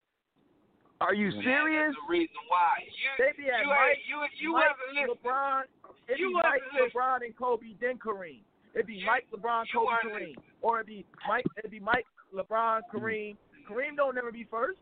Are 1.01 1.13
you 1.13 1.27
Man, 1.31 1.43
serious? 1.43 1.91
That's 1.91 2.07
the 2.07 2.11
reason 2.11 2.39
why. 2.47 2.71
You, 2.87 3.09
They 3.19 3.31
be 3.35 3.49
at 3.51 3.61
you, 3.61 3.67
Mike, 3.67 3.99
you, 4.07 4.17
you 4.39 4.51
Mike, 4.55 4.71
wasn't 4.79 4.95
listening. 4.95 5.15
LeBron. 5.27 5.61
It 6.07 6.19
You 6.19 6.27
be 6.29 6.33
Mike, 6.35 6.43
wasn't 6.45 6.71
listening. 6.71 6.91
LeBron, 6.95 7.19
and 7.27 7.33
Kobe, 7.35 7.75
then 7.83 7.95
Kareem. 7.99 8.41
It'd 8.73 8.87
be 8.87 9.03
You- 9.03 9.05
Mike, 9.07 9.27
LeBron, 9.35 9.65
Kobe, 9.75 9.91
weren't 9.91 10.07
Kareem, 10.07 10.35
or 10.63 10.79
it'd 10.79 10.87
be 10.87 11.05
Mike. 11.27 11.43
It'd 11.59 11.71
be 11.71 11.79
Mike, 11.83 12.05
LeBron, 12.35 12.81
Kareem. 12.93 13.35
Kareem 13.69 13.95
don't 13.95 14.15
never 14.15 14.31
be 14.31 14.45
first. 14.49 14.79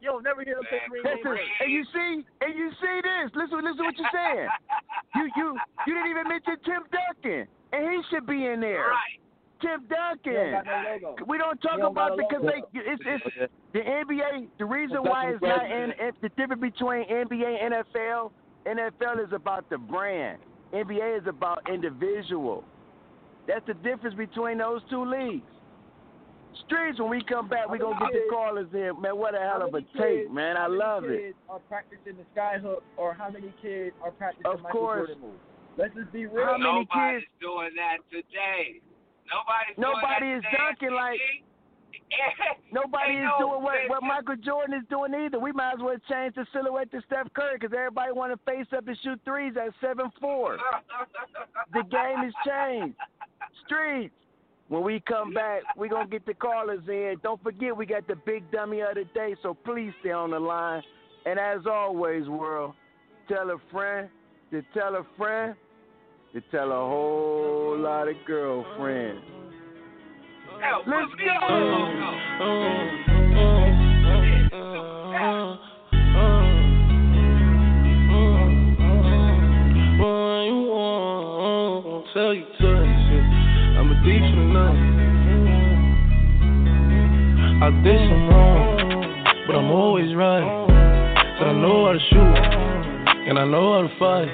You 0.00 0.10
don't 0.10 0.24
never 0.24 0.44
hear 0.44 0.56
them 0.56 0.64
say 0.70 0.80
Kareem. 0.88 1.04
Listen, 1.04 1.36
and 1.60 1.72
you 1.72 1.84
see, 1.92 2.24
and 2.40 2.52
you 2.56 2.70
see 2.80 2.96
this. 3.02 3.30
Listen, 3.34 3.64
listen 3.64 3.84
what 3.84 3.96
you're 3.96 4.12
saying. 4.12 4.48
You, 5.14 5.24
you, 5.36 5.46
you 5.86 5.94
didn't 5.94 6.10
even 6.10 6.28
mention 6.28 6.56
Tim 6.64 6.82
Duncan, 6.92 7.46
and 7.72 7.82
he 7.92 7.98
should 8.10 8.26
be 8.26 8.46
in 8.46 8.60
there. 8.60 8.90
Right. 8.90 9.20
Tim 9.60 9.86
Duncan. 9.88 10.52
no. 11.00 11.16
We 11.26 11.38
don't 11.38 11.60
talk 11.62 11.78
don't 11.78 11.92
about 11.92 12.18
because 12.18 12.42
they 12.42 12.60
it's 12.78 13.02
it's 13.06 13.52
the 13.72 13.80
NBA. 13.80 14.48
The 14.58 14.64
reason 14.64 14.98
why 15.02 15.26
what 15.26 15.34
it's 15.34 15.42
not 15.42 15.64
in 15.64 15.92
it's 15.98 16.16
the 16.20 16.28
difference 16.30 16.60
between 16.60 17.08
NBA 17.08 17.64
and 17.64 17.74
NFL. 17.74 18.32
NFL 18.66 19.24
is 19.24 19.32
about 19.32 19.68
the 19.70 19.78
brand. 19.78 20.38
NBA 20.74 21.20
is 21.20 21.26
about 21.26 21.62
individual. 21.72 22.64
That's 23.46 23.64
the 23.66 23.74
difference 23.74 24.16
between 24.16 24.58
those 24.58 24.80
two 24.90 25.04
leagues. 25.04 25.46
Streets, 26.64 26.98
when 26.98 27.10
we 27.10 27.22
come 27.22 27.48
back, 27.48 27.68
we 27.68 27.78
How 27.78 27.92
gonna 27.92 28.06
get 28.06 28.12
the 28.14 28.26
callers 28.30 28.68
in. 28.72 29.00
Man, 29.00 29.16
what 29.18 29.34
a 29.34 29.38
hell 29.40 29.62
of 29.66 29.74
a 29.74 29.82
tape, 29.98 30.30
man. 30.30 30.56
I 30.56 30.62
how 30.62 30.68
many 30.68 30.78
love 30.78 31.04
it. 31.04 31.20
kids 31.20 31.36
Are 31.48 31.58
practicing 31.68 32.16
the 32.16 32.24
sky 32.32 32.58
hook, 32.62 32.82
or 32.96 33.12
how 33.14 33.28
many 33.30 33.52
kids 33.60 33.94
are 34.02 34.10
practicing 34.12 34.46
Of 34.50 34.62
Michael 34.62 34.80
course. 34.80 35.08
Jordan 35.08 35.20
moves? 35.20 35.38
Let's 35.76 35.94
just 35.94 36.12
be 36.12 36.26
real. 36.26 36.46
How 36.46 36.56
many 36.56 36.86
Nobody's 36.88 37.20
kids- 37.20 37.32
doing 37.40 37.70
that 37.76 37.98
today. 38.10 38.80
Nobody's 39.28 39.76
Nobody 39.76 40.26
doing 40.26 40.36
is 40.38 40.42
that 40.42 40.50
today, 40.50 40.64
dunking 40.64 40.94
like- 40.96 41.20
Nobody 42.72 43.12
Ain't 43.18 43.24
is 43.24 43.30
no 43.40 43.50
doing 43.50 43.62
what, 43.64 43.88
what. 43.88 44.02
Michael 44.02 44.36
Jordan 44.36 44.74
is 44.78 44.86
doing 44.88 45.12
either. 45.14 45.40
We 45.40 45.50
might 45.52 45.74
as 45.74 45.80
well 45.80 45.96
change 46.08 46.34
the 46.36 46.46
silhouette 46.52 46.90
to 46.92 47.00
Steph 47.06 47.32
Curry 47.34 47.56
because 47.58 47.74
everybody 47.76 48.12
want 48.12 48.32
to 48.32 48.38
face 48.50 48.66
up 48.76 48.86
and 48.86 48.96
shoot 49.02 49.18
threes 49.24 49.54
at 49.56 49.72
seven 49.80 50.10
four. 50.20 50.56
The 51.72 51.82
game 51.90 52.18
has 52.22 52.32
changed. 52.46 52.96
Streets. 53.64 54.14
When 54.68 54.82
we 54.82 55.00
come 55.06 55.32
back, 55.32 55.62
we're 55.76 55.88
gonna 55.88 56.08
get 56.08 56.26
the 56.26 56.34
callers 56.34 56.82
in. 56.88 57.16
Don't 57.22 57.40
forget 57.42 57.76
we 57.76 57.86
got 57.86 58.06
the 58.08 58.16
big 58.26 58.50
dummy 58.50 58.80
of 58.80 58.96
the 58.96 59.04
day, 59.14 59.36
so 59.42 59.54
please 59.54 59.92
stay 60.00 60.10
on 60.10 60.30
the 60.32 60.40
line. 60.40 60.82
And 61.24 61.38
as 61.38 61.66
always, 61.70 62.26
world, 62.28 62.74
tell 63.28 63.50
a 63.50 63.58
friend 63.70 64.08
to 64.50 64.62
tell 64.74 64.96
a 64.96 65.06
friend 65.16 65.54
to 66.32 66.40
tell 66.50 66.70
a 66.70 66.74
whole 66.74 67.78
lot 67.78 68.08
of 68.08 68.16
girlfriends. 68.26 69.22
Let's 70.86 71.12
go. 71.18 71.36
logo. 71.48 72.16
You 80.44 80.54
want? 80.68 82.06
Tell 82.14 82.34
you 82.34 82.46
to. 82.60 83.05
I 87.66 87.70
did 87.82 87.98
some 87.98 88.28
wrong, 88.28 89.44
but 89.48 89.56
I'm 89.56 89.70
always 89.72 90.14
right. 90.14 90.46
Said 91.36 91.48
I 91.48 91.52
know 91.52 91.86
how 91.86 91.92
to 91.92 91.98
shoot, 91.98 92.36
and 93.28 93.36
I 93.36 93.44
know 93.44 93.72
how 93.74 93.82
to 93.88 93.98
fight. 93.98 94.28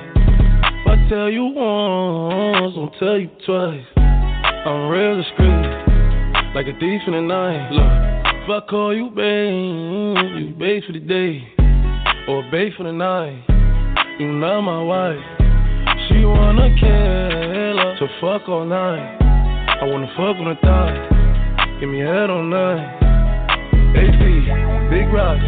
If 0.76 0.86
I 0.86 1.08
tell 1.08 1.30
you 1.30 1.44
once, 1.44 2.74
I'll 2.76 2.92
tell 2.98 3.16
you 3.18 3.30
twice. 3.46 3.86
I'm 3.96 4.88
real 4.88 5.16
discreet, 5.22 6.54
like 6.54 6.66
a 6.66 6.78
thief 6.78 7.00
in 7.06 7.14
the 7.14 7.22
night. 7.22 7.72
Look, 7.72 7.92
if 8.44 8.50
I 8.50 8.60
call 8.68 8.94
you 8.94 9.08
babe, 9.08 10.36
you 10.38 10.54
babe 10.58 10.82
for 10.86 10.92
the 10.92 11.00
day, 11.00 11.48
or 12.28 12.42
babe 12.50 12.74
for 12.76 12.82
the 12.82 12.92
night. 12.92 13.42
You 14.18 14.32
not 14.32 14.60
my 14.60 14.82
wife. 14.82 15.24
She 16.08 16.26
wanna 16.26 16.68
kill 16.78 17.78
her, 17.78 17.96
so 17.98 18.06
fuck 18.20 18.46
all 18.50 18.66
night. 18.66 19.31
I 19.82 19.84
wanna 19.84 20.06
fuck 20.14 20.38
on 20.38 20.46
the 20.46 20.54
thigh. 20.62 20.94
Give 21.80 21.90
me 21.90 21.98
head 21.98 22.30
on 22.30 22.50
night. 22.50 22.86
AP, 23.98 24.22
big 24.94 25.10
rocks. 25.10 25.42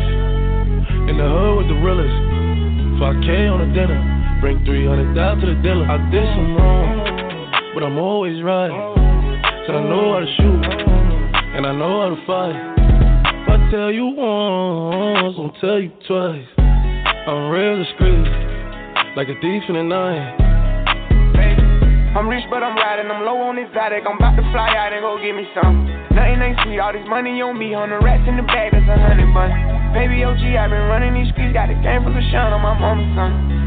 In 1.06 1.14
the 1.14 1.22
hood 1.22 1.62
with 1.62 1.68
the 1.70 1.78
realest. 1.78 2.18
5K 2.98 3.46
on 3.46 3.62
the 3.62 3.70
dinner. 3.70 3.94
Bring 4.40 4.58
300 4.66 5.14
down 5.14 5.38
to 5.38 5.46
the 5.46 5.54
dealer. 5.62 5.86
I 5.86 6.10
did 6.10 6.26
some 6.34 6.56
wrong, 6.56 7.70
but 7.74 7.84
I'm 7.84 7.96
always 7.96 8.42
right. 8.42 8.74
Said 9.70 9.76
I 9.76 9.84
know 9.86 10.18
how 10.18 10.18
to 10.18 10.26
shoot, 10.34 10.64
and 11.54 11.64
I 11.64 11.70
know 11.70 12.02
how 12.02 12.10
to 12.10 12.26
fight. 12.26 12.58
If 13.38 13.48
I 13.54 13.70
tell 13.70 13.92
you 13.92 14.18
once, 14.18 15.36
I'll 15.38 15.54
tell 15.60 15.78
you 15.78 15.92
twice. 16.10 16.48
I'm 16.58 17.50
real 17.50 17.78
discreet, 17.78 18.26
like 19.14 19.28
a 19.28 19.38
thief 19.40 19.62
in 19.68 19.76
the 19.76 19.84
night. 19.84 20.43
I'm 22.14 22.30
rich, 22.30 22.46
but 22.46 22.62
I'm 22.62 22.78
riding. 22.78 23.10
I'm 23.10 23.26
low 23.26 23.42
on 23.42 23.58
exotic. 23.58 24.06
I'm 24.06 24.14
about 24.14 24.38
to 24.38 24.46
fly 24.54 24.70
out 24.70 24.94
and 24.94 25.02
go 25.02 25.18
get 25.18 25.34
me 25.34 25.50
some. 25.50 25.82
Nothing 26.14 26.38
ain't 26.46 26.58
sweet. 26.62 26.78
All 26.78 26.94
this 26.94 27.02
money 27.10 27.42
on 27.42 27.58
me. 27.58 27.74
On 27.74 27.90
the 27.90 27.98
rats 27.98 28.22
in 28.30 28.38
the 28.38 28.46
bag, 28.46 28.70
that's 28.70 28.86
a 28.86 28.94
hundred 28.94 29.34
bun. 29.34 29.50
Baby 29.90 30.22
OG, 30.22 30.38
i 30.38 30.70
been 30.70 30.86
running 30.86 31.18
these 31.18 31.34
streets. 31.34 31.50
Got 31.50 31.74
a 31.74 31.76
game 31.82 32.06
full 32.06 32.14
of 32.14 32.22
shine 32.30 32.54
on 32.54 32.62
my 32.62 32.78
mama's 32.78 33.10
son. 33.18 33.53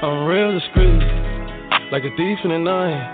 I'm 0.00 0.26
real 0.26 0.52
discreet, 0.52 1.02
like 1.90 2.04
a 2.04 2.14
thief 2.16 2.38
in 2.44 2.50
the 2.50 2.58
night. 2.58 3.10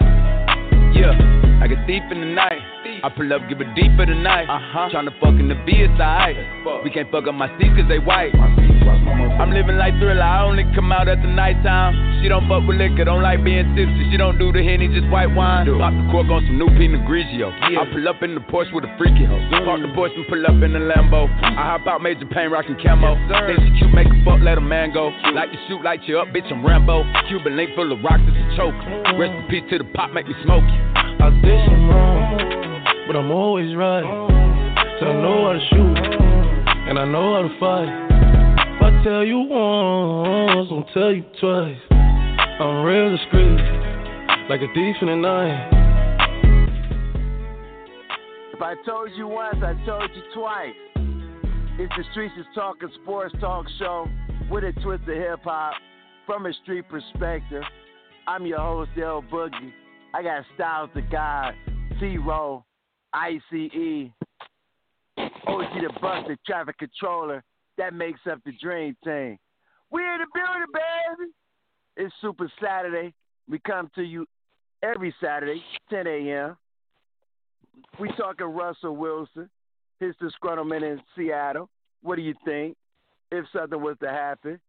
Yeah, 0.94 1.16
like 1.58 1.70
a 1.70 1.82
thief 1.86 2.02
in 2.10 2.20
the 2.20 2.26
night. 2.26 2.73
I 3.04 3.12
pull 3.12 3.28
up, 3.36 3.44
give 3.52 3.60
it 3.60 3.68
deeper 3.76 4.08
tonight. 4.08 4.48
Uh-huh. 4.48 4.88
Tryna 4.88 5.12
fuck 5.20 5.36
in 5.36 5.52
the 5.52 5.60
B, 5.68 5.76
it's 5.76 5.92
alright. 6.00 6.40
We 6.80 6.88
can't 6.88 7.12
fuck 7.12 7.28
up 7.28 7.36
my 7.36 7.52
seats 7.60 7.76
cause 7.76 7.84
they 7.84 8.00
white. 8.00 8.32
I'm 8.32 9.52
living 9.52 9.76
like 9.76 9.92
thriller, 10.00 10.24
I 10.24 10.40
only 10.40 10.64
come 10.72 10.88
out 10.88 11.04
at 11.04 11.20
the 11.20 11.28
nighttime. 11.28 11.92
She 12.24 12.32
don't 12.32 12.48
fuck 12.48 12.64
with 12.64 12.80
liquor, 12.80 13.04
don't 13.04 13.20
like 13.20 13.44
being 13.44 13.76
tipsy. 13.76 14.08
She 14.08 14.16
don't 14.16 14.40
do 14.40 14.56
the 14.56 14.64
henny, 14.64 14.88
just 14.88 15.04
white 15.12 15.28
wine. 15.28 15.68
Pop 15.76 15.92
the 15.92 16.08
cork 16.08 16.32
on 16.32 16.48
some 16.48 16.56
new 16.56 16.72
Pinot 16.80 17.04
Grigio. 17.04 17.52
I 17.52 17.84
pull 17.92 18.08
up 18.08 18.24
in 18.24 18.32
the 18.32 18.40
Porsche 18.40 18.72
with 18.72 18.88
a 18.88 18.92
freaky 18.96 19.28
hoe. 19.28 19.36
Park 19.68 19.84
the 19.84 19.92
Porsche 19.92 20.16
and 20.16 20.24
pull 20.24 20.40
up 20.40 20.56
in 20.64 20.72
the 20.72 20.80
Lambo. 20.80 21.28
I 21.44 21.76
hop 21.76 21.84
out, 21.84 22.00
major 22.00 22.24
pain, 22.24 22.48
rockin' 22.48 22.80
camo. 22.80 23.20
Then 23.28 23.60
she 23.68 23.84
cute, 23.84 23.92
make 23.92 24.08
a 24.08 24.16
fuck, 24.24 24.40
let 24.40 24.56
a 24.56 24.64
man 24.64 24.96
go. 24.96 25.12
Like 25.36 25.52
you 25.52 25.60
shoot, 25.68 25.84
light 25.84 26.00
you 26.08 26.24
up, 26.24 26.32
bitch, 26.32 26.48
I'm 26.48 26.64
Rambo. 26.64 27.04
Cuban 27.28 27.52
link 27.52 27.76
full 27.76 27.92
of 27.92 28.00
rocks, 28.00 28.24
it's 28.24 28.32
a 28.32 28.56
choke. 28.56 28.80
Rest 29.20 29.36
in 29.36 29.44
peace 29.52 29.68
to 29.68 29.84
the 29.84 29.88
pop, 29.92 30.08
make 30.16 30.24
me 30.24 30.32
smoke. 30.40 30.64
I 30.64 31.28
did 31.44 31.60
some 31.68 31.84
wrong, 31.92 32.63
but 33.06 33.16
I'm 33.16 33.30
always 33.30 33.74
right. 33.76 34.02
So 35.00 35.06
I 35.06 35.12
know 35.12 35.46
how 35.46 35.52
to 35.52 35.60
shoot, 35.70 35.96
and 36.88 36.98
I 36.98 37.04
know 37.04 37.34
how 37.34 37.42
to 37.48 37.58
fight. 37.60 37.88
If 38.76 38.82
I 38.82 39.02
tell 39.04 39.24
you 39.24 39.38
once, 39.40 40.68
I'll 40.70 40.88
tell 40.94 41.12
you 41.12 41.24
twice. 41.40 41.76
I'm 41.90 42.84
real 42.84 43.16
discreet, 43.16 43.60
like 44.48 44.60
a 44.60 44.68
thief 44.74 44.96
in 45.02 45.08
the 45.08 45.16
night. 45.16 45.70
If 48.52 48.62
I 48.62 48.74
told 48.86 49.10
you 49.16 49.26
once, 49.26 49.56
I 49.62 49.74
told 49.84 50.10
you 50.14 50.22
twice. 50.32 50.74
It's 51.76 51.92
the 51.96 52.04
Streets 52.12 52.34
is 52.38 52.46
Talking 52.54 52.88
Sports 53.02 53.34
Talk 53.40 53.66
Show 53.80 54.06
with 54.48 54.62
a 54.62 54.72
twist 54.80 55.02
of 55.02 55.16
hip 55.16 55.40
hop 55.42 55.74
from 56.24 56.46
a 56.46 56.52
street 56.62 56.84
perspective. 56.88 57.64
I'm 58.28 58.46
your 58.46 58.60
host, 58.60 58.90
L 58.96 59.24
Boogie. 59.30 59.72
I 60.14 60.22
got 60.22 60.44
Styles 60.54 60.90
the 60.94 61.02
God, 61.02 61.52
T 61.98 62.16
Row, 62.16 62.64
ICE, 63.14 64.10
OG 65.16 65.74
the 65.80 66.24
the 66.28 66.36
traffic 66.46 66.78
controller. 66.78 67.42
That 67.78 67.94
makes 67.94 68.20
up 68.30 68.40
the 68.44 68.52
Dream 68.60 68.96
Team. 69.04 69.38
We 69.90 70.02
in 70.02 70.18
the 70.18 70.26
building, 70.34 70.66
baby. 70.72 71.32
It's 71.96 72.14
Super 72.20 72.50
Saturday. 72.62 73.14
We 73.48 73.58
come 73.60 73.90
to 73.94 74.02
you 74.02 74.26
every 74.82 75.14
Saturday, 75.20 75.62
10 75.90 76.06
a.m. 76.06 76.56
We 78.00 78.08
talking 78.16 78.46
Russell 78.46 78.96
Wilson, 78.96 79.48
his 80.00 80.14
disgruntlement 80.22 80.82
in 80.82 81.00
Seattle. 81.16 81.68
What 82.02 82.16
do 82.16 82.22
you 82.22 82.34
think? 82.44 82.76
If 83.30 83.46
something 83.52 83.80
was 83.80 83.96
to 84.02 84.08
happen, 84.08 84.60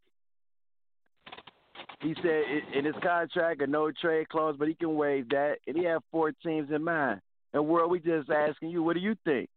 he 2.02 2.16
said 2.22 2.44
in 2.74 2.86
his 2.86 2.96
contract 3.04 3.62
a 3.62 3.68
no 3.68 3.92
trade 3.92 4.30
clause, 4.30 4.56
but 4.58 4.68
he 4.68 4.74
can 4.74 4.96
waive 4.96 5.30
that, 5.30 5.58
and 5.68 5.78
he 5.78 5.84
had 5.84 6.00
four 6.12 6.32
teams 6.44 6.70
in 6.72 6.84
mind. 6.84 7.22
And 7.56 7.66
world, 7.66 7.90
we 7.90 8.02
just 8.02 8.30
asking 8.30 8.70
you, 8.70 8.84
what 8.84 8.96
do 8.96 9.00
you 9.00 9.16
think? 9.24 9.48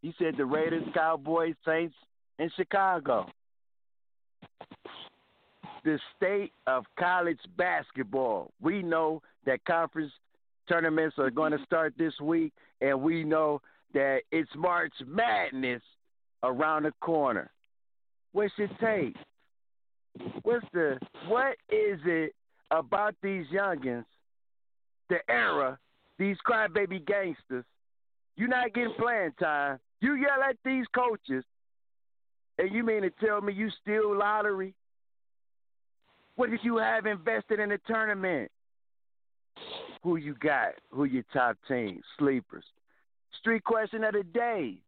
He 0.00 0.14
said 0.16 0.34
the 0.36 0.44
Raiders, 0.44 0.84
Cowboys, 0.94 1.56
Saints, 1.66 1.96
and 2.38 2.52
Chicago. 2.56 3.26
The 5.84 5.98
state 6.16 6.52
of 6.68 6.84
college 6.96 7.40
basketball. 7.58 8.52
We 8.62 8.80
know 8.80 9.22
that 9.44 9.64
conference 9.64 10.12
tournaments 10.68 11.16
are 11.18 11.30
going 11.30 11.50
to 11.50 11.58
start 11.64 11.94
this 11.98 12.12
week, 12.22 12.52
and 12.80 13.02
we 13.02 13.24
know 13.24 13.60
that 13.92 14.20
it's 14.30 14.50
March 14.54 14.92
Madness 15.04 15.82
around 16.44 16.84
the 16.84 16.92
corner. 17.00 17.50
What's 18.34 18.52
your 18.56 18.68
take? 18.80 19.16
What's 20.44 20.64
the 20.72 21.00
what 21.26 21.56
is 21.70 21.98
it 22.04 22.36
about 22.70 23.16
these 23.20 23.46
youngins, 23.52 24.04
the 25.08 25.18
era, 25.28 25.76
these 26.18 26.36
crybaby 26.46 27.04
gangsters? 27.06 27.64
You're 28.36 28.48
not 28.48 28.74
getting 28.74 28.94
playing 28.98 29.32
time. 29.40 29.78
You 30.00 30.14
yell 30.14 30.42
at 30.48 30.56
these 30.64 30.84
coaches, 30.94 31.44
and 32.58 32.72
you 32.72 32.84
mean 32.84 33.02
to 33.02 33.10
tell 33.10 33.40
me 33.40 33.52
you 33.52 33.70
steal 33.82 34.16
lottery? 34.16 34.74
What 36.36 36.50
did 36.50 36.60
you 36.62 36.76
have 36.76 37.06
invested 37.06 37.60
in 37.60 37.70
the 37.70 37.78
tournament? 37.86 38.50
Who 40.02 40.16
you 40.16 40.34
got? 40.34 40.74
Who 40.90 41.04
your 41.04 41.24
top 41.32 41.56
team? 41.66 42.02
Sleepers. 42.18 42.64
Street 43.40 43.64
question 43.64 44.04
of 44.04 44.12
the 44.12 44.22
day. 44.22 44.78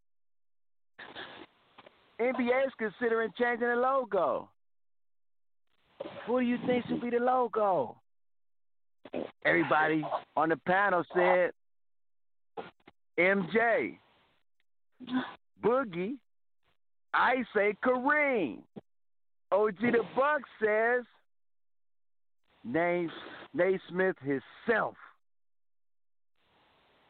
NBA 2.21 2.67
is 2.67 2.73
considering 2.79 3.31
changing 3.39 3.69
the 3.69 3.77
logo. 3.77 4.51
Who 6.27 6.41
do 6.41 6.47
you 6.47 6.59
think 6.67 6.87
should 6.87 7.01
be 7.01 7.11
the 7.11 7.19
logo? 7.19 7.97
Everybody 9.45 10.05
on 10.37 10.51
the 10.51 10.57
panel 10.57 11.05
said 11.15 11.53
MJ. 13.19 13.99
Boogie. 15.65 16.17
I 17.15 17.45
say 17.55 17.75
Kareem. 17.85 18.59
OG 19.51 19.81
the 19.81 20.03
Buck 20.15 20.43
says 20.63 21.05
Nate, 22.65 23.11
Naismith 23.55 24.17
himself. 24.21 24.95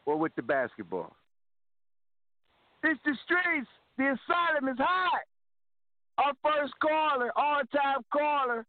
Or 0.07 0.17
with 0.17 0.35
the 0.37 0.43
basketball. 0.43 1.15
It's 2.85 3.01
the 3.05 3.17
streets. 3.25 3.69
The 3.99 4.05
asylum 4.05 4.73
is 4.73 4.79
hot. 4.79 5.23
Our 6.19 6.33
first 6.43 6.73
caller, 6.81 7.31
all 7.37 7.63
time 7.75 8.05
caller, 8.13 8.65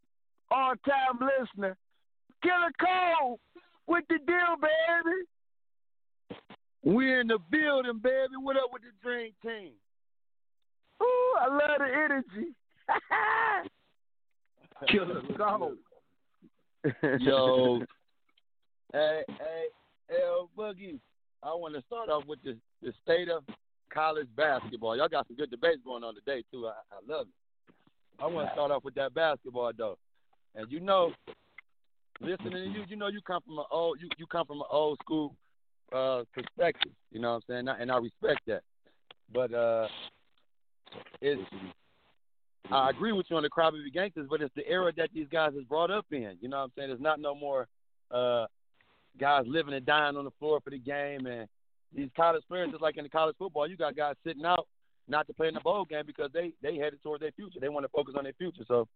all 0.51 0.73
time 0.85 1.19
listener. 1.19 1.77
Killer 2.41 2.71
Cole 2.79 3.37
with 3.87 4.05
the 4.09 4.17
deal, 4.25 4.55
baby. 4.61 5.25
We're 6.83 7.21
in 7.21 7.27
the 7.27 7.39
building, 7.51 7.99
baby. 8.01 8.37
What 8.41 8.55
up 8.55 8.71
with 8.71 8.83
the 8.83 8.91
Dream 9.03 9.33
Team? 9.41 9.73
Ooh, 11.01 11.35
I 11.39 11.47
love 11.47 11.79
the 11.79 11.85
energy. 11.85 12.55
Killer 14.87 15.21
Cole. 15.37 15.75
Yo, 17.19 17.81
hey, 18.93 19.23
hey, 19.27 19.65
L 20.23 20.49
Boogie. 20.57 20.99
I 21.43 21.49
want 21.49 21.75
to 21.75 21.81
start 21.87 22.09
off 22.09 22.25
with 22.25 22.41
the, 22.43 22.55
the 22.81 22.93
state 23.03 23.27
of 23.29 23.43
college 23.93 24.27
basketball. 24.37 24.95
Y'all 24.95 25.09
got 25.09 25.27
some 25.27 25.35
good 25.35 25.51
debates 25.51 25.81
going 25.83 26.05
on 26.05 26.15
today 26.15 26.41
too. 26.51 26.67
I, 26.67 26.71
I 26.91 26.99
love 27.13 27.27
it. 27.27 27.33
I 28.21 28.27
want 28.27 28.47
to 28.47 28.53
start 28.53 28.71
off 28.71 28.85
with 28.85 28.95
that 28.95 29.13
basketball 29.13 29.73
though, 29.77 29.97
and 30.55 30.71
you 30.71 30.79
know, 30.79 31.11
listening 32.21 32.51
to 32.51 32.59
you, 32.59 32.83
you 32.87 32.95
know, 32.95 33.07
you 33.07 33.21
come 33.21 33.41
from 33.45 33.57
an 33.57 33.65
old, 33.71 33.99
you 34.01 34.09
you 34.17 34.25
come 34.27 34.45
from 34.45 34.59
an 34.59 34.67
old 34.71 34.97
school 34.99 35.35
uh 35.93 36.23
perspective. 36.33 36.91
You 37.11 37.19
know 37.19 37.33
what 37.33 37.43
I'm 37.49 37.65
saying? 37.65 37.75
And 37.79 37.91
I 37.91 37.97
respect 37.97 38.41
that. 38.47 38.61
But 39.33 39.53
uh, 39.53 39.87
it's 41.21 41.41
I 42.71 42.89
agree 42.89 43.11
with 43.13 43.25
you 43.29 43.37
on 43.37 43.43
the 43.43 43.49
crybaby 43.49 43.91
gangsters, 43.93 44.27
but 44.29 44.41
it's 44.41 44.53
the 44.55 44.67
era 44.67 44.91
that 44.97 45.09
these 45.13 45.27
guys 45.31 45.53
is 45.53 45.63
brought 45.63 45.89
up 45.89 46.05
in. 46.11 46.37
You 46.41 46.49
know 46.49 46.57
what 46.57 46.63
I'm 46.63 46.71
saying? 46.77 46.89
There's 46.89 47.01
not 47.01 47.19
no 47.19 47.35
more 47.35 47.67
uh 48.11 48.45
guys 49.19 49.43
living 49.47 49.73
and 49.73 49.85
dying 49.85 50.15
on 50.15 50.25
the 50.25 50.31
floor 50.39 50.59
for 50.63 50.69
the 50.69 50.79
game 50.79 51.25
and 51.25 51.47
these 51.95 52.09
college 52.15 52.43
players, 52.47 52.69
just 52.69 52.81
like 52.81 52.97
in 52.97 53.03
the 53.03 53.09
college 53.09 53.35
football, 53.37 53.67
you 53.67 53.75
got 53.75 53.95
guys 53.95 54.15
sitting 54.23 54.45
out 54.45 54.67
not 55.07 55.25
to 55.27 55.33
play 55.33 55.47
in 55.47 55.55
the 55.55 55.59
bowl 55.59 55.85
game 55.85 56.03
because 56.05 56.29
they 56.33 56.53
they 56.61 56.77
headed 56.77 57.01
toward 57.01 57.21
their 57.21 57.31
future. 57.31 57.59
They 57.59 57.69
want 57.69 57.83
to 57.83 57.89
focus 57.89 58.13
on 58.17 58.23
their 58.23 58.33
future. 58.33 58.63
So 58.67 58.87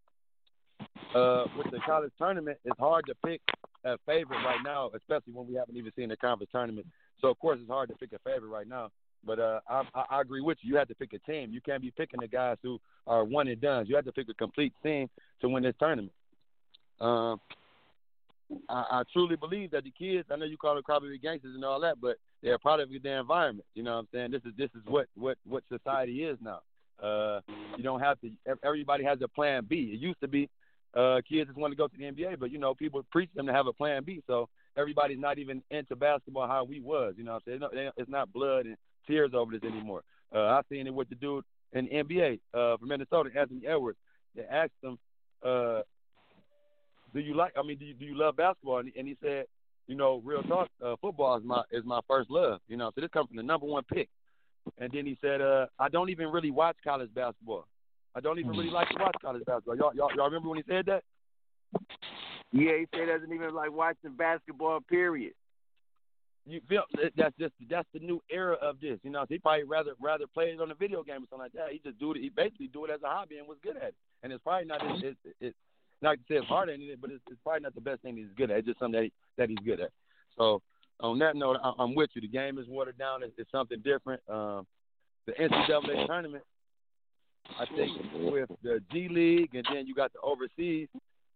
uh, 1.16 1.45
with 1.57 1.72
the 1.72 1.80
college 1.86 2.11
tournament, 2.18 2.57
it's 2.66 2.80
hard 2.80 3.05
to 3.07 3.16
pick 3.26 3.41
a 3.86 3.97
favorite 4.05 4.43
right 4.43 4.59
now, 4.64 4.89
especially 4.95 5.34
when 5.34 5.47
we 5.47 5.55
haven't 5.55 5.78
even 5.78 5.91
seen 5.95 6.09
the 6.09 6.18
conference 6.18 6.51
tournament. 6.51 6.88
So 7.22 7.30
of 7.30 7.39
course 7.39 7.59
it's 7.61 7.70
hard 7.70 7.89
to 7.89 7.95
pick 7.95 8.14
a 8.14 8.20
favorite 8.20 8.49
right 8.49 8.68
now. 8.68 8.89
But 9.26 9.39
uh, 9.39 9.59
I, 9.70 9.84
I 10.09 10.22
agree 10.22 10.41
with 10.41 10.57
you. 10.61 10.74
You 10.74 10.78
have 10.78 10.89
to 10.89 10.95
pick 10.95 11.14
a 11.14 11.20
team. 11.20 11.51
You 11.51 11.61
can't 11.61 11.82
be 11.82 11.91
picking 11.91 12.20
the 12.20 12.28
guys 12.28 12.57
who 12.61 12.80
are 13.07 13.24
one 13.24 13.47
and 13.47 13.61
done. 13.61 13.86
You 13.86 13.95
have 13.95 14.05
to 14.05 14.11
pick 14.11 14.28
a 14.30 14.34
complete 14.34 14.74
team 14.84 15.09
to 15.41 15.47
win 15.47 15.64
this 15.64 15.76
tournament. 15.80 16.11
Um, 16.99 17.39
I, 18.70 18.86
I 18.91 19.03
truly 19.14 19.38
believe 19.38 19.72
that 19.72 19.86
the 19.86 19.91
kids. 19.91 20.28
I 20.32 20.36
know 20.36 20.45
you 20.45 20.57
call 20.57 20.76
them 20.76 20.84
crybaby 20.88 21.22
gangsters 21.22 21.55
and 21.55 21.64
all 21.64 21.80
that, 21.82 22.01
but 22.01 22.18
they're 22.41 22.57
product 22.59 22.93
of 22.93 23.03
their 23.03 23.20
environment. 23.20 23.66
You 23.76 23.84
know 23.84 23.93
what 23.93 23.99
I'm 23.99 24.07
saying? 24.14 24.32
This 24.32 24.41
is 24.45 24.51
this 24.57 24.70
is 24.76 24.82
what 24.88 25.07
what 25.16 25.38
what 25.47 25.64
society 25.70 26.24
is 26.24 26.38
now. 26.41 26.59
Uh, 27.01 27.39
you 27.78 27.84
don't 27.84 28.01
have 28.01 28.20
to. 28.22 28.30
Everybody 28.64 29.03
has 29.05 29.20
a 29.22 29.28
plan 29.28 29.66
B. 29.68 29.91
It 29.93 29.99
used 29.99 30.20
to 30.22 30.28
be 30.28 30.49
uh, 30.95 31.21
kids 31.27 31.47
just 31.47 31.57
want 31.57 31.71
to 31.71 31.77
go 31.77 31.87
to 31.87 31.97
the 31.97 32.03
NBA, 32.03 32.39
but 32.39 32.51
you 32.51 32.59
know 32.59 32.73
people 32.73 33.03
preach 33.11 33.29
them 33.35 33.47
to 33.47 33.53
have 33.53 33.67
a 33.67 33.73
plan 33.73 34.03
B. 34.03 34.21
So 34.27 34.49
everybody's 34.77 35.19
not 35.19 35.39
even 35.39 35.63
into 35.71 35.95
basketball 35.95 36.47
how 36.47 36.63
we 36.63 36.79
was. 36.79 37.15
You 37.17 37.23
know 37.23 37.33
what 37.45 37.53
I'm 37.53 37.71
saying? 37.71 37.91
It's 37.97 38.09
not 38.09 38.31
blood 38.31 38.65
and 38.65 38.77
tears 39.07 39.31
over 39.33 39.51
this 39.51 39.63
anymore. 39.63 40.03
Uh, 40.33 40.39
I 40.39 40.61
seen 40.69 40.87
it 40.87 40.93
with 40.93 41.09
the 41.09 41.15
dude 41.15 41.43
in 41.73 41.85
the 41.85 41.91
NBA 41.91 42.39
uh, 42.53 42.77
from 42.77 42.87
Minnesota, 42.89 43.29
Anthony 43.37 43.67
Edwards. 43.67 43.97
They 44.35 44.43
asked 44.43 44.71
him, 44.81 44.97
uh, 45.43 45.81
"Do 47.13 47.19
you 47.19 47.35
like? 47.35 47.53
I 47.57 47.63
mean, 47.63 47.77
do 47.77 47.85
you, 47.85 47.93
do 47.93 48.05
you 48.05 48.17
love 48.17 48.35
basketball?" 48.35 48.79
And 48.79 48.91
he, 48.93 48.99
and 48.99 49.07
he 49.07 49.17
said, 49.21 49.45
you 49.87 49.95
know, 49.95 50.21
real 50.23 50.43
talk, 50.43 50.69
uh, 50.83 50.95
football 51.01 51.37
is 51.37 51.43
my 51.43 51.63
is 51.71 51.83
my 51.85 51.99
first 52.07 52.29
love. 52.29 52.59
You 52.67 52.77
know, 52.77 52.91
so 52.95 53.01
this 53.01 53.09
comes 53.11 53.27
from 53.27 53.37
the 53.37 53.43
number 53.43 53.65
one 53.65 53.83
pick. 53.91 54.09
And 54.77 54.91
then 54.93 55.05
he 55.05 55.17
said, 55.21 55.41
uh, 55.41 55.65
I 55.77 55.89
don't 55.89 56.09
even 56.09 56.29
really 56.29 56.51
watch 56.51 56.77
college 56.83 57.13
basketball. 57.13 57.67
I 58.16 58.20
don't 58.20 58.39
even 58.39 58.51
really 58.51 58.70
like 58.70 58.89
to 58.89 58.95
watch 58.99 59.16
college 59.22 59.43
basketball. 59.45 59.78
Y'all, 59.78 59.95
y'all, 59.95 60.09
y'all 60.16 60.26
remember 60.26 60.49
when 60.49 60.57
he 60.57 60.64
said 60.68 60.86
that? 60.86 61.03
Yeah, 62.51 62.78
he 62.78 62.86
said 62.91 63.01
he 63.01 63.05
doesn't 63.07 63.34
even 63.34 63.53
like 63.53 63.72
watching 63.72 64.16
basketball. 64.16 64.80
Period. 64.82 65.34
You 66.45 66.59
feel 66.68 66.84
that's 67.16 67.36
just 67.39 67.53
that's 67.70 67.88
the 67.93 67.99
new 67.99 68.22
era 68.30 68.55
of 68.61 68.80
this. 68.82 68.99
You 69.03 69.11
know, 69.11 69.26
he 69.30 69.39
probably 69.39 69.64
rather 69.64 69.93
rather 70.01 70.26
play 70.34 70.45
it 70.45 70.59
on 70.59 70.70
a 70.70 70.76
video 70.76 71.01
game 71.01 71.24
or 71.24 71.28
something 71.30 71.39
like 71.39 71.53
that. 71.53 71.72
He 71.72 71.80
just 71.80 71.99
do 71.99 72.11
it. 72.11 72.18
He 72.18 72.30
basically 72.30 72.68
do 72.68 72.86
it 72.86 72.91
as 72.91 73.01
a 73.01 73.07
hobby 73.07 73.38
and 73.38 73.47
was 73.47 73.57
good 73.64 73.78
at 73.78 73.84
it. 73.84 73.95
And 74.22 74.32
it's 74.32 74.43
probably 74.43 74.68
not 74.68 74.82
it's, 74.84 75.18
it's, 75.26 75.36
it's 75.39 75.57
not 76.01 76.18
to 76.18 76.24
say 76.30 76.36
it's 76.36 76.47
hard 76.47 76.70
at 76.70 76.80
it, 76.80 77.01
but 77.01 77.11
it's, 77.11 77.24
it's 77.32 77.39
probably 77.43 77.61
not 77.61 77.76
the 77.76 77.82
best 77.82 78.01
thing 78.01 78.18
he's 78.18 78.28
good 78.36 78.51
at. 78.51 78.57
It's 78.57 78.68
just 78.68 78.80
something 78.80 78.99
that, 78.99 79.05
he, 79.05 79.11
that 79.38 79.49
he's 79.49 79.57
good 79.66 79.80
at. 79.80 79.91
So 80.38 80.61
on 80.99 81.18
that 81.20 81.36
note, 81.36 81.57
I, 81.64 81.72
I'm 81.80 81.95
with 81.95 82.09
you. 82.14 82.22
The 82.22 82.28
game 82.28 82.57
is 82.59 82.68
watered 82.68 82.97
down. 82.97 83.24
It's, 83.24 83.34
it's 83.38 83.51
something 83.51 83.80
different. 83.84 84.22
Um, 84.30 84.68
the 85.26 85.32
NCAA 85.34 86.05
tournament, 86.07 86.43
I 87.59 87.65
think, 87.75 87.91
with 88.13 88.49
the 88.63 88.81
G 88.91 89.07
League, 89.09 89.53
and 89.53 89.65
then 89.71 89.85
you 89.87 89.93
got 89.93 90.11
the 90.13 90.19
overseas 90.21 90.87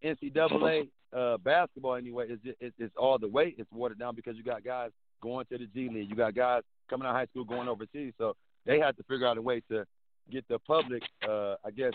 NCAA 0.04 0.88
uh, 1.16 1.38
basketball. 1.38 1.96
Anyway, 1.96 2.28
is 2.28 2.40
it's, 2.60 2.76
it's 2.80 2.96
all 2.98 3.18
the 3.18 3.28
way. 3.28 3.54
It's 3.58 3.72
watered 3.72 4.00
down 4.00 4.16
because 4.16 4.36
you 4.36 4.44
got 4.44 4.64
guys 4.64 4.92
going 5.22 5.46
to 5.52 5.58
the 5.58 5.66
G 5.66 5.90
League. 5.90 6.10
You 6.10 6.16
got 6.16 6.36
guys 6.36 6.64
coming 6.90 7.06
out 7.06 7.12
of 7.12 7.18
high 7.18 7.26
school 7.26 7.44
going 7.44 7.68
overseas. 7.68 8.14
So 8.18 8.36
they 8.66 8.80
have 8.80 8.96
to 8.98 9.04
figure 9.04 9.28
out 9.28 9.38
a 9.38 9.42
way 9.42 9.62
to 9.70 9.86
get 10.32 10.48
the 10.48 10.60
public, 10.60 11.04
uh, 11.28 11.56
I 11.66 11.72
guess, 11.76 11.94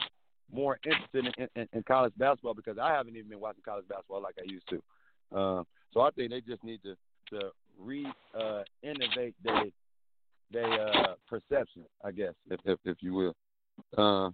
more 0.53 0.79
interested 0.85 1.35
in, 1.39 1.49
in, 1.57 1.69
in, 1.73 1.83
college 1.85 2.13
basketball 2.17 2.55
because 2.55 2.77
I 2.79 2.93
haven't 2.93 3.17
even 3.17 3.31
been 3.31 3.41
watching 3.41 3.63
college 3.65 3.89
basketball 3.89 4.23
like 4.23 4.35
I 4.39 4.51
used 4.51 4.69
to. 4.69 5.39
Um, 5.39 5.67
so 5.93 6.01
I 6.01 6.11
think 6.11 6.31
they 6.31 6.41
just 6.41 6.63
need 6.63 6.81
to 6.83 6.95
to 7.31 7.51
re 7.79 8.07
uh, 8.39 8.63
innovate 8.83 9.35
their 9.43 9.65
they 10.53 10.61
uh 10.61 11.15
perception, 11.29 11.85
I 12.05 12.11
guess, 12.11 12.35
if 12.51 12.61
if, 12.65 12.79
if 12.85 12.97
you 13.01 13.15
will. 13.15 13.35
Uh, 13.97 14.31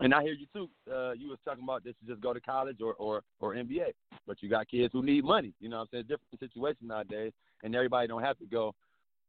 and 0.00 0.14
I 0.14 0.22
hear 0.22 0.32
you 0.32 0.46
too. 0.52 0.68
Uh, 0.90 1.12
you 1.12 1.28
was 1.28 1.38
talking 1.44 1.64
about 1.64 1.82
this 1.84 1.94
to 2.00 2.06
just 2.06 2.22
go 2.22 2.32
to 2.32 2.40
college 2.40 2.80
or, 2.80 2.94
or 2.94 3.22
or 3.40 3.54
NBA, 3.54 3.92
but 4.26 4.42
you 4.42 4.48
got 4.48 4.68
kids 4.68 4.92
who 4.92 5.02
need 5.02 5.24
money. 5.24 5.52
You 5.60 5.68
know, 5.68 5.78
what 5.78 5.82
I'm 5.82 5.88
saying 5.92 6.04
different 6.04 6.38
situation 6.38 6.86
nowadays, 6.86 7.32
and 7.64 7.74
everybody 7.74 8.06
don't 8.06 8.22
have 8.22 8.38
to 8.38 8.46
go 8.46 8.74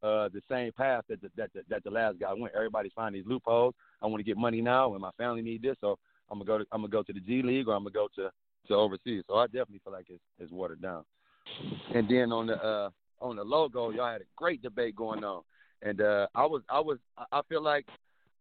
uh, 0.02 0.28
the 0.32 0.40
same 0.48 0.72
path 0.72 1.04
that 1.08 1.20
the, 1.20 1.30
that 1.36 1.52
the, 1.52 1.62
that 1.68 1.84
the 1.84 1.90
last 1.90 2.18
guy 2.18 2.32
went. 2.32 2.54
Everybody's 2.54 2.92
finding 2.94 3.20
these 3.20 3.28
loopholes. 3.28 3.74
I 4.00 4.06
want 4.06 4.20
to 4.20 4.24
get 4.24 4.36
money 4.36 4.60
now, 4.60 4.92
and 4.92 5.02
my 5.02 5.10
family 5.18 5.42
need 5.42 5.62
this, 5.62 5.76
so 5.80 5.98
I'm 6.30 6.38
gonna 6.38 6.46
go 6.46 6.58
to 6.58 6.64
I'm 6.72 6.82
gonna 6.82 6.90
go 6.90 7.02
to 7.02 7.12
the 7.12 7.20
G 7.20 7.42
League 7.42 7.68
or 7.68 7.74
I'm 7.74 7.82
gonna 7.82 7.92
go 7.92 8.08
to 8.16 8.30
to 8.68 8.74
overseas. 8.74 9.24
So 9.26 9.36
I 9.36 9.46
definitely 9.46 9.80
feel 9.82 9.92
like 9.92 10.06
it's 10.08 10.22
it's 10.38 10.52
watered 10.52 10.80
down. 10.80 11.04
And 11.94 12.08
then 12.08 12.32
on 12.32 12.46
the 12.46 12.64
uh, 12.64 12.90
on 13.20 13.36
the 13.36 13.44
logo, 13.44 13.90
y'all 13.90 14.10
had 14.10 14.20
a 14.20 14.30
great 14.36 14.62
debate 14.62 14.94
going 14.94 15.24
on, 15.24 15.42
and 15.82 16.00
uh, 16.00 16.28
I 16.34 16.46
was 16.46 16.62
I 16.68 16.80
was 16.80 16.98
I 17.32 17.40
feel 17.48 17.62
like 17.62 17.86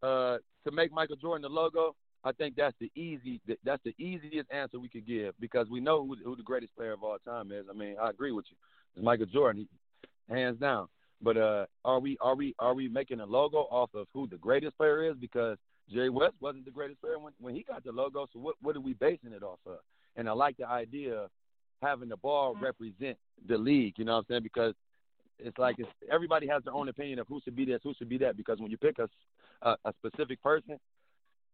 uh, 0.04 0.38
to 0.66 0.72
make 0.72 0.92
Michael 0.92 1.16
Jordan 1.16 1.42
the 1.44 1.50
logo, 1.50 1.96
I 2.24 2.32
think 2.34 2.56
that's 2.56 2.76
the 2.80 2.92
easy 2.96 3.40
that's 3.64 3.84
the 3.84 3.96
easiest 3.98 4.52
answer 4.52 4.80
we 4.80 4.90
could 4.90 5.08
give 5.08 5.34
because 5.40 5.68
we 5.70 5.80
know 5.80 6.06
who, 6.06 6.16
who 6.24 6.36
the 6.36 6.44
greatest 6.44 6.76
player 6.76 6.92
of 6.92 7.04
all 7.04 7.18
time 7.26 7.52
is. 7.52 7.66
I 7.70 7.74
mean, 7.74 7.96
I 8.02 8.10
agree 8.10 8.32
with 8.32 8.46
you. 8.50 8.58
It's 8.96 9.04
Michael 9.04 9.26
Jordan, 9.26 9.68
hands 10.30 10.60
down. 10.60 10.88
But 11.22 11.38
uh, 11.38 11.66
are 11.86 12.00
we 12.00 12.18
are 12.22 12.36
we 12.36 12.56
are 12.60 12.74
we 12.74 12.88
making 12.88 13.20
a 13.20 13.26
logo 13.26 13.60
off 13.72 13.90
of 13.94 14.08
who 14.14 14.28
the 14.28 14.38
greatest 14.38 14.78
player 14.78 15.10
is? 15.10 15.16
Because 15.20 15.58
Jerry 15.92 16.10
West 16.10 16.36
wasn't 16.40 16.66
the 16.66 16.72
greatest 16.72 17.02
player 17.02 17.20
when, 17.20 17.34
when 17.40 17.56
he 17.56 17.64
got 17.64 17.84
the 17.84 17.92
logo. 17.92 18.28
So 18.34 18.40
what 18.40 18.56
what 18.62 18.76
are 18.76 18.82
we 18.82 18.94
basing 18.94 19.34
it 19.34 19.44
off 19.44 19.60
of? 19.66 19.80
And 20.16 20.28
I 20.28 20.34
like 20.34 20.58
the 20.58 20.68
idea 20.68 21.16
of 21.16 21.30
having 21.82 22.10
the 22.10 22.18
ball 22.18 22.56
represent 22.62 23.18
the 23.48 23.58
league. 23.58 23.96
You 23.98 24.06
know 24.06 24.14
what 24.14 24.20
I'm 24.20 24.26
saying? 24.30 24.44
Because 24.44 24.74
it's 25.40 25.58
like 25.58 25.76
it's, 25.80 25.90
everybody 26.12 26.48
has 26.48 26.64
their 26.64 26.74
own 26.74 26.90
opinion 26.90 27.20
of 27.20 27.28
who 27.28 27.40
should 27.44 27.56
be 27.56 27.66
this, 27.66 27.80
who 27.84 27.94
should 27.98 28.10
be 28.10 28.18
that. 28.20 28.38
Because 28.38 28.60
when 28.60 28.72
you 28.72 28.78
pick 28.78 29.00
a 29.00 29.10
a, 29.62 29.76
a 29.86 29.94
specific 30.00 30.42
person, 30.42 30.80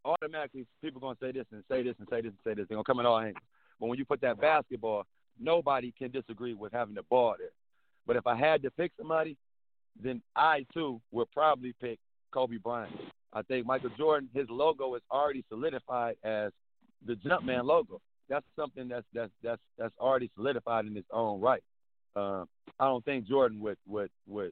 automatically 0.04 0.66
people 0.82 1.02
gonna 1.02 1.18
say 1.22 1.32
this 1.32 1.46
and 1.52 1.64
say 1.70 1.84
this 1.84 1.96
and 2.00 2.08
say 2.10 2.22
this 2.22 2.32
and 2.32 2.40
say 2.44 2.54
this. 2.54 2.68
They're 2.68 2.76
gonna 2.76 2.84
come 2.84 3.00
in 3.00 3.06
all 3.06 3.20
angles. 3.20 3.44
But 3.80 3.88
when 3.88 3.98
you 3.98 4.06
put 4.06 4.22
that 4.22 4.40
basketball, 4.40 5.06
nobody 5.40 5.94
can 5.98 6.12
disagree 6.12 6.54
with 6.54 6.72
having 6.72 6.96
the 6.96 7.04
ball 7.04 7.36
there. 7.38 7.50
But 8.08 8.16
if 8.16 8.28
I 8.28 8.36
had 8.36 8.62
to 8.64 8.72
pick 8.72 8.92
somebody, 8.98 9.36
then 10.02 10.22
I 10.36 10.66
too 10.74 11.02
would 11.12 11.32
probably 11.32 11.74
pick 11.82 12.00
Kobe 12.32 12.58
Bryant. 12.58 12.94
I 13.34 13.42
think 13.42 13.66
Michael 13.66 13.90
Jordan, 13.98 14.30
his 14.34 14.48
logo 14.50 14.96
is 14.96 15.02
already 15.12 15.44
solidified 15.50 16.16
as 16.24 16.52
the 17.06 17.16
Jumpman 17.16 17.66
logo. 17.66 18.00
That's 18.30 18.46
something 18.56 18.88
that's 18.88 19.06
that's 19.14 19.32
that's 19.44 19.62
that's 19.78 19.94
already 20.00 20.32
solidified 20.36 20.86
in 20.86 20.96
its 20.96 21.08
own 21.12 21.42
right. 21.42 21.64
Uh, 22.16 22.46
I 22.80 22.86
don't 22.86 23.04
think 23.04 23.28
Jordan 23.28 23.60
would 23.62 23.78
would 23.88 24.10
would 24.28 24.52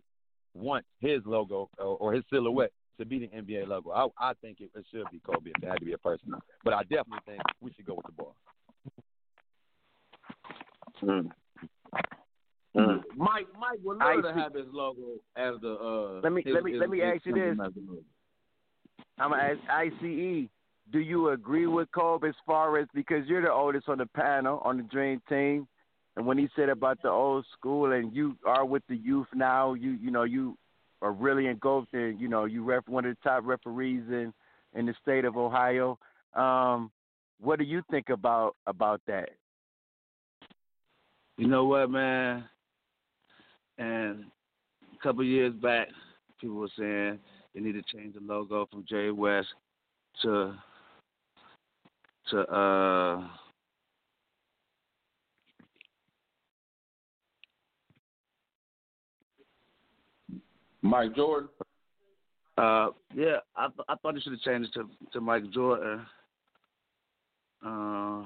want 0.53 0.85
his 0.99 1.21
logo 1.25 1.69
or, 1.77 1.97
or 1.97 2.13
his 2.13 2.23
silhouette 2.31 2.71
to 2.99 3.05
be 3.05 3.19
the 3.19 3.27
NBA 3.27 3.67
logo. 3.67 3.91
I 3.91 4.07
I 4.19 4.33
think 4.41 4.59
it, 4.61 4.69
it 4.75 4.85
should 4.91 5.09
be 5.11 5.19
Kobe 5.19 5.51
if 5.55 5.63
it 5.63 5.67
had 5.67 5.79
to 5.79 5.85
be 5.85 5.93
a 5.93 5.97
person. 5.97 6.33
But 6.63 6.73
I 6.73 6.83
definitely 6.83 7.19
think 7.25 7.41
we 7.61 7.71
should 7.73 7.85
go 7.85 7.95
with 7.95 8.05
the 8.05 8.11
ball. 8.11 8.35
Mm. 11.01 11.29
Mm. 12.75 13.03
Mike 13.15 13.47
Mike 13.59 13.79
would 13.83 13.97
love 13.97 14.23
to 14.23 14.33
have 14.33 14.53
his 14.53 14.65
logo 14.71 15.19
as 15.35 15.53
the 15.61 15.73
uh 15.73 16.21
Let 16.23 16.31
me 16.31 16.41
his, 16.43 16.53
let 16.53 16.63
me 16.63 16.71
his, 16.71 16.79
let 16.79 16.89
me 16.89 16.99
his 16.99 17.07
ask 17.15 17.25
you 17.25 17.33
this. 17.33 17.57
company 17.57 17.67
as 17.67 17.73
the 17.73 17.81
logo. 17.81 18.03
I'm 19.19 19.29
gonna 19.31 19.43
ask 19.43 19.59
ICE. 19.69 20.49
Do 20.91 20.99
you 20.99 21.29
agree 21.29 21.67
with 21.67 21.87
Kobe 21.91 22.29
as 22.29 22.35
far 22.45 22.77
as 22.77 22.87
because 22.93 23.27
you're 23.27 23.41
the 23.41 23.51
oldest 23.51 23.89
on 23.89 23.99
the 23.99 24.05
panel 24.07 24.59
on 24.65 24.77
the 24.77 24.83
Dream 24.83 25.21
Team, 25.29 25.67
and 26.15 26.25
when 26.25 26.37
he 26.37 26.49
said 26.55 26.69
about 26.69 27.01
the 27.01 27.09
old 27.09 27.45
school 27.53 27.91
and 27.91 28.15
you 28.15 28.35
are 28.45 28.65
with 28.65 28.83
the 28.89 28.95
youth 28.95 29.27
now, 29.35 29.73
you 29.73 29.91
you 29.91 30.11
know 30.11 30.23
you 30.23 30.57
are 31.03 31.11
really 31.11 31.47
engulfed 31.47 31.93
in 31.93 32.17
you 32.19 32.27
know 32.27 32.45
you 32.45 32.63
ref 32.63 32.87
one 32.87 33.05
of 33.05 33.15
the 33.15 33.29
top 33.29 33.43
referees 33.45 34.03
in 34.09 34.33
in 34.73 34.85
the 34.85 34.95
state 35.01 35.25
of 35.25 35.37
Ohio. 35.37 35.99
Um, 36.33 36.89
what 37.39 37.59
do 37.59 37.65
you 37.65 37.83
think 37.91 38.09
about 38.09 38.55
about 38.65 39.01
that? 39.07 39.29
You 41.37 41.47
know 41.47 41.65
what, 41.65 41.89
man? 41.89 42.45
And 43.77 44.25
a 44.93 45.03
couple 45.03 45.23
years 45.23 45.53
back, 45.53 45.89
people 46.39 46.55
were 46.57 46.69
saying 46.77 47.19
they 47.53 47.61
need 47.61 47.73
to 47.73 47.83
change 47.95 48.15
the 48.15 48.21
logo 48.21 48.67
from 48.71 48.85
Jay 48.87 49.11
West 49.11 49.49
to 50.21 50.55
to 52.29 52.39
uh 52.39 53.27
Mike 60.83 61.15
Jordan. 61.15 61.49
uh 62.57 62.89
yeah, 63.15 63.37
I 63.55 63.67
th- 63.67 63.85
I 63.89 63.95
thought 63.95 64.13
they 64.13 64.19
should 64.21 64.33
have 64.33 64.41
changed 64.41 64.75
it 64.75 64.79
to 64.79 64.89
to 65.13 65.21
Mike 65.21 65.49
Jordan. 65.51 66.05
Uh 67.65 68.23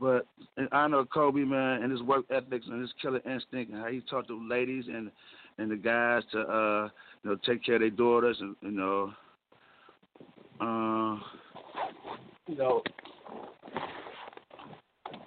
but 0.00 0.26
in 0.56 0.66
honor 0.72 1.00
of 1.00 1.10
Kobe, 1.10 1.44
man, 1.44 1.82
and 1.82 1.92
his 1.92 2.00
work 2.02 2.24
ethics 2.30 2.66
and 2.66 2.80
his 2.80 2.92
killer 3.00 3.20
instinct 3.26 3.70
and 3.70 3.80
how 3.80 3.88
he 3.88 4.00
talked 4.00 4.28
to 4.28 4.48
ladies 4.48 4.84
and 4.88 5.10
and 5.58 5.70
the 5.70 5.76
guys 5.76 6.22
to 6.32 6.40
uh 6.40 6.88
you 7.22 7.30
know 7.30 7.36
take 7.46 7.64
care 7.64 7.76
of 7.76 7.80
their 7.82 7.90
daughters 7.90 8.36
and 8.40 8.56
you 8.62 8.70
know 8.72 9.12
uh 10.60 11.18
you 12.48 12.56
know 12.56 12.82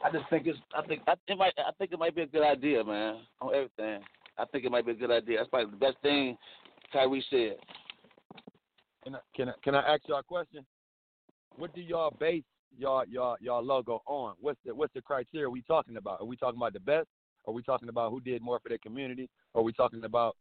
I 0.03 0.11
just 0.11 0.30
think 0.30 0.47
it's 0.47 0.59
I 0.76 0.82
think 0.86 1.01
I, 1.07 1.13
it 1.28 1.38
might 1.38 1.53
I 1.57 1.71
think 1.78 1.93
it 1.93 1.99
might 1.99 2.15
be 2.15 2.24
a 2.24 2.28
good 2.28 2.43
idea, 2.43 2.84
man, 2.84 3.21
on 3.41 3.53
everything. 3.55 4.01
I 4.38 4.45
think 4.45 4.65
it 4.65 4.71
might 4.71 4.86
be 4.86 4.93
a 4.93 4.95
good 4.95 5.11
idea. 5.11 5.38
That's 5.38 5.49
probably 5.49 5.71
the 5.71 5.77
best 5.77 5.97
thing 6.01 6.38
Tyree 6.91 7.23
said. 7.29 7.57
Can 9.03 9.15
I, 9.15 9.19
can 9.36 9.49
I, 9.49 9.53
can 9.63 9.75
I 9.75 9.93
ask 9.93 10.01
y'all 10.07 10.19
a 10.19 10.23
question? 10.23 10.65
What 11.57 11.75
do 11.75 11.81
y'all 11.81 12.15
base 12.19 12.43
y'all 12.77 13.03
y'all 13.07 13.36
y'all 13.41 13.63
logo 13.63 14.01
on? 14.05 14.34
What's 14.39 14.59
the 14.65 14.73
what's 14.73 14.93
the 14.93 15.01
criteria 15.01 15.49
we 15.49 15.61
talking 15.61 15.97
about? 15.97 16.21
Are 16.21 16.25
we 16.25 16.36
talking 16.36 16.57
about 16.57 16.73
the 16.73 16.79
best? 16.79 17.07
Are 17.45 17.53
we 17.53 17.61
talking 17.61 17.89
about 17.89 18.11
who 18.11 18.21
did 18.21 18.41
more 18.41 18.59
for 18.59 18.69
their 18.69 18.77
community? 18.77 19.29
Are 19.53 19.61
we 19.61 19.73
talking 19.73 20.03
about 20.05 20.36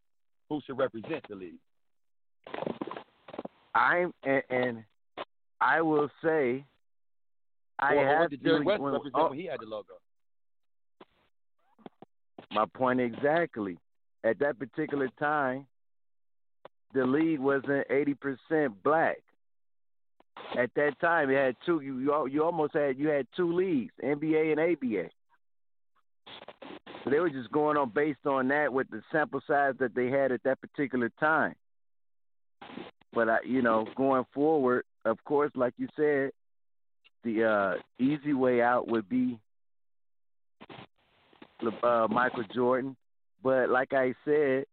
who 0.49 0.61
should 0.65 0.79
represent 0.79 1.25
the 1.29 1.35
league? 1.35 1.59
I'm 3.75 4.13
and, 4.25 4.43
and 4.51 4.85
I 5.61 5.81
will 5.83 6.09
say 6.23 6.65
I 7.79 7.95
or, 7.95 7.99
or 7.99 8.07
have 8.07 8.21
what 8.21 8.31
did 8.31 8.43
Jerry 8.43 8.59
to- 8.61 8.65
West 8.65 8.81
when- 8.81 8.93
represent 8.93 9.15
oh, 9.17 9.29
when 9.31 9.39
he 9.39 9.47
had 9.47 9.61
the 9.61 9.67
logo? 9.67 9.95
My 12.55 12.67
point 12.67 13.01
exactly. 13.01 13.79
At 14.25 14.39
that 14.41 14.59
particular 14.59 15.09
time, 15.19 15.67
the 16.95 17.05
league 17.05 17.41
wasn't 17.41 17.87
eighty 17.91 18.15
percent 18.15 18.83
black. 18.83 19.19
At 20.57 20.71
that 20.77 21.01
time, 21.01 21.31
it 21.31 21.37
had 21.37 21.57
two. 21.65 21.81
You 21.81 22.29
you 22.29 22.45
almost 22.45 22.75
had 22.75 22.99
you 22.99 23.09
had 23.09 23.27
two 23.37 23.53
leagues, 23.53 23.93
NBA 24.03 24.53
and 24.53 24.61
ABA. 24.61 25.11
So 27.05 27.11
they 27.11 27.19
were 27.19 27.31
just 27.31 27.51
going 27.51 27.77
on 27.77 27.91
based 27.91 28.27
on 28.27 28.49
that 28.49 28.73
with 28.73 28.89
the 28.91 29.03
sample 29.11 29.41
size 29.47 29.75
that 29.81 29.95
they 29.95 30.09
had 30.09 30.31
at 30.31 30.43
that 30.45 30.61
particular 30.61 31.11
time. 31.19 31.55
But 33.13 33.29
I, 33.29 33.39
you 33.45 33.61
know, 33.61 33.87
going 33.97 34.25
forward, 34.33 34.85
of 35.05 35.23
course, 35.25 35.51
like 35.55 35.75
you 35.79 35.89
said, 35.97 36.31
the 37.25 37.45
uh, 37.45 37.75
easy 38.03 38.35
way 38.35 38.63
out 38.63 38.89
would 38.89 39.09
be 39.09 39.39
uh, 41.83 42.09
Michael 42.11 42.45
Jordan. 42.55 42.97
But 43.43 43.71
like 43.71 43.93
I 43.93 44.15
said, 44.25 44.65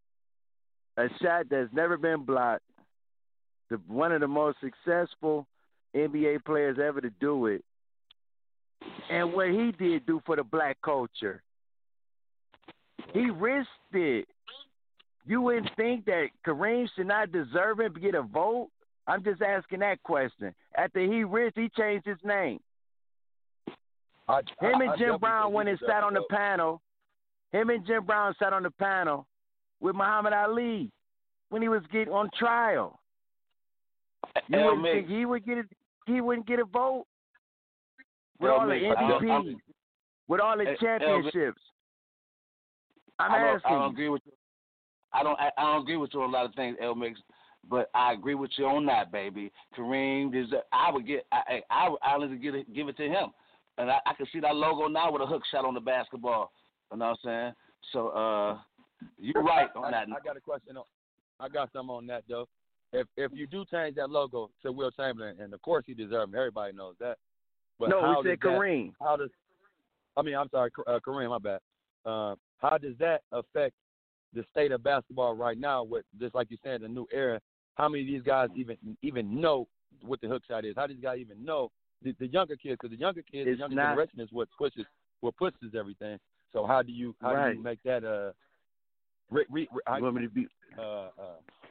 a 0.96 1.08
shot 1.22 1.46
that's 1.50 1.72
never 1.72 1.96
been 1.96 2.24
blocked, 2.24 2.62
the 3.68 3.80
one 3.88 4.12
of 4.12 4.20
the 4.20 4.28
most 4.28 4.58
successful 4.60 5.46
NBA 5.94 6.44
players 6.44 6.78
ever 6.82 7.00
to 7.00 7.10
do 7.20 7.46
it, 7.46 7.64
and 9.10 9.32
what 9.32 9.48
he 9.48 9.72
did 9.72 10.06
do 10.06 10.20
for 10.24 10.36
the 10.36 10.44
black 10.44 10.78
culture. 10.82 11.42
He 13.12 13.30
risked 13.30 13.68
it. 13.92 14.26
You 15.26 15.42
wouldn't 15.42 15.70
think 15.76 16.04
that 16.06 16.28
Kareem 16.46 16.88
should 16.94 17.06
not 17.06 17.32
deserve 17.32 17.80
it 17.80 17.94
to 17.94 18.00
get 18.00 18.14
a 18.14 18.22
vote? 18.22 18.68
I'm 19.06 19.24
just 19.24 19.42
asking 19.42 19.80
that 19.80 20.02
question. 20.02 20.54
After 20.76 21.00
he 21.00 21.24
risked, 21.24 21.58
he 21.58 21.68
changed 21.76 22.06
his 22.06 22.18
name. 22.24 22.60
I, 24.30 24.38
Him 24.64 24.80
and 24.80 24.90
I 24.90 24.96
Jim 24.96 25.18
Brown 25.18 25.52
went 25.52 25.68
and 25.68 25.78
sat 25.86 26.02
on 26.02 26.14
the 26.14 26.20
uh, 26.20 26.24
panel. 26.30 26.80
Him 27.52 27.70
and 27.70 27.86
Jim 27.86 28.04
Brown 28.04 28.34
sat 28.38 28.52
on 28.52 28.62
the 28.62 28.70
panel 28.70 29.26
with 29.80 29.94
Muhammad 29.94 30.32
Ali 30.32 30.90
when 31.48 31.62
he 31.62 31.68
was 31.68 31.82
getting 31.92 32.12
on 32.12 32.30
trial. 32.38 33.00
You 34.48 34.58
L. 34.58 34.76
wouldn't 34.76 34.84
think 34.84 35.08
he 35.08 35.26
would 35.26 35.44
get 35.44 35.58
a, 35.58 35.64
he 36.06 36.20
wouldn't 36.20 36.46
get 36.46 36.60
a 36.60 36.64
vote 36.64 37.06
with 38.38 38.50
L. 38.50 38.60
all 38.60 38.66
the 38.66 38.74
Mix, 38.74 38.96
I 38.96 39.08
don't- 39.08 39.22
MVPs, 39.22 39.56
with 40.28 40.40
all 40.40 40.56
the 40.56 40.68
eh, 40.70 40.76
championships. 40.80 41.60
I'm 43.18 43.32
I 43.32 43.38
asking 43.48 43.70
I 43.70 43.78
don't 43.78 43.90
agree 43.92 44.08
with 44.08 44.22
you. 44.24 44.32
I 45.12 45.22
don't. 45.22 45.38
I, 45.40 45.50
I 45.58 45.62
don't 45.62 45.82
agree 45.82 45.96
with 45.96 46.10
you 46.14 46.22
on 46.22 46.30
a 46.30 46.32
lot 46.32 46.46
of 46.46 46.54
things, 46.54 46.76
L 46.80 46.94
Mix. 46.94 47.20
But 47.68 47.90
I 47.94 48.12
agree 48.12 48.34
with 48.34 48.50
you 48.56 48.64
on 48.66 48.86
that, 48.86 49.12
baby. 49.12 49.52
Kareem, 49.76 50.32
deserve, 50.32 50.62
I 50.72 50.90
would 50.90 51.06
get. 51.06 51.26
I, 51.32 51.62
I, 51.70 51.84
I 51.84 51.88
would 51.88 51.98
honestly 52.02 52.38
give 52.38 52.54
it, 52.54 52.72
give 52.72 52.88
it 52.88 52.96
to 52.96 53.08
him, 53.08 53.30
and 53.80 53.90
I, 53.90 53.98
I 54.06 54.14
can 54.14 54.26
see 54.32 54.40
that 54.40 54.54
logo 54.54 54.86
now 54.88 55.10
with 55.12 55.22
a 55.22 55.26
hook 55.26 55.42
shot 55.50 55.64
on 55.64 55.74
the 55.74 55.80
basketball. 55.80 56.52
You 56.92 56.98
know 56.98 57.06
what 57.06 57.10
I'm 57.10 57.16
saying? 57.24 57.52
So, 57.92 58.08
uh, 58.08 58.58
You're 59.18 59.42
right 59.42 59.68
on 59.74 59.90
that. 59.92 60.08
I, 60.08 60.16
I 60.16 60.20
got 60.24 60.36
a 60.36 60.40
question. 60.40 60.76
On, 60.76 60.84
I 61.38 61.48
got 61.48 61.70
some 61.72 61.90
on 61.90 62.06
that 62.08 62.24
though. 62.28 62.46
If 62.92 63.06
if 63.16 63.30
you 63.32 63.46
do 63.46 63.64
change 63.70 63.94
that 63.96 64.10
logo 64.10 64.50
to 64.62 64.72
Wilt 64.72 64.94
Chamberlain, 64.96 65.36
and 65.40 65.54
of 65.54 65.62
course 65.62 65.84
he 65.86 65.94
deserves 65.94 66.32
it, 66.32 66.36
everybody 66.36 66.72
knows 66.74 66.94
that. 67.00 67.18
But 67.78 67.88
no, 67.88 68.00
how 68.00 68.20
we 68.22 68.30
said 68.30 68.40
does 68.40 68.50
that- 68.50 68.58
Kareem. 68.58 68.92
how 69.00 69.16
does? 69.16 69.30
I 70.16 70.22
mean, 70.22 70.34
I'm 70.34 70.48
sorry, 70.50 70.70
uh, 70.86 70.98
Kareem. 71.06 71.30
My 71.30 71.38
bad. 71.38 71.60
Uh, 72.04 72.34
how 72.58 72.76
does 72.78 72.94
that 72.98 73.22
affect 73.32 73.74
the 74.34 74.44
state 74.50 74.72
of 74.72 74.82
basketball 74.82 75.34
right 75.34 75.56
now? 75.58 75.84
With 75.84 76.04
just 76.18 76.34
like 76.34 76.50
you 76.50 76.58
said, 76.62 76.82
the 76.82 76.88
new 76.88 77.06
era. 77.12 77.40
How 77.76 77.88
many 77.88 78.02
of 78.02 78.08
these 78.08 78.22
guys 78.22 78.48
even 78.56 78.76
even 79.02 79.40
know 79.40 79.68
what 80.02 80.20
the 80.20 80.28
hook 80.28 80.42
shot 80.46 80.64
is? 80.64 80.74
How 80.76 80.86
do 80.86 80.94
these 80.94 81.02
guys 81.02 81.18
even 81.20 81.44
know? 81.44 81.70
The, 82.02 82.14
the 82.18 82.26
younger 82.28 82.56
kids, 82.56 82.78
because 82.80 82.90
the 82.90 83.00
younger 83.00 83.22
kids, 83.22 83.48
It's 83.48 83.56
the 83.58 83.60
younger 83.60 83.76
not- 83.76 83.84
generation 83.90 84.20
is 84.20 84.28
what 84.32 84.48
pushes 84.56 84.86
what 85.20 85.36
pushes 85.36 85.74
everything. 85.78 86.18
So 86.52 86.66
how 86.66 86.82
do 86.82 86.90
you 86.92 87.14
how 87.20 87.32
do 87.34 87.56
you 87.56 87.62
make 87.62 87.82
that 87.84 88.04
uh? 88.04 88.32
Re, 89.30 89.44
re, 89.50 89.68
re, 89.70 89.96
You 89.98 90.02
want 90.02 90.16
me 90.16 90.22
to 90.22 90.28
be? 90.28 90.48
uh, 90.78 90.82
uh, 90.82 91.08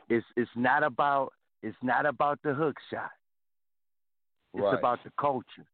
It's 0.07 0.25
it's 0.37 0.51
not 0.55 0.83
about 0.83 1.33
it's 1.63 1.77
not 1.81 2.05
about 2.05 2.39
the 2.43 2.53
hook 2.53 2.77
shot. 2.91 3.11
It's 4.53 4.63
Right. 4.63 4.77
about 4.77 5.03
the 5.03 5.11
culture. 5.19 5.65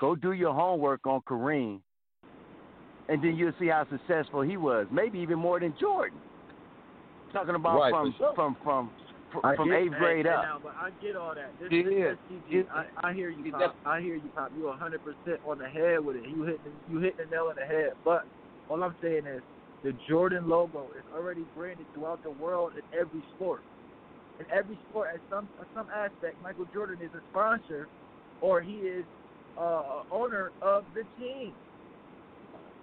Go 0.00 0.14
do 0.14 0.32
your 0.32 0.52
homework 0.52 1.06
on 1.06 1.20
Kareem, 1.22 1.80
and 3.08 3.22
then 3.22 3.36
you'll 3.36 3.52
see 3.58 3.68
how 3.68 3.86
successful 3.88 4.42
he 4.42 4.56
was. 4.56 4.86
Maybe 4.90 5.18
even 5.20 5.38
more 5.38 5.58
than 5.60 5.74
Jordan. 5.80 6.18
Talking 7.32 7.54
about 7.54 7.78
Right, 7.78 7.90
from, 7.90 8.14
sure. 8.18 8.34
from 8.34 8.56
from 8.62 8.90
from 8.90 9.05
I 9.44 9.56
from 9.56 9.68
get- 9.68 9.78
eighth 9.82 9.92
grade 9.98 10.26
up. 10.26 10.42
now, 10.44 10.58
but 10.62 10.74
I 10.76 10.90
get 11.02 11.16
all 11.16 11.34
that. 11.34 11.50
This, 11.60 11.68
Yeah. 11.72 11.82
this 11.82 12.18
STG, 12.30 12.50
Yeah. 12.50 12.62
I, 13.02 13.08
I 13.08 13.12
hear 13.12 13.28
you, 13.30 13.52
Pop. 13.52 13.74
I 13.84 14.00
hear 14.00 14.14
you, 14.14 14.28
Pop. 14.34 14.50
You 14.56 14.66
100 14.66 15.00
percent 15.04 15.40
on 15.46 15.58
the 15.58 15.68
head 15.68 16.00
with 16.04 16.16
it. 16.16 16.28
You 16.28 16.42
hit 16.44 16.60
the, 16.64 16.70
you 16.92 17.00
hit 17.00 17.16
the 17.16 17.24
nail 17.26 17.48
on 17.50 17.56
the 17.56 17.66
head. 17.66 17.92
But 18.04 18.24
all 18.70 18.82
I'm 18.82 18.94
saying 19.02 19.26
is 19.26 19.42
the 19.84 19.92
Jordan 20.08 20.48
logo 20.48 20.88
is 20.96 21.04
already 21.14 21.44
branded 21.56 21.86
throughout 21.94 22.22
the 22.22 22.30
world 22.30 22.72
in 22.76 22.82
every 22.98 23.22
sport. 23.36 23.60
In 24.38 24.46
every 24.52 24.78
sport, 24.90 25.08
at 25.14 25.20
some 25.30 25.48
at 25.60 25.66
some 25.74 25.88
aspect, 25.90 26.36
Michael 26.42 26.66
Jordan 26.72 26.98
is 27.02 27.10
a 27.14 27.20
sponsor, 27.30 27.88
or 28.40 28.60
he 28.60 28.74
is 28.76 29.04
uh, 29.58 30.02
owner 30.10 30.50
of 30.62 30.84
the 30.94 31.02
team 31.18 31.52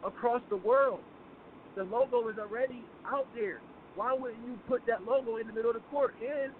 across 0.06 0.41
the 0.50 0.58
world. 0.58 1.00
The 1.76 1.84
logo 1.84 2.28
is 2.30 2.38
already 2.38 2.84
out 3.08 3.28
there. 3.36 3.60
Why 3.96 4.14
wouldn't 4.14 4.44
you 4.46 4.58
put 4.68 4.86
that 4.88 5.04
logo 5.06 5.38
in 5.38 5.48
the 5.48 5.54
middle 5.54 5.72
of 5.72 5.76
the 5.76 5.88
court? 5.91 6.16
And 6.22 6.52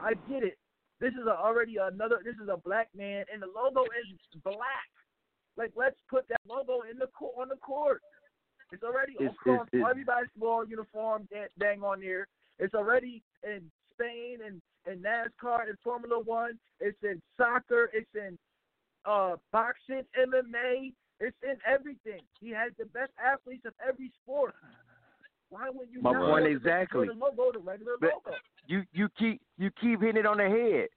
I 0.00 0.14
get 0.28 0.42
it. 0.42 0.58
This 1.00 1.12
is 1.14 1.26
a, 1.26 1.36
already 1.36 1.76
another. 1.80 2.20
This 2.24 2.36
is 2.42 2.48
a 2.52 2.56
black 2.56 2.88
man, 2.96 3.24
and 3.32 3.42
the 3.42 3.46
logo 3.54 3.82
is 3.82 4.06
black. 4.44 4.88
Like, 5.56 5.72
let's 5.76 5.96
put 6.08 6.28
that 6.28 6.40
logo 6.48 6.82
in 6.90 6.98
the 6.98 7.08
court 7.08 7.34
on 7.38 7.48
the 7.48 7.56
court. 7.56 8.00
It's 8.72 8.82
already 8.82 9.12
It's- 9.14 9.32
across 9.32 9.66
it's- 9.68 9.74
it's- 9.80 9.90
every 9.90 10.04
basketball 10.04 10.64
uniform 10.66 11.28
dang, 11.58 11.82
on 11.82 12.00
there. 12.00 12.26
It's 12.58 12.74
already 12.74 13.22
in 13.42 13.70
Spain 13.92 14.38
and 14.44 14.60
and 14.84 15.00
NASCAR 15.04 15.68
and 15.68 15.78
Formula 15.84 16.18
One. 16.18 16.58
It's 16.80 17.00
in 17.04 17.22
soccer. 17.36 17.88
It's 17.92 18.12
in 18.14 18.36
uh 19.04 19.36
boxing, 19.52 20.02
MMA. 20.16 20.92
It's 21.20 21.36
in 21.42 21.56
everything. 21.64 22.20
He 22.40 22.50
has 22.50 22.72
the 22.78 22.86
best 22.86 23.12
athletes 23.22 23.64
of 23.64 23.74
every 23.86 24.10
sport. 24.22 24.54
Why 25.52 25.68
would 25.68 25.88
you 25.92 26.00
My 26.00 26.12
not 26.12 26.30
point 26.30 26.46
exactly. 26.46 27.06
Jordan 27.08 27.20
logo, 27.20 27.52
the 27.52 27.58
regular 27.58 27.98
But- 28.00 28.14
logo? 28.14 28.36
you 28.66 28.84
you 28.92 29.08
keep 29.18 29.42
you 29.58 29.70
keep 29.72 30.00
hitting 30.00 30.16
it 30.20 30.24
on 30.26 30.38
the 30.38 30.48
head. 30.48 30.88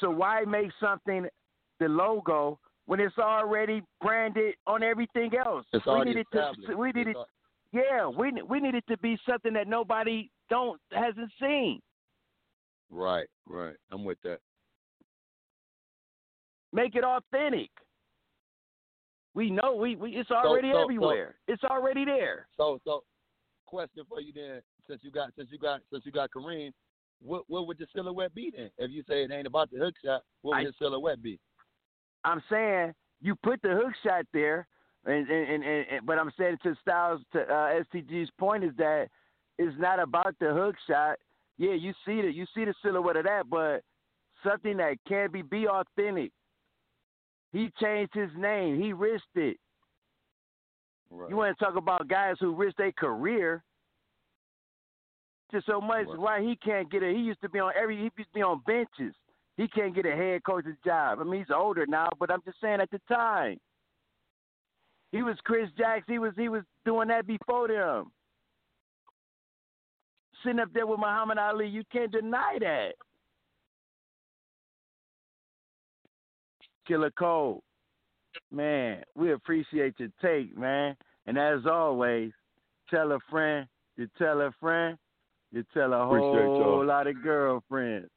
So 0.00 0.10
why 0.10 0.44
make 0.44 0.70
something 0.78 1.26
the 1.80 1.88
logo 1.88 2.60
when 2.84 3.00
it's 3.00 3.16
already 3.18 3.82
branded 4.02 4.56
on 4.66 4.82
everything 4.82 5.34
else? 5.34 5.64
It's 5.72 5.86
we 5.86 5.92
already 5.92 6.10
need 6.14 6.20
it 6.20 6.26
to 6.32 6.38
established. 6.50 6.78
we 6.78 6.92
need 6.92 7.08
it. 7.08 7.16
Yeah, 7.72 8.08
we 8.08 8.30
ne- 8.30 8.42
we 8.42 8.60
need 8.60 8.74
it 8.74 8.84
to 8.88 8.98
be 8.98 9.18
something 9.26 9.54
that 9.54 9.66
nobody 9.68 10.30
don't 10.50 10.78
hasn't 10.92 11.32
seen. 11.40 11.80
right, 12.90 13.26
right. 13.46 13.76
I'm 13.90 14.04
with 14.04 14.20
that. 14.22 14.40
Make 16.74 16.94
it 16.94 17.04
authentic. 17.04 17.70
We 19.34 19.50
know 19.50 19.74
we, 19.76 19.96
we 19.96 20.16
it's 20.16 20.30
already 20.30 20.68
so- 20.72 20.74
so- 20.74 20.82
everywhere. 20.82 21.36
it's 21.46 21.64
already 21.64 22.04
there. 22.04 22.46
So, 22.56 22.78
so, 22.84 23.02
question 23.68 24.04
for 24.08 24.20
you 24.20 24.32
then, 24.32 24.60
since 24.88 25.00
you 25.04 25.10
got 25.10 25.30
since 25.36 25.48
you 25.52 25.58
got 25.58 25.80
since 25.92 26.04
you 26.06 26.12
got 26.12 26.30
Kareem, 26.30 26.72
what 27.20 27.42
what 27.48 27.66
would 27.66 27.78
the 27.78 27.86
silhouette 27.94 28.34
be 28.34 28.50
then? 28.56 28.70
If 28.78 28.90
you 28.90 29.02
say 29.08 29.22
it 29.24 29.30
ain't 29.30 29.46
about 29.46 29.70
the 29.70 29.78
hook 29.78 29.94
shot, 30.04 30.22
what 30.42 30.56
would 30.56 30.66
I- 30.66 30.70
the 30.70 30.72
silhouette 30.78 31.22
be? 31.22 31.38
I'm 32.24 32.42
saying 32.50 32.94
you 33.20 33.34
put 33.42 33.60
the 33.62 33.70
hook 33.70 33.92
shot 34.02 34.24
there, 34.32 34.66
and 35.04 35.28
and, 35.28 35.48
and, 35.52 35.64
and, 35.64 35.86
and- 35.90 36.06
but 36.06 36.18
I'm 36.18 36.32
saying 36.38 36.58
to 36.62 36.74
Styles 36.80 37.20
to 37.32 37.40
uh, 37.42 37.82
STG's 37.92 38.30
point 38.38 38.64
is 38.64 38.72
that 38.78 39.08
it's 39.58 39.76
not 39.78 40.00
about 40.00 40.34
the 40.40 40.52
hook 40.52 40.76
shot. 40.88 41.16
Yeah, 41.58 41.74
you 41.74 41.92
see 42.06 42.22
the 42.22 42.32
you 42.32 42.46
see 42.54 42.64
the 42.64 42.74
silhouette 42.82 43.16
of 43.16 43.24
that, 43.24 43.48
but 43.50 43.82
something 44.44 44.76
that 44.78 44.96
can't 45.06 45.32
be 45.32 45.42
be 45.42 45.66
authentic. 45.68 46.32
He 47.52 47.70
changed 47.80 48.12
his 48.14 48.30
name. 48.36 48.80
He 48.80 48.92
risked 48.92 49.36
it. 49.36 49.56
Right. 51.10 51.30
You 51.30 51.36
want 51.36 51.56
to 51.56 51.64
talk 51.64 51.76
about 51.76 52.08
guys 52.08 52.36
who 52.40 52.54
risked 52.54 52.78
their 52.78 52.92
career 52.92 53.62
just 55.50 55.66
so 55.66 55.80
much 55.80 56.06
Right. 56.06 56.18
why 56.18 56.42
he 56.42 56.56
can't 56.56 56.90
get 56.90 57.02
it. 57.02 57.16
he 57.16 57.22
used 57.22 57.40
to 57.40 57.48
be 57.48 57.58
on 57.58 57.72
every 57.74 57.96
he 57.96 58.02
used 58.02 58.16
to 58.18 58.34
be 58.34 58.42
on 58.42 58.60
benches. 58.66 59.14
He 59.56 59.66
can't 59.68 59.94
get 59.94 60.06
a 60.06 60.14
head 60.14 60.44
coach's 60.44 60.76
job. 60.84 61.20
I 61.20 61.24
mean 61.24 61.40
he's 61.40 61.50
older 61.54 61.86
now, 61.86 62.10
but 62.18 62.30
I'm 62.30 62.42
just 62.44 62.60
saying 62.60 62.80
at 62.80 62.90
the 62.90 63.00
time. 63.08 63.58
He 65.10 65.22
was 65.22 65.36
Chris 65.44 65.70
Jackson, 65.78 66.12
he 66.12 66.18
was 66.18 66.34
he 66.36 66.48
was 66.48 66.62
doing 66.84 67.08
that 67.08 67.26
before 67.26 67.68
them. 67.68 68.12
Sitting 70.44 70.60
up 70.60 70.72
there 70.72 70.86
with 70.86 71.00
Muhammad 71.00 71.38
Ali, 71.38 71.66
you 71.66 71.82
can't 71.90 72.12
deny 72.12 72.58
that. 72.60 72.92
Killer 76.86 77.10
Cole. 77.10 77.62
Man, 78.50 79.02
we 79.14 79.32
appreciate 79.32 79.94
your 79.98 80.08
take, 80.22 80.56
man. 80.56 80.96
And 81.26 81.38
as 81.38 81.66
always, 81.66 82.32
tell 82.90 83.12
a 83.12 83.18
friend, 83.30 83.66
you 83.96 84.08
tell 84.18 84.40
a 84.40 84.50
friend, 84.60 84.96
you 85.52 85.64
tell 85.74 85.92
a 85.92 86.04
whole 86.04 86.84
lot 86.84 87.06
of 87.06 87.22
girlfriends. 87.22 88.08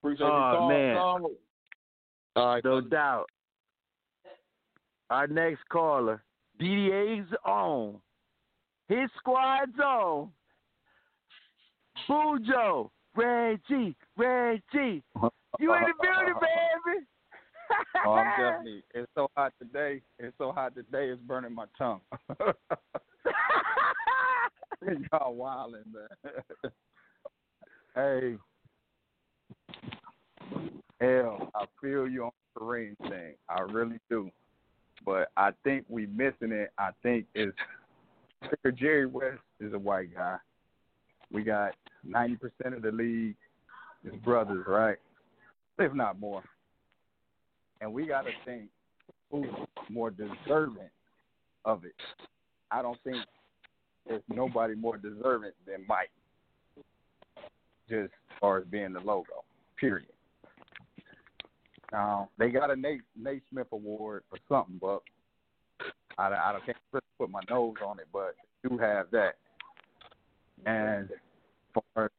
Appreciate 0.00 0.26
Oh, 0.26 0.68
man. 0.68 0.96
Carl. 0.96 1.30
All 2.36 2.46
right, 2.46 2.64
No 2.64 2.80
doubt. 2.80 3.26
Our 5.10 5.26
next 5.26 5.60
caller, 5.70 6.22
DDA's 6.60 7.30
own, 7.46 8.00
his 8.88 9.08
squad's 9.18 9.78
own, 9.84 10.30
Bujo, 12.08 12.90
Reggie, 13.14 13.94
Reggie. 14.16 15.02
You 15.60 15.74
in 15.74 15.82
the 15.82 15.94
building, 16.02 16.34
baby. 16.40 17.06
Oh, 18.04 18.12
I'm 18.12 18.26
definitely. 18.38 18.82
It's 18.94 19.10
so 19.14 19.28
hot 19.36 19.52
today. 19.58 20.00
It's 20.18 20.36
so 20.38 20.52
hot 20.52 20.74
today. 20.74 21.08
It's 21.10 21.20
burning 21.22 21.54
my 21.54 21.66
tongue. 21.76 22.00
Y'all 25.12 25.34
wildin', 25.34 25.84
man. 25.92 26.08
hey, 27.94 28.36
L, 31.00 31.50
I 31.54 31.64
feel 31.80 32.06
you 32.06 32.24
on 32.24 32.30
the 32.54 32.60
Kareem 32.60 32.96
thing. 33.08 33.34
I 33.48 33.60
really 33.62 33.98
do. 34.10 34.30
But 35.06 35.28
I 35.36 35.50
think 35.64 35.86
we 35.88 36.06
missing 36.06 36.52
it. 36.52 36.70
I 36.78 36.90
think 37.02 37.26
is 37.34 37.52
Jerry 38.76 39.06
West 39.06 39.40
is 39.58 39.72
a 39.72 39.78
white 39.78 40.14
guy. 40.14 40.36
We 41.32 41.42
got 41.42 41.74
ninety 42.04 42.36
percent 42.36 42.74
of 42.74 42.82
the 42.82 42.92
league 42.92 43.36
is 44.04 44.14
brothers, 44.22 44.64
right? 44.68 44.98
If 45.78 45.94
not 45.94 46.20
more. 46.20 46.42
And 47.80 47.92
we 47.92 48.06
got 48.06 48.22
to 48.22 48.30
think 48.44 48.68
who's 49.30 49.46
more 49.88 50.10
deserving 50.10 50.90
of 51.64 51.84
it. 51.84 51.94
I 52.70 52.82
don't 52.82 52.98
think 53.04 53.18
there's 54.06 54.22
nobody 54.28 54.74
more 54.74 54.96
deserving 54.96 55.52
than 55.66 55.84
Mike, 55.88 56.10
just 57.88 58.04
as 58.04 58.38
far 58.40 58.58
as 58.58 58.64
being 58.66 58.92
the 58.92 59.00
logo. 59.00 59.44
Period. 59.78 60.08
Now 61.92 62.28
they 62.38 62.50
got 62.50 62.70
a 62.70 62.76
Nate 62.76 63.02
Naismith 63.16 63.68
Award 63.72 64.22
or 64.32 64.38
something, 64.48 64.78
but 64.80 65.02
I, 66.18 66.28
I 66.28 66.58
can't 66.64 66.76
really 66.92 67.02
put 67.18 67.30
my 67.30 67.40
nose 67.50 67.74
on 67.84 67.98
it, 67.98 68.06
but 68.12 68.34
do 68.68 68.78
have 68.78 69.06
that. 69.12 69.34
And 70.66 71.10
for 71.72 72.10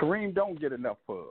Kareem, 0.00 0.34
don't 0.34 0.60
get 0.60 0.72
enough 0.72 0.96
pub. 1.06 1.26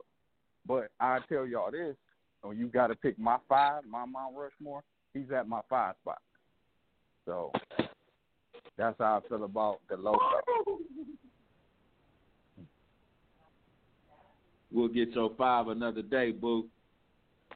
But 0.65 0.91
I 0.99 1.19
tell 1.27 1.45
y'all 1.45 1.71
this: 1.71 1.95
when 2.41 2.57
you 2.57 2.67
got 2.67 2.87
to 2.87 2.95
pick 2.95 3.17
my 3.19 3.37
five, 3.47 3.83
my 3.89 4.05
Mount 4.05 4.35
Rushmore, 4.35 4.83
he's 5.13 5.31
at 5.35 5.47
my 5.47 5.61
five 5.69 5.95
spot. 6.01 6.21
So 7.25 7.51
that's 8.77 8.95
how 8.99 9.21
I 9.23 9.27
feel 9.27 9.43
about 9.43 9.79
the 9.89 9.97
logo. 9.97 10.19
We'll 14.71 14.87
get 14.87 15.11
your 15.11 15.31
five 15.37 15.67
another 15.67 16.01
day, 16.01 16.31
boo. 16.31 16.65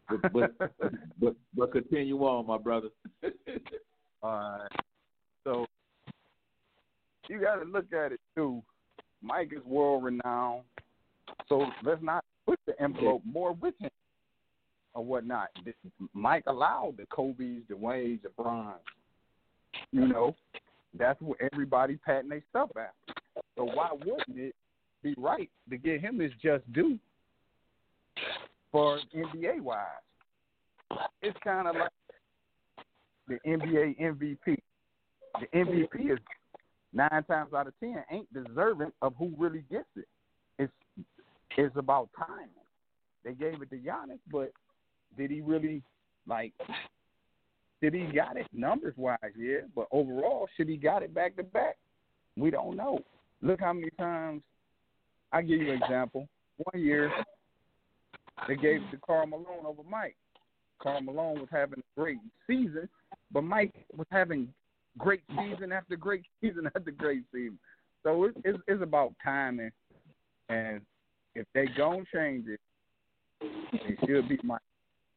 But 0.10 0.34
but 0.34 0.52
but, 1.20 1.36
but 1.56 1.72
continue 1.72 2.20
on, 2.20 2.46
my 2.46 2.58
brother. 2.58 2.90
All 4.22 4.60
right. 4.60 4.70
So 5.44 5.66
you 7.28 7.40
got 7.40 7.56
to 7.56 7.66
look 7.66 7.92
at 7.94 8.12
it 8.12 8.20
too. 8.36 8.62
Mike 9.22 9.52
is 9.56 9.64
world 9.66 10.04
renowned, 10.04 10.64
so 11.50 11.66
let's 11.84 12.04
not 12.04 12.24
put 12.46 12.60
the 12.68 12.80
envelope 12.80 13.24
more 13.26 13.54
with 13.54 13.74
him 13.80 13.90
or 14.96 15.06
whatnot. 15.06 15.50
Mike 16.14 16.46
allowed 16.48 16.96
the 16.98 17.06
Kobe's, 17.08 17.64
the 17.70 17.76
Wades, 17.76 18.24
the 18.24 18.30
Bronze. 18.30 18.80
You 19.92 20.08
know, 20.08 20.36
that's 20.98 21.22
what 21.22 21.38
everybody 21.52 21.98
patting 21.98 22.30
their 22.30 22.44
stuff 22.50 22.70
after. 22.78 23.22
So 23.58 23.66
why 23.66 23.90
wouldn't 23.92 24.38
it 24.38 24.56
be 25.04 25.14
right 25.18 25.50
to 25.70 25.78
get 25.78 26.02
him 26.02 26.20
his 26.20 26.32
just 26.42 26.72
due 26.74 26.98
for 28.72 29.00
NBA 29.16 29.62
wise? 29.62 29.86
It's 31.22 31.38
kind 31.44 31.68
of 31.68 31.76
like 31.76 31.92
the 33.28 33.38
NBA 33.46 34.00
MVP. 34.00 34.58
The 35.40 35.48
MVP 35.54 36.14
is 36.14 36.20
nine 36.94 37.24
times 37.28 37.54
out 37.54 37.68
of 37.68 37.74
ten 37.80 38.04
ain't 38.10 38.28
deserving 38.34 38.92
of 39.02 39.14
who 39.18 39.34
really 39.38 39.66
gets 39.70 39.90
it. 39.98 40.08
It's 40.58 40.74
it's 41.58 41.76
about 41.76 42.10
timing. 42.18 42.50
They 43.24 43.34
gave 43.34 43.62
it 43.62 43.70
to 43.72 43.78
Giannis, 43.78 44.20
but 44.32 44.52
did 45.18 45.32
he 45.32 45.42
really 45.42 45.82
like? 46.28 46.54
Did 47.82 47.94
he 47.94 48.06
got 48.06 48.38
it 48.38 48.48
numbers 48.54 48.94
wise? 48.98 49.18
Yeah, 49.38 49.62
but 49.76 49.88
overall, 49.92 50.48
should 50.56 50.70
he 50.70 50.78
got 50.78 51.04
it 51.04 51.14
back 51.14 51.36
to 51.38 51.44
back? 51.44 51.78
We 52.38 52.52
don't 52.52 52.76
know. 52.76 53.00
Look 53.42 53.60
how 53.60 53.74
many 53.74 53.90
times. 54.00 54.42
I 55.32 55.42
give 55.42 55.62
you 55.62 55.74
an 55.74 55.82
example. 55.82 56.28
One 56.58 56.82
year, 56.82 57.12
they 58.48 58.56
gave 58.56 58.82
it 58.82 58.92
to 58.92 58.98
Karl 59.06 59.28
Malone 59.28 59.66
over 59.66 59.84
Mike. 59.90 60.16
Karl 60.80 61.02
Malone 61.02 61.40
was 61.40 61.50
having 61.52 61.80
a 61.80 62.00
great 62.00 62.20
season, 62.48 62.88
but 63.32 63.44
Mike 63.44 63.74
was 63.96 64.08
having 64.12 64.54
great 64.98 65.24
season 65.30 65.72
after 65.72 65.96
great 65.96 66.24
season 66.42 66.70
after 66.74 66.92
great 66.92 67.24
season. 67.34 67.60
So 68.04 68.26
it's 68.26 68.38
it's, 68.44 68.60
it's 68.68 68.84
about 68.84 69.14
timing, 69.24 69.72
and 70.50 70.82
if 71.34 71.46
they 71.54 71.66
don't 71.76 72.08
change 72.14 72.48
it, 72.48 72.60
it 73.42 73.98
should 74.06 74.30
be 74.30 74.40
Mike. 74.44 74.62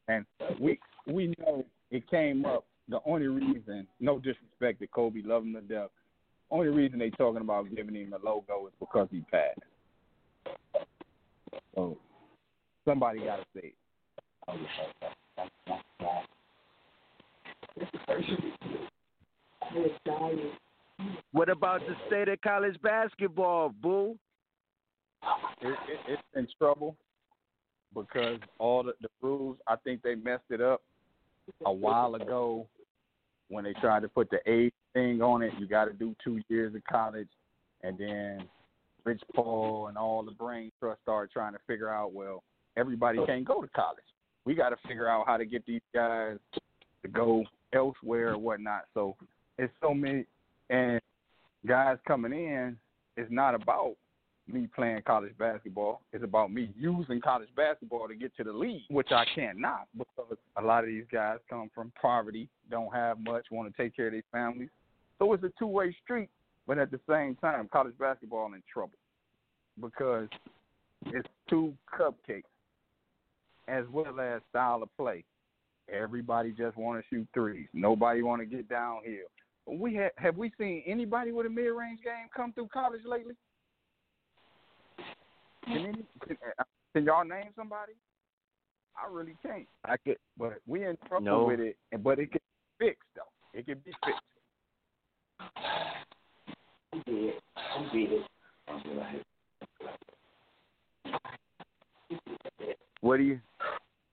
And 0.09 0.25
we 0.59 0.79
we 1.07 1.35
know 1.39 1.65
it 1.91 2.09
came 2.11 2.45
up. 2.45 2.65
The 2.89 3.01
only 3.05 3.27
reason, 3.27 3.87
no 4.01 4.19
disrespect 4.19 4.81
to 4.81 4.87
Kobe, 4.87 5.21
love 5.23 5.43
him 5.43 5.53
to 5.55 5.61
death. 5.61 5.91
Only 6.51 6.69
reason 6.69 6.99
they 6.99 7.11
talking 7.11 7.43
about 7.43 7.75
giving 7.75 7.95
him 7.95 8.15
a 8.15 8.27
logo 8.27 8.67
is 8.67 8.73
because 8.81 9.09
he 9.11 9.21
passed. 9.31 9.61
So 11.75 11.99
somebody 12.87 13.21
got 13.21 13.37
to 13.37 13.45
say 13.55 13.75
it. 13.75 13.75
What 21.33 21.51
about 21.51 21.81
the 21.81 21.95
state 22.07 22.29
of 22.29 22.41
college 22.41 22.81
basketball, 22.83 23.69
boo? 23.69 24.19
It, 25.61 25.69
it, 25.69 25.77
it's 26.09 26.23
in 26.35 26.49
trouble 26.59 26.97
because 27.95 28.39
all 28.59 28.83
the, 28.83 28.93
the 29.01 29.09
rules. 29.21 29.57
I 29.67 29.77
think 29.77 30.03
they 30.03 30.15
messed 30.15 30.51
it 30.51 30.61
up 30.61 30.83
a 31.65 31.73
while 31.73 32.15
ago 32.15 32.67
when 33.49 33.65
they 33.65 33.73
tried 33.75 34.03
to 34.03 34.09
put 34.09 34.31
the 34.31 34.39
age 34.47 34.73
thing 34.93 35.23
on 35.23 35.43
it. 35.43 35.53
You 35.59 35.67
got 35.67 35.87
to 35.87 35.93
do 35.93 36.15
two 36.23 36.41
years 36.49 36.75
of 36.75 36.83
college, 36.85 37.29
and 37.83 37.99
then 37.99 38.45
Rich 39.05 39.23
Paul 39.35 39.87
and 39.89 39.97
all 39.97 40.23
the 40.23 40.33
brain 40.33 40.71
trust 40.79 41.01
started 41.03 41.33
trying 41.33 41.53
to 41.55 41.61
figure 41.67 41.89
out. 41.89 42.13
Well, 42.13 42.43
everybody 42.77 43.19
can't 43.27 43.45
go 43.45 43.63
to 43.63 43.69
college. 43.69 44.05
We 44.45 44.55
got 44.55 44.71
to 44.71 44.77
figure 44.87 45.09
out 45.09 45.27
how 45.27 45.37
to 45.37 45.45
get 45.45 45.67
these 45.67 45.83
guys 45.95 46.37
to 47.03 47.09
go 47.09 47.45
elsewhere 47.73 48.33
or 48.33 48.39
whatnot. 48.39 48.85
So 48.95 49.17
it's 49.59 49.73
so 49.83 49.95
many, 49.95 50.25
and 50.71 51.01
guys 51.67 51.99
coming 52.07 52.33
in. 52.33 52.77
It's 53.17 53.31
not 53.33 53.55
about 53.55 53.97
me 54.49 54.69
playing 54.75 55.03
college 55.07 55.37
basketball. 55.39 56.01
It's 56.13 56.25
about 56.25 56.53
me 56.53 56.71
using 56.79 57.21
college 57.21 57.49
basketball 57.57 58.09
to 58.09 58.15
get 58.15 58.37
to 58.37 58.45
the 58.45 58.53
league, 58.53 58.83
which 58.89 59.13
I 59.13 59.25
cannot 59.35 59.89
because 59.97 60.39
a 60.57 60.63
lot 60.63 60.85
of 60.85 60.87
these 60.87 61.05
guys 61.13 61.39
come 61.49 61.71
from 61.75 61.93
poverty, 62.01 62.49
don't 62.71 62.93
have 62.93 63.19
much, 63.21 63.47
want 63.51 63.75
to 63.75 63.83
take 63.83 63.95
care 63.95 64.07
of 64.07 64.13
their 64.13 64.23
families. 64.33 64.71
So 65.19 65.33
it's 65.33 65.45
a 65.45 65.53
two 65.59 65.67
way 65.67 65.95
street. 66.03 66.31
But 66.67 66.79
at 66.79 66.91
the 66.91 67.01
same 67.09 67.35
time, 67.37 67.69
college 67.73 67.95
basketball 67.99 68.53
in 68.53 68.63
trouble 68.71 68.99
because 69.81 70.29
it's 71.07 71.27
two 71.49 71.73
cupcakes 71.99 72.43
as 73.69 73.85
well 73.91 74.21
as 74.21 74.43
style 74.51 74.83
of 74.83 74.95
play. 74.97 75.25
Everybody 75.91 76.53
just 76.53 76.77
want 76.77 77.01
to 77.01 77.09
shoot 77.09 77.27
threes. 77.33 77.69
Nobody 77.73 78.23
want 78.23 78.43
to 78.43 78.47
get 78.47 78.69
downhill. 78.69 79.29
We 79.67 79.95
have 79.95 80.13
have 80.17 80.37
we 80.37 80.53
seen 80.59 80.83
anybody 80.87 81.33
with 81.33 81.47
a 81.47 81.51
mid 81.51 81.73
range 81.73 82.01
game 82.03 82.29
come 82.35 82.53
through 82.53 82.69
college 82.69 83.03
lately? 83.07 83.35
Can, 85.69 85.87
any, 85.87 86.05
can, 86.27 86.37
uh, 86.59 86.65
can 86.95 87.05
y'all 87.05 87.25
name 87.25 87.51
somebody? 87.57 87.93
I 88.97 89.13
really 89.13 89.37
can't. 89.43 89.67
I 89.85 89.97
could, 89.99 90.17
but 90.39 90.55
we 90.67 90.85
in 90.85 90.97
trouble 91.07 91.25
No. 91.25 91.45
with 91.45 91.61
it. 91.61 91.77
and 91.93 92.03
But 92.03 92.19
it 92.19 92.33
can 92.33 92.41
be 92.79 92.87
fixed 92.87 93.03
though. 93.15 93.59
It 93.59 93.67
can 93.67 93.79
be 93.85 93.93
fixed. 94.05 94.23
What 103.01 103.19
do 103.19 103.23
you? 103.23 103.41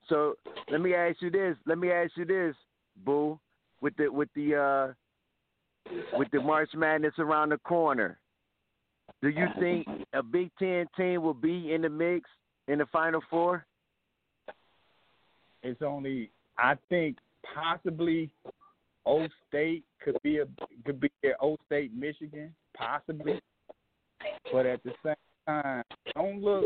So 0.07 0.35
let 0.69 0.81
me 0.81 0.93
ask 0.93 1.21
you 1.21 1.31
this. 1.31 1.55
Let 1.65 1.77
me 1.77 1.91
ask 1.91 2.11
you 2.15 2.25
this, 2.25 2.55
Boo. 3.05 3.39
With 3.81 3.95
the 3.97 4.07
with 4.09 4.29
the 4.35 4.55
uh 4.55 6.17
with 6.17 6.29
the 6.31 6.41
March 6.41 6.69
Madness 6.75 7.13
around 7.17 7.49
the 7.49 7.57
corner, 7.59 8.19
do 9.21 9.29
you 9.29 9.45
uh, 9.45 9.59
think 9.59 9.87
a 10.13 10.21
Big 10.21 10.51
Ten 10.59 10.85
team 10.97 11.21
will 11.23 11.33
be 11.33 11.73
in 11.73 11.81
the 11.81 11.89
mix 11.89 12.29
in 12.67 12.79
the 12.79 12.85
Final 12.87 13.21
Four? 13.29 13.65
It's 15.63 15.81
only 15.81 16.29
I 16.57 16.75
think 16.89 17.17
possibly 17.53 18.29
O 19.05 19.27
State 19.47 19.83
could 20.03 20.17
be 20.23 20.37
a 20.39 20.45
could 20.85 20.99
be 20.99 21.09
a 21.23 21.29
O 21.41 21.57
State 21.65 21.91
Michigan 21.95 22.53
possibly, 22.77 23.39
but 24.51 24.65
at 24.65 24.83
the 24.83 24.91
same 25.03 25.15
time, 25.47 25.83
don't 26.13 26.41
look. 26.41 26.65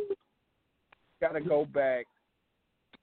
Got 1.22 1.34
to 1.34 1.42
go 1.42 1.66
back 1.66 2.06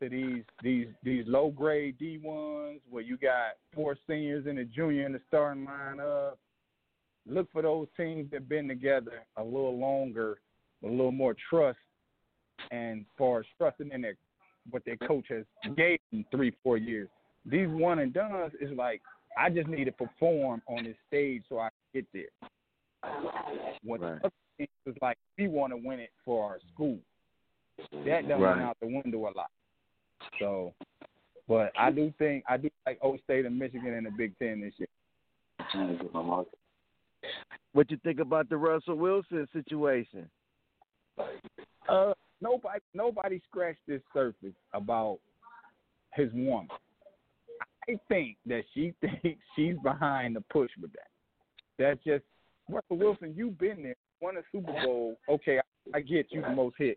to 0.00 0.08
these 0.08 0.42
these 0.62 0.88
these 1.02 1.24
low 1.26 1.50
grade 1.50 1.98
D 1.98 2.18
ones 2.22 2.80
where 2.90 3.02
you 3.02 3.16
got 3.16 3.56
four 3.74 3.96
seniors 4.06 4.46
and 4.46 4.58
a 4.58 4.64
junior 4.64 5.06
in 5.06 5.12
the 5.12 5.20
starting 5.28 5.66
lineup. 5.66 6.32
Look 7.28 7.50
for 7.52 7.62
those 7.62 7.88
teams 7.96 8.30
that 8.30 8.40
have 8.40 8.48
been 8.48 8.68
together 8.68 9.24
a 9.36 9.42
little 9.42 9.76
longer, 9.78 10.38
with 10.80 10.92
a 10.92 10.94
little 10.94 11.12
more 11.12 11.34
trust, 11.50 11.78
and 12.70 13.04
far 13.18 13.40
as 13.40 13.46
trusting 13.58 13.90
in 13.90 14.02
their 14.02 14.16
what 14.70 14.84
their 14.84 14.96
coach 14.96 15.26
has 15.28 15.44
gave 15.76 15.98
them 16.10 16.24
three 16.30 16.52
four 16.62 16.76
years. 16.76 17.08
These 17.44 17.68
one 17.68 18.00
and 18.00 18.12
dones 18.12 18.52
is 18.60 18.70
like 18.76 19.00
I 19.36 19.50
just 19.50 19.68
need 19.68 19.84
to 19.84 19.92
perform 19.92 20.62
on 20.66 20.84
this 20.84 20.96
stage 21.08 21.42
so 21.48 21.58
I 21.58 21.68
can 21.92 22.02
get 22.02 22.06
there. 22.12 23.12
When 23.84 24.00
Right. 24.00 24.20
other 24.24 24.32
teams 24.58 24.68
is 24.86 24.96
like 25.02 25.18
we 25.38 25.48
want 25.48 25.72
to 25.72 25.76
win 25.76 26.00
it 26.00 26.10
for 26.24 26.44
our 26.44 26.60
school. 26.72 26.98
That 28.04 28.28
done 28.28 28.40
Right. 28.40 28.56
went 28.56 28.62
out 28.62 28.76
the 28.80 28.86
window 28.86 29.28
a 29.28 29.32
lot. 29.36 29.50
So, 30.38 30.74
but 31.46 31.72
I 31.76 31.90
do 31.90 32.12
think 32.18 32.44
I 32.48 32.56
do 32.56 32.70
like 32.86 32.98
O 33.02 33.16
State 33.18 33.46
and 33.46 33.58
Michigan 33.58 33.94
in 33.94 34.04
the 34.04 34.10
Big 34.10 34.36
Ten 34.38 34.60
this 34.60 34.74
year. 34.78 34.88
What 37.76 37.90
you 37.90 37.98
think 38.02 38.20
about 38.20 38.48
the 38.48 38.56
Russell 38.56 38.94
Wilson 38.94 39.46
situation? 39.52 40.30
Uh, 41.86 42.14
nobody 42.40 42.78
nobody 42.94 43.38
scratched 43.46 43.82
this 43.86 44.00
surface 44.14 44.54
about 44.72 45.18
his 46.14 46.32
woman. 46.32 46.68
I 47.86 48.00
think 48.08 48.38
that 48.46 48.62
she 48.72 48.94
thinks 49.02 49.42
she's 49.54 49.74
behind 49.84 50.36
the 50.36 50.40
push 50.40 50.70
with 50.80 50.90
that. 50.94 51.08
That's 51.78 52.02
just 52.02 52.24
Russell 52.66 52.96
Wilson. 52.96 53.34
You've 53.36 53.58
been 53.58 53.82
there, 53.82 53.96
won 54.22 54.38
a 54.38 54.42
Super 54.50 54.72
Bowl. 54.82 55.18
Okay, 55.28 55.58
I, 55.58 55.98
I 55.98 56.00
get 56.00 56.28
you 56.30 56.40
the 56.40 56.54
most 56.54 56.76
hit, 56.78 56.96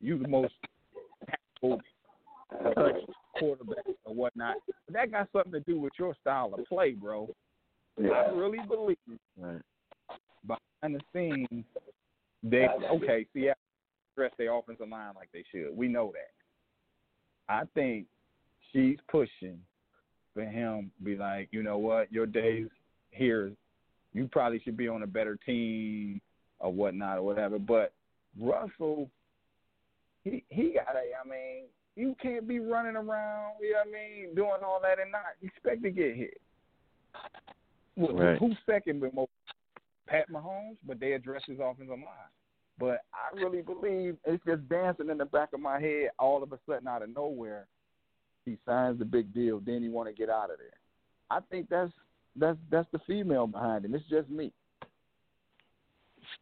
you 0.00 0.18
the 0.18 0.28
most 0.28 0.54
tackle, 1.28 1.82
touch 2.74 3.02
quarterback 3.38 3.84
or 4.06 4.14
whatnot. 4.14 4.56
But 4.86 4.94
that 4.94 5.10
got 5.10 5.28
something 5.30 5.52
to 5.52 5.60
do 5.60 5.78
with 5.78 5.92
your 5.98 6.16
style 6.22 6.54
of 6.58 6.64
play, 6.64 6.92
bro. 6.92 7.28
I 7.98 8.30
really 8.32 8.60
believe 8.66 8.96
Right. 9.38 9.60
Behind 10.46 10.94
the 10.94 11.00
scenes, 11.12 11.64
they 12.42 12.66
okay. 12.90 13.26
See, 13.34 13.50
dress 14.14 14.32
their 14.38 14.54
offensive 14.54 14.88
line 14.88 15.12
like 15.14 15.28
they 15.32 15.44
should. 15.52 15.76
We 15.76 15.88
know 15.88 16.12
that. 16.12 17.52
I 17.52 17.64
think 17.74 18.06
she's 18.72 18.98
pushing 19.10 19.58
for 20.34 20.44
him. 20.44 20.90
to 20.98 21.04
Be 21.04 21.16
like, 21.16 21.48
you 21.50 21.62
know 21.62 21.78
what? 21.78 22.12
Your 22.12 22.26
days 22.26 22.68
here. 23.10 23.52
You 24.12 24.28
probably 24.32 24.60
should 24.60 24.76
be 24.76 24.88
on 24.88 25.02
a 25.02 25.06
better 25.06 25.38
team 25.44 26.20
or 26.58 26.72
whatnot 26.72 27.18
or 27.18 27.22
whatever. 27.22 27.58
But 27.58 27.92
Russell, 28.40 29.10
he 30.24 30.42
he 30.48 30.74
got 30.74 30.96
a. 30.96 31.00
I 31.00 31.28
mean, 31.28 31.64
you 31.96 32.16
can't 32.22 32.48
be 32.48 32.60
running 32.60 32.96
around. 32.96 33.54
You 33.60 33.72
know 33.72 33.78
what 33.84 33.88
I 33.88 33.92
mean? 33.92 34.34
Doing 34.34 34.62
all 34.64 34.80
that 34.82 34.98
and 35.00 35.12
not 35.12 35.22
expect 35.42 35.82
to 35.82 35.90
get 35.90 36.16
hit. 36.16 36.40
Right. 37.96 38.38
Who's 38.38 38.56
second 38.66 39.00
with 39.00 39.14
most 39.14 39.30
Pat 40.06 40.30
Mahomes, 40.30 40.76
but 40.86 41.00
they 41.00 41.12
address 41.12 41.42
his 41.46 41.58
offensive 41.60 41.88
line. 41.88 42.30
But 42.78 43.00
I 43.14 43.34
really 43.34 43.62
believe 43.62 44.16
it's 44.24 44.44
just 44.44 44.68
dancing 44.68 45.08
in 45.10 45.18
the 45.18 45.24
back 45.24 45.50
of 45.54 45.60
my 45.60 45.80
head. 45.80 46.10
All 46.18 46.42
of 46.42 46.52
a 46.52 46.58
sudden, 46.68 46.86
out 46.86 47.02
of 47.02 47.14
nowhere, 47.14 47.66
he 48.44 48.58
signs 48.66 48.98
the 48.98 49.04
big 49.04 49.32
deal. 49.32 49.60
Then 49.64 49.82
he 49.82 49.88
want 49.88 50.08
to 50.08 50.14
get 50.14 50.28
out 50.28 50.50
of 50.50 50.58
there. 50.58 50.68
I 51.30 51.40
think 51.50 51.68
that's 51.68 51.92
that's 52.36 52.58
that's 52.70 52.88
the 52.92 53.00
female 53.06 53.46
behind 53.46 53.84
him. 53.84 53.94
It's 53.94 54.08
just 54.08 54.28
me. 54.28 54.52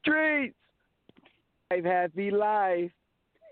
Streets. 0.00 0.56
Life, 1.70 1.84
happy 1.84 2.30
life. 2.30 2.90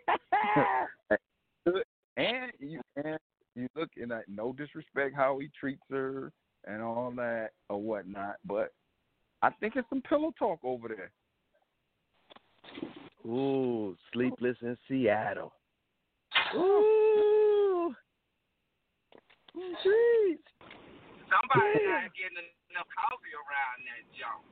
and 2.17 2.53
you 2.59 2.81
and 2.97 3.19
you 3.55 3.69
look 3.77 3.91
and 3.97 4.13
I, 4.13 4.21
no 4.29 4.53
disrespect 4.53 5.15
how 5.15 5.39
he 5.39 5.51
treats 5.59 5.83
her 5.91 6.33
and 6.67 6.83
all 6.83 7.13
that 7.17 7.51
or 7.69 7.81
whatnot, 7.81 8.37
but 8.45 8.73
I 9.43 9.51
think 9.61 9.77
it's 9.77 9.89
some 9.89 10.03
pillow 10.03 10.33
talk 10.39 10.61
over 10.63 10.89
there. 10.89 11.11
Ooh, 13.27 13.97
sleepless 14.13 14.57
in 14.63 14.77
Seattle. 14.89 15.53
Ooh. 16.55 17.93
Streets. 19.81 20.49
Somebody 21.29 21.87
not 21.87 22.11
getting 22.15 22.39
enough 22.71 22.87
coffee 22.97 23.35
around 23.43 23.79
that 23.89 24.03
jump. 24.19 24.43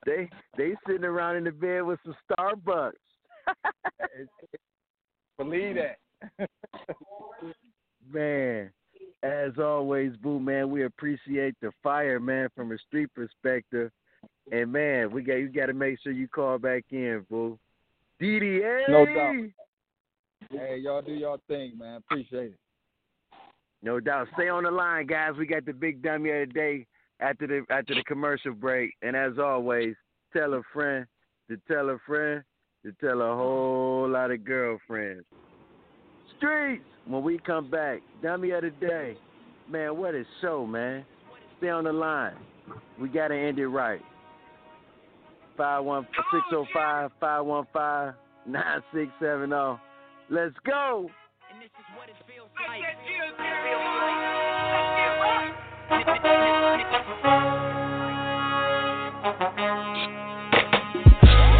they 0.07 0.29
they 0.57 0.75
sitting 0.87 1.05
around 1.05 1.37
in 1.37 1.45
the 1.45 1.51
bed 1.51 1.83
with 1.83 2.01
some 2.05 2.17
Starbucks. 2.31 2.93
Believe 5.39 5.77
that. 5.77 5.99
man, 8.13 8.71
as 9.23 9.53
always, 9.59 10.13
Boo 10.17 10.41
man, 10.41 10.71
we 10.71 10.85
appreciate 10.85 11.55
the 11.61 11.71
fire, 11.83 12.21
man, 12.21 12.49
from 12.55 12.73
a 12.73 12.79
street 12.79 13.11
perspective. 13.15 13.91
And 14.51 14.73
man, 14.73 15.11
we 15.13 15.23
got 15.23 15.35
you 15.35 15.49
got 15.49 15.67
to 15.67 15.75
make 15.75 15.99
sure 16.03 16.13
you 16.13 16.29
call 16.29 16.59
back 16.59 16.85
in, 16.91 17.25
Boo. 17.29 17.59
DDA. 18.21 18.89
No 18.89 19.07
doubt. 19.07 19.51
Hey, 20.51 20.79
y'all 20.79 21.03
do 21.03 21.13
y'all 21.13 21.41
thing, 21.49 21.79
man. 21.79 21.97
Appreciate 21.97 22.53
it. 22.53 22.59
No 23.83 24.01
doubt. 24.01 24.29
Stay 24.35 24.49
on 24.49 24.65
the 24.65 24.71
line, 24.71 25.07
guys. 25.07 25.33
We 25.39 25.47
got 25.47 25.65
the 25.65 25.73
big 25.73 26.03
dummy 26.03 26.31
of 26.31 26.49
the 26.49 26.55
day 26.55 26.87
after 27.21 27.47
the 27.47 27.65
after 27.71 27.95
the 27.95 28.03
commercial 28.05 28.53
break. 28.53 28.95
And 29.03 29.17
as 29.17 29.39
always, 29.39 29.95
tell 30.33 30.55
a 30.55 30.63
friend 30.73 31.07
to 31.49 31.59
tell 31.69 31.91
a 31.91 31.99
friend 32.07 32.43
to 32.85 32.93
tell 33.01 33.21
a 33.21 33.37
whole 33.37 34.09
lot 34.09 34.31
of 34.31 34.45
girlfriends. 34.45 35.25
Streets. 36.37 36.85
When 37.07 37.23
we 37.23 37.39
come 37.39 37.71
back, 37.71 38.01
dummy 38.23 38.51
of 38.51 38.63
the 38.63 38.71
day. 38.71 39.17
Man, 39.69 39.97
what 39.97 40.15
a 40.15 40.25
show, 40.41 40.67
man. 40.67 41.05
Stay 41.59 41.69
on 41.69 41.85
the 41.85 41.93
line. 41.93 42.35
We 43.01 43.09
gotta 43.09 43.35
end 43.35 43.59
it 43.59 43.69
right. 43.69 44.01
605 45.57 47.11
515 47.21 48.15
9670. 48.47 49.81
Let's 50.31 50.55
go. 50.65 51.11
And 51.53 51.61
this 51.61 51.69
is 51.69 51.85
what 51.97 52.09
it 52.09 52.17
feels 52.27 52.49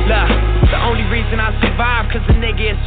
Look, 0.07 0.31
the 0.71 0.81
only 0.87 1.05
reason 1.11 1.39
I 1.41 1.51
survive 1.61 2.11
cause 2.11 2.23
a 2.29 2.33
nigga 2.39 2.73
is 2.73 2.79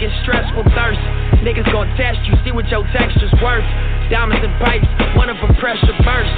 get 0.00 0.10
stressful 0.24 0.64
thirst. 0.72 0.98
Niggas 1.44 1.68
gon' 1.68 1.92
test 2.00 2.24
you, 2.24 2.32
see 2.40 2.50
what 2.56 2.64
your 2.72 2.88
texture's 2.96 3.32
worth. 3.44 3.68
Diamonds 4.08 4.40
and 4.40 4.56
pipes, 4.64 4.88
one 5.12 5.28
of 5.28 5.36
them 5.44 5.52
pressure 5.60 5.92
burst. 6.02 6.32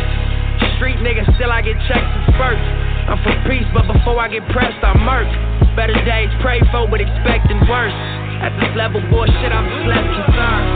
Street 0.77 0.99
nigga, 0.99 1.23
still 1.39 1.55
I 1.55 1.63
get 1.63 1.79
checks 1.87 2.03
and 2.03 2.27
spurts. 2.35 2.67
I'm 3.07 3.19
for 3.23 3.35
peace, 3.47 3.67
but 3.71 3.87
before 3.87 4.19
I 4.19 4.27
get 4.27 4.43
pressed, 4.51 4.83
I'm 4.83 4.99
murk. 5.07 5.31
Better 5.79 5.95
days 6.03 6.29
pray 6.43 6.59
for, 6.75 6.91
but 6.91 6.99
expecting 6.99 7.63
worse. 7.71 7.95
At 8.43 8.51
this 8.59 8.75
level, 8.75 8.99
bullshit, 9.07 9.55
I'm 9.55 9.67
just 9.71 9.87
less 9.87 10.07
concerned. 10.11 10.67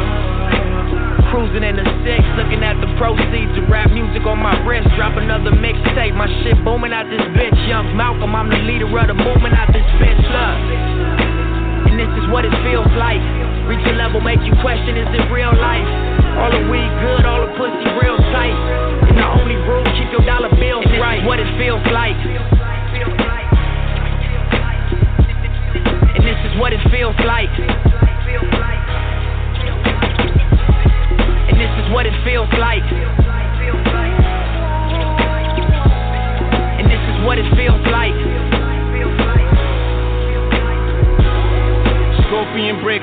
Cruising 1.35 1.67
in 1.67 1.75
the 1.83 1.87
six, 2.07 2.23
looking 2.39 2.63
at 2.63 2.79
the 2.79 2.87
proceeds 3.03 3.51
of 3.59 3.67
rap 3.67 3.91
music 3.91 4.23
on 4.31 4.39
my 4.39 4.55
wrist. 4.63 4.87
Drop 4.95 5.19
another 5.19 5.51
mixtape, 5.51 6.15
my 6.15 6.31
shit 6.47 6.55
booming 6.63 6.95
out 6.95 7.11
this 7.11 7.27
bitch. 7.35 7.59
Young 7.67 7.99
Malcolm, 7.99 8.31
I'm 8.31 8.47
the 8.47 8.63
leader 8.63 8.87
of 8.87 9.07
the 9.11 9.19
movement 9.19 9.59
out 9.59 9.75
this 9.75 9.87
bitch. 9.99 10.23
Look, 10.23 11.56
and 11.97 12.05
this 12.05 12.12
is 12.20 12.28
what 12.28 12.44
it 12.44 12.52
feels 12.60 12.93
like. 13.01 13.24
Reach 13.64 13.81
a 13.89 13.97
level, 13.97 14.20
make 14.20 14.44
you 14.44 14.52
question, 14.60 15.01
is 15.01 15.09
it 15.16 15.32
real 15.32 15.48
life? 15.56 15.89
All 16.36 16.52
the 16.52 16.68
weed 16.68 16.93
good, 17.01 17.24
all 17.24 17.40
the 17.40 17.48
pussy 17.56 17.89
real 17.97 18.20
tight. 18.36 18.52
And 19.09 19.16
the 19.16 19.24
only 19.24 19.56
rule, 19.56 19.81
keep 19.97 20.12
your 20.12 20.20
dollar 20.28 20.52
bills 20.60 20.85
right. 21.01 21.24
what 21.24 21.40
it 21.40 21.48
feels 21.56 21.81
like. 21.89 22.20
And 26.12 26.20
this 26.20 26.36
is 26.44 26.52
what 26.60 26.77
it 26.77 26.85
feels 26.93 27.16
like. 27.24 27.48
And 31.48 31.56
this 31.56 31.73
is 31.81 31.89
what 31.97 32.05
it 32.05 32.12
feels 32.28 32.52
like. 32.60 32.85
And 36.77 36.93
this 36.93 37.01
is 37.09 37.24
what 37.24 37.39
it 37.40 37.48
feels 37.56 37.81
like. 37.89 38.56
being 42.55 42.81
brick 42.81 43.02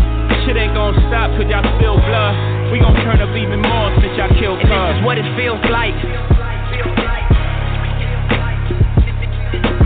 Shit 0.45 0.57
ain't 0.57 0.73
gonna 0.73 0.97
stop 1.05 1.29
cause 1.37 1.45
y'all 1.45 1.61
spill 1.77 2.01
blood. 2.01 2.33
We 2.73 2.79
gon' 2.81 2.95
turn 3.05 3.21
up 3.21 3.29
even 3.37 3.61
more 3.61 3.93
since 4.01 4.17
y'all 4.17 4.33
killed 4.41 4.57
And 4.57 4.73
this 4.81 4.97
is 4.97 5.05
what 5.05 5.21
it 5.21 5.25
feels 5.37 5.61
like. 5.69 5.93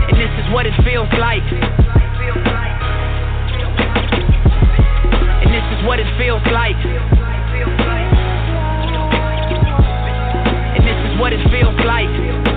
And 0.08 0.16
this 0.16 0.32
is 0.40 0.48
what 0.54 0.64
it 0.64 0.72
feels 0.80 1.12
like. 1.20 1.44
And 5.44 5.52
this 5.52 5.66
is 5.76 5.80
what 5.84 6.00
it 6.00 6.08
feels 6.16 6.40
like. 6.48 6.80
And 10.72 10.84
this 10.88 11.00
is 11.04 11.20
what 11.20 11.32
it 11.36 11.44
feels 11.52 11.76
like. 11.84 12.55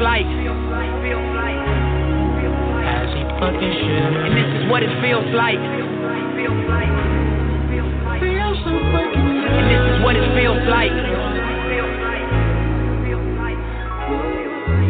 Like. 0.00 0.26
And 0.26 0.46
this 4.36 4.46
is 4.56 4.64
what 4.70 4.82
it 4.82 4.90
feels 5.02 5.26
like. 5.34 5.56
And 5.56 5.82
this 9.70 9.80
is 9.92 9.98
what 10.04 10.16
it 10.16 10.34
feels 10.36 10.62
like. 10.68 10.92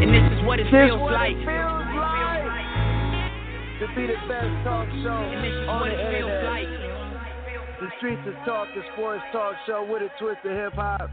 And 0.03 0.11
this 0.15 0.27
is 0.33 0.39
what 0.47 0.59
it 0.61 0.67
feels 0.71 1.11
like. 1.11 1.37
to 3.79 3.87
be 3.95 4.07
the 4.07 4.17
best 4.27 4.49
talk 4.65 4.89
show 5.03 5.21
on 5.69 5.89
the 5.89 5.95
internet. 5.95 6.43
The 7.79 7.89
Streets 7.99 8.23
of 8.27 8.35
Talk, 8.47 8.69
the 8.75 8.81
sports 8.95 9.23
talk 9.33 9.55
show 9.67 9.85
with 9.85 10.01
a 10.01 10.09
twist 10.19 10.39
of 10.45 10.53
hip 10.53 10.73
hop. 10.73 11.11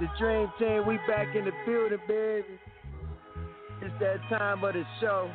The 0.00 0.08
Dream 0.18 0.50
Team, 0.58 0.84
we 0.84 0.98
back 1.06 1.36
in 1.36 1.44
the 1.44 1.52
building, 1.64 2.00
baby. 2.08 2.58
It's 3.84 3.94
that 4.00 4.16
time 4.30 4.64
of 4.64 4.72
the 4.72 4.84
show. 5.00 5.30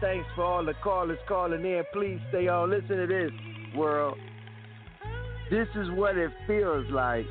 Thanks 0.00 0.26
for 0.34 0.42
all 0.44 0.64
the 0.64 0.74
callers 0.82 1.18
calling 1.28 1.64
in. 1.64 1.82
Please 1.92 2.18
stay 2.30 2.48
on. 2.48 2.70
Listen 2.70 2.96
to 2.96 3.06
this, 3.06 3.30
world. 3.76 4.18
This 5.50 5.68
is 5.76 5.88
what 5.92 6.16
it 6.16 6.30
feels 6.48 6.90
like 6.90 7.26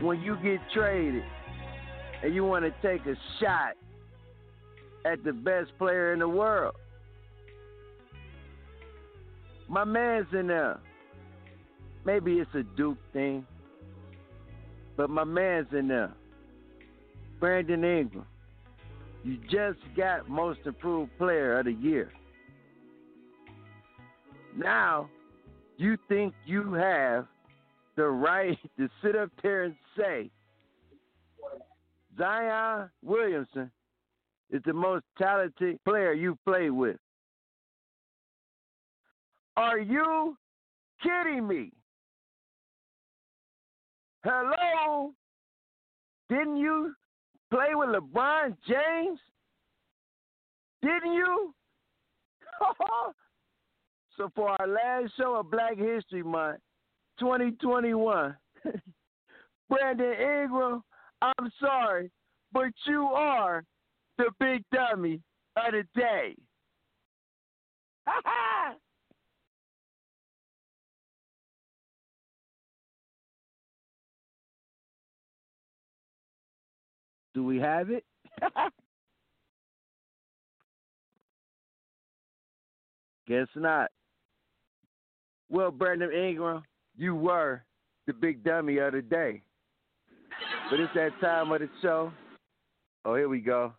when 0.00 0.20
you 0.20 0.36
get 0.42 0.60
traded 0.74 1.22
and 2.22 2.34
you 2.34 2.44
want 2.44 2.66
to 2.66 2.74
take 2.86 3.06
a 3.06 3.14
shot 3.40 3.74
at 5.06 5.24
the 5.24 5.32
best 5.32 5.70
player 5.78 6.12
in 6.12 6.18
the 6.18 6.28
world. 6.28 6.74
My 9.68 9.84
man's 9.84 10.26
in 10.32 10.48
there. 10.48 10.78
Maybe 12.04 12.34
it's 12.34 12.54
a 12.54 12.62
Duke 12.76 12.98
thing, 13.14 13.46
but 14.96 15.08
my 15.08 15.24
man's 15.24 15.68
in 15.72 15.88
there. 15.88 16.12
Brandon 17.40 17.82
Ingram. 17.82 18.26
You 19.24 19.38
just 19.50 19.80
got 19.96 20.28
most 20.28 20.60
improved 20.66 21.10
player 21.18 21.58
of 21.58 21.64
the 21.64 21.72
year. 21.72 22.12
Now, 24.56 25.08
you 25.76 25.96
think 26.08 26.34
you 26.44 26.74
have 26.74 27.26
the 27.96 28.04
right 28.04 28.58
to 28.78 28.88
sit 29.02 29.16
up 29.16 29.30
there 29.42 29.64
and 29.64 29.74
say 29.96 30.30
Zion 32.18 32.90
Williamson 33.02 33.70
is 34.50 34.62
the 34.66 34.72
most 34.72 35.04
talented 35.16 35.82
player 35.84 36.12
you've 36.12 36.42
played 36.44 36.70
with. 36.70 36.96
Are 39.56 39.78
you 39.78 40.36
kidding 41.02 41.46
me? 41.46 41.72
Hello? 44.24 45.12
Didn't 46.28 46.56
you 46.58 46.94
play 47.50 47.74
with 47.74 47.90
LeBron 47.90 48.56
James? 48.66 49.18
Didn't 50.82 51.12
you? 51.12 51.54
so 54.16 54.30
for 54.34 54.56
our 54.60 54.66
last 54.66 55.12
show 55.16 55.36
of 55.36 55.50
Black 55.50 55.76
History 55.76 56.22
Month, 56.22 56.60
2021, 57.18 58.36
Brandon 59.68 60.12
Ingram, 60.12 60.82
I'm 61.22 61.52
sorry, 61.60 62.10
but 62.52 62.72
you 62.86 63.04
are 63.04 63.64
the 64.18 64.30
big 64.38 64.64
dummy 64.72 65.20
of 65.56 65.72
the 65.72 65.84
day. 65.94 66.34
Do 77.40 77.46
we 77.46 77.56
have 77.58 77.88
it? 77.88 78.04
Guess 83.26 83.46
not. 83.56 83.90
Well, 85.48 85.70
Brandon 85.70 86.12
Ingram, 86.12 86.62
you 86.98 87.14
were 87.14 87.64
the 88.06 88.12
big 88.12 88.44
dummy 88.44 88.76
of 88.76 88.92
the 88.92 89.00
day. 89.00 89.40
But 90.70 90.80
it's 90.80 90.92
that 90.94 91.18
time 91.22 91.50
of 91.50 91.60
the 91.60 91.70
show. 91.80 92.12
Oh, 93.06 93.14
here 93.14 93.30
we 93.30 93.40
go. 93.40 93.72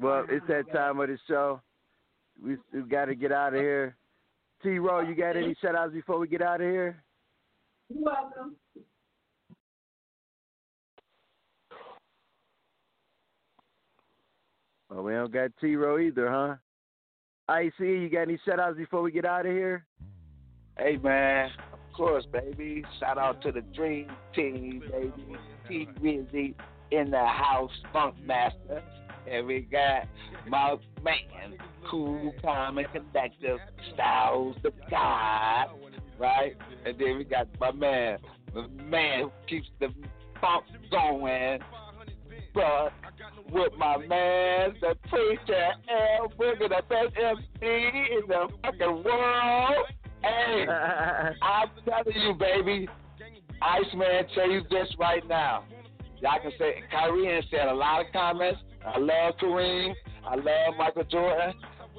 Well, 0.00 0.24
it's 0.30 0.46
that 0.48 0.72
time 0.72 1.00
of 1.00 1.08
the 1.08 1.18
show. 1.28 1.60
We 2.42 2.56
we 2.72 2.80
got 2.88 3.04
to 3.04 3.14
get 3.14 3.30
out 3.30 3.52
of 3.52 3.60
here. 3.60 3.94
T. 4.62 4.78
Row, 4.78 5.00
you 5.00 5.14
got 5.14 5.36
any 5.36 5.54
shout 5.60 5.74
outs 5.74 5.92
before 5.92 6.18
we 6.18 6.28
get 6.28 6.42
out 6.42 6.60
of 6.60 6.70
here? 6.70 7.02
You're 7.88 8.04
welcome. 8.04 8.56
Well, 14.88 15.02
we 15.02 15.12
don't 15.12 15.32
got 15.32 15.50
T. 15.60 15.74
Row 15.74 15.98
either, 15.98 16.30
huh? 16.30 16.56
IC, 17.54 17.78
you 17.80 18.08
got 18.08 18.22
any 18.22 18.38
shout 18.46 18.60
outs 18.60 18.76
before 18.76 19.02
we 19.02 19.10
get 19.10 19.24
out 19.24 19.46
of 19.46 19.52
here? 19.52 19.84
Hey 20.78 20.96
man, 20.96 21.50
of 21.72 21.78
course, 21.94 22.24
baby. 22.32 22.84
Shout 23.00 23.18
out 23.18 23.42
to 23.42 23.52
the 23.52 23.60
Dream 23.60 24.10
Team, 24.34 24.82
baby. 24.90 25.36
T 25.68 25.88
Rizzy 26.00 26.54
in 26.90 27.10
the 27.10 27.24
house, 27.24 27.70
Funk 27.92 28.14
Master. 28.24 28.82
And 29.30 29.46
we 29.46 29.60
got 29.60 30.08
my 30.48 30.76
man, 31.02 31.56
cool, 31.90 32.34
calm, 32.42 32.78
and 32.78 32.88
collective, 32.92 33.58
Styles 33.94 34.56
the 34.62 34.72
God, 34.90 35.68
right? 36.18 36.56
And 36.84 36.98
then 36.98 37.18
we 37.18 37.24
got 37.24 37.48
my 37.60 37.72
man, 37.72 38.18
the 38.54 38.68
man 38.84 39.24
who 39.24 39.32
keeps 39.48 39.68
the 39.80 39.88
funk 40.40 40.64
going, 40.90 41.60
but 42.54 42.92
with 43.50 43.72
my 43.78 43.96
man, 43.98 44.74
the 44.80 44.94
preacher, 45.08 45.68
L. 46.18 46.32
Booger, 46.38 46.68
the 46.68 46.82
best 46.88 47.16
MC 47.16 47.62
in 47.62 48.26
the 48.28 48.48
fucking 48.62 49.04
world. 49.04 49.86
Hey, 50.22 50.66
I'm 51.42 51.68
telling 51.84 52.20
you, 52.20 52.34
baby, 52.34 52.88
Iceman, 53.60 54.24
tell 54.34 54.50
you 54.50 54.62
this 54.70 54.88
right 54.98 55.26
now. 55.28 55.64
Y'all 56.20 56.40
can 56.40 56.52
say, 56.58 56.82
Kyrie 56.90 57.46
said 57.50 57.68
a 57.68 57.74
lot 57.74 58.00
of 58.06 58.12
comments. 58.12 58.60
I 58.86 58.98
love 58.98 59.34
Kareem. 59.40 59.94
I 60.26 60.34
love 60.36 60.76
Michael 60.78 61.04
Jordan. 61.04 61.54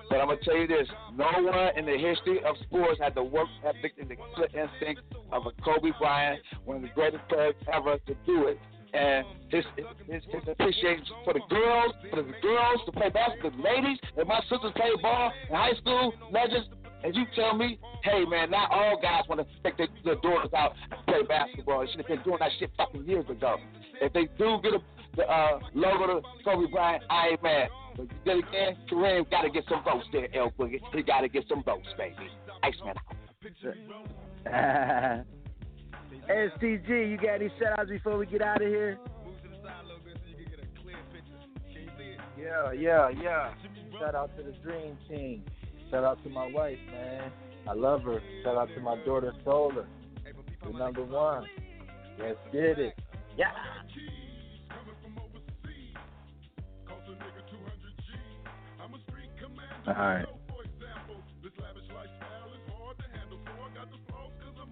But 0.09 0.19
I'm 0.19 0.27
to 0.29 0.37
tell 0.43 0.57
you 0.57 0.67
this 0.67 0.87
no 1.15 1.25
one 1.41 1.77
in 1.77 1.85
the 1.85 1.97
history 1.97 2.43
of 2.43 2.55
sports 2.63 2.99
had 3.01 3.15
the 3.15 3.23
work 3.23 3.47
ethic 3.65 3.93
and 3.99 4.09
the 4.09 4.15
killer 4.15 4.47
instinct 4.47 5.01
of 5.31 5.43
a 5.45 5.51
Kobe 5.63 5.91
Bryant, 5.97 6.41
one 6.65 6.77
of 6.77 6.83
the 6.83 6.89
greatest 6.89 7.27
players 7.29 7.55
ever 7.71 7.97
to 7.97 8.13
do 8.25 8.47
it. 8.47 8.59
And 8.93 9.25
his, 9.49 9.63
his, 10.05 10.21
his 10.29 10.43
appreciation 10.47 11.05
for 11.23 11.33
the 11.33 11.41
girls, 11.49 11.93
for 12.11 12.21
the 12.21 12.33
girls 12.43 12.81
to 12.85 12.91
play 12.91 13.09
basketball, 13.09 13.51
the 13.51 13.63
ladies, 13.63 13.97
and 14.15 14.27
my 14.27 14.39
sisters 14.41 14.71
played 14.75 15.01
ball 15.01 15.31
in 15.49 15.55
high 15.55 15.73
school, 15.81 16.13
legends. 16.31 16.67
And 17.03 17.15
you 17.15 17.25
tell 17.35 17.55
me, 17.55 17.79
hey 18.03 18.23
man, 18.25 18.51
not 18.51 18.71
all 18.71 18.99
guys 19.01 19.23
want 19.27 19.41
to 19.41 19.47
take 19.63 19.77
their, 19.77 19.87
their 20.05 20.15
daughters 20.15 20.53
out 20.55 20.73
and 20.91 21.05
play 21.07 21.23
basketball. 21.27 21.81
They 21.81 21.87
should 21.87 21.97
have 22.01 22.07
been 22.07 22.23
doing 22.23 22.37
that 22.39 22.51
shit 22.59 22.69
fucking 22.77 23.05
years 23.05 23.25
ago. 23.29 23.57
If 23.99 24.13
they 24.13 24.27
do 24.37 24.59
get 24.61 24.73
a, 24.73 24.79
the 25.15 25.23
uh, 25.23 25.59
logo 25.73 26.07
to 26.07 26.21
Kobe 26.43 26.71
Bryant, 26.71 27.03
I 27.09 27.29
ain't 27.29 27.43
mad. 27.43 27.69
But 27.95 28.07
then 28.25 28.39
again, 28.39 28.77
Kareem 28.91 29.29
got 29.29 29.43
to 29.43 29.49
get 29.49 29.65
some 29.69 29.83
votes 29.83 30.07
there, 30.11 30.27
L 30.35 30.51
Boogie. 30.57 30.79
He 30.93 31.03
got 31.03 31.21
to 31.21 31.29
get 31.29 31.43
some 31.47 31.63
votes, 31.63 31.87
baby. 31.97 32.15
Iceman 32.63 32.95
out. 32.97 33.15
STG, 36.29 37.11
you 37.11 37.17
got 37.17 37.35
any 37.35 37.49
shout 37.59 37.79
outs 37.79 37.89
before 37.89 38.17
we 38.17 38.25
get 38.25 38.41
out 38.41 38.61
of 38.61 38.67
here? 38.67 38.97
Yeah, 42.37 42.71
yeah, 42.71 43.09
yeah. 43.09 43.53
Shout 43.99 44.15
out 44.15 44.35
to 44.37 44.43
the 44.43 44.51
Dream 44.63 44.97
Team. 45.07 45.43
Shout 45.91 46.03
out 46.03 46.23
to 46.23 46.29
my 46.29 46.51
wife, 46.51 46.79
man. 46.91 47.31
I 47.67 47.73
love 47.73 48.03
her. 48.03 48.21
Shout 48.43 48.57
out 48.57 48.69
to 48.75 48.81
my 48.81 48.97
daughter 49.05 49.33
Solar. 49.45 49.87
The 50.63 50.77
number 50.77 51.03
one. 51.03 51.45
Let's 52.19 52.37
get 52.51 52.79
it. 52.79 52.95
Yeah. 53.37 53.51
All 59.85 59.93
right. 59.93 60.25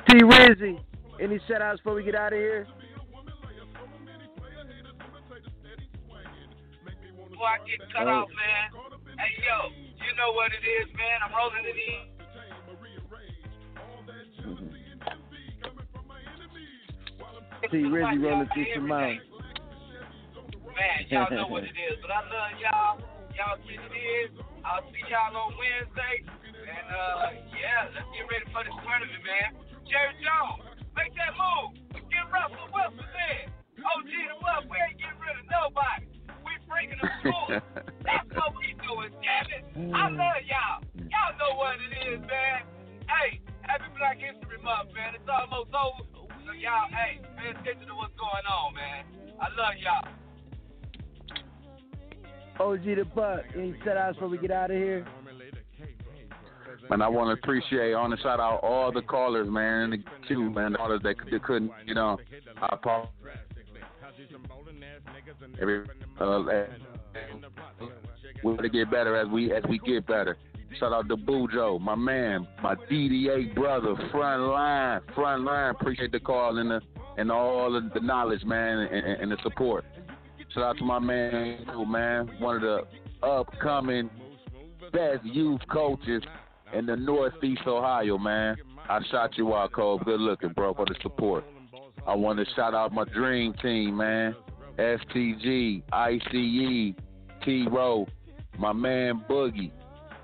T 0.10 0.20
Rizzy, 0.24 0.80
any 1.20 1.40
shout 1.48 1.62
outs 1.62 1.80
before 1.80 1.96
we 1.96 2.04
get 2.04 2.16
out 2.16 2.34
of 2.34 2.40
here? 2.40 2.66
Before 7.30 7.48
I 7.48 7.58
get 7.68 7.80
cut 7.92 8.08
off, 8.08 8.30
man. 8.30 8.72
Hey, 9.18 9.36
yo, 9.44 9.72
you 9.76 10.16
know 10.16 10.32
what 10.34 10.52
it 10.52 10.64
is, 10.64 10.88
man. 10.96 11.20
I'm 11.26 11.34
rolling 11.36 11.66
it 11.66 11.76
in. 11.76 12.12
T 17.70 17.78
Rizzy 17.78 18.24
rolling 18.24 18.50
through 18.54 18.66
some 18.76 18.88
mountains. 18.88 19.22
Man, 20.76 21.06
y'all 21.10 21.32
know 21.32 21.48
what 21.48 21.64
it 21.64 21.76
is. 21.76 22.00
But 22.02 22.12
I 22.12 22.22
love 22.22 22.60
y'all. 22.60 23.21
Y'all 23.42 23.58
get 23.66 23.82
it 23.82 23.90
in. 23.90 24.38
I'll 24.62 24.86
see 24.94 25.02
y'all 25.10 25.34
on 25.34 25.58
Wednesday. 25.58 26.22
And 26.46 26.88
uh, 26.94 27.34
yeah, 27.58 27.90
let's 27.90 28.06
get 28.14 28.30
ready 28.30 28.46
for 28.54 28.62
this 28.62 28.78
tournament, 28.86 29.18
man. 29.26 29.58
Jerry 29.90 30.14
Jones, 30.22 30.78
make 30.94 31.10
that 31.18 31.34
move. 31.34 31.74
Get 31.90 32.22
Russell 32.30 32.70
Wilson 32.70 33.02
in. 33.02 33.50
OG 33.82 34.14
the 34.14 34.38
Buff, 34.46 34.70
we 34.70 34.78
ain't 34.78 34.94
getting 35.02 35.18
rid 35.18 35.42
of 35.42 35.50
nobody. 35.50 36.06
We 36.46 36.54
bringing 36.70 37.02
them 37.02 37.10
schools. 37.18 37.66
That's 38.06 38.30
what 38.30 38.54
we 38.62 38.78
doing, 38.78 39.10
it. 39.10 39.66
I 39.90 40.06
love 40.14 40.42
y'all. 40.46 40.86
Y'all 41.02 41.34
know 41.42 41.58
what 41.58 41.82
it 41.82 42.14
is, 42.14 42.22
man. 42.22 42.62
Hey, 43.10 43.42
happy 43.66 43.90
Black 43.98 44.22
History 44.22 44.62
Month, 44.62 44.94
man. 44.94 45.18
It's 45.18 45.26
almost 45.26 45.74
over. 45.74 46.30
So 46.46 46.54
y'all, 46.62 46.94
hey, 46.94 47.18
pay 47.42 47.58
attention 47.58 47.90
to 47.90 47.98
what's 47.98 48.14
going 48.22 48.46
on, 48.46 48.78
man. 48.78 49.02
I 49.42 49.50
love 49.58 49.82
y'all. 49.82 50.06
OG 52.60 52.84
the 52.84 53.06
Buck, 53.16 53.42
any 53.56 53.76
shout 53.84 53.98
outs 53.98 54.16
before 54.16 54.30
we 54.30 54.38
get 54.38 54.52
out 54.52 54.72
of 54.72 54.78
here? 54.78 55.06
And 56.90 57.02
I 57.02 57.08
want 57.08 57.36
to 57.36 57.42
appreciate, 57.42 57.94
I 57.94 58.02
want 58.02 58.16
to 58.16 58.22
shout 58.22 58.40
out 58.40 58.60
all 58.64 58.92
the 58.92 59.02
callers, 59.02 59.48
man, 59.50 59.94
and 59.94 59.94
the 59.94 59.98
queue, 60.28 60.50
man, 60.50 60.74
the 60.74 60.78
callers 60.78 61.02
that, 61.04 61.16
that 61.32 61.44
couldn't, 61.44 61.72
you 61.86 61.94
know, 61.94 62.18
I 62.62 62.70
apologize. 62.72 63.12
Every, 65.62 65.84
uh, 66.20 66.44
we're 68.44 68.58
to 68.58 68.70
get 68.70 68.92
better 68.92 69.16
as 69.16 69.28
we 69.28 69.54
as 69.54 69.64
we 69.70 69.80
get 69.80 70.06
better. 70.08 70.38
Shout 70.80 70.94
out 70.94 71.08
to 71.10 71.18
Bujo, 71.18 71.80
my 71.80 71.96
man, 71.96 72.48
my 72.64 72.76
DDA 72.76 73.54
brother, 73.54 73.96
front 74.12 74.44
line, 74.44 75.02
front 75.14 75.44
line. 75.44 75.72
Appreciate 75.72 76.12
the 76.12 76.20
call 76.20 76.58
and 76.58 76.72
the 76.72 76.82
and 77.18 77.32
all 77.32 77.76
of 77.76 77.92
the 77.94 78.00
knowledge, 78.00 78.44
man, 78.44 78.80
and, 78.80 79.06
and 79.22 79.32
the 79.32 79.38
support. 79.44 79.86
Shout 80.54 80.64
out 80.64 80.78
to 80.80 80.84
my 80.84 81.00
man, 81.00 81.66
man, 81.88 82.30
one 82.40 82.58
of 82.58 82.62
the 82.62 82.82
upcoming 83.26 84.10
best 84.92 85.24
youth 85.24 85.62
coaches 85.72 86.22
in 86.74 86.86
the 86.86 86.96
Northeast 86.96 87.62
Ohio, 87.66 88.18
man. 88.18 88.58
I 88.90 89.00
shot 89.10 89.38
you 89.38 89.54
out, 89.56 89.72
Cole. 89.72 90.00
Good 90.04 90.20
looking, 90.20 90.50
bro, 90.50 90.74
for 90.74 90.86
the 90.86 90.96
support. 91.02 91.46
I 92.06 92.16
want 92.16 92.40
to 92.40 92.46
shout 92.56 92.74
out 92.74 92.92
my 92.92 93.06
dream 93.06 93.54
team, 93.62 93.98
man. 93.98 94.36
STG, 94.78 95.84
ICE, 95.94 96.96
T 97.46 97.68
Row, 97.70 98.08
my 98.60 98.74
man 98.74 99.24
Boogie. 99.30 99.72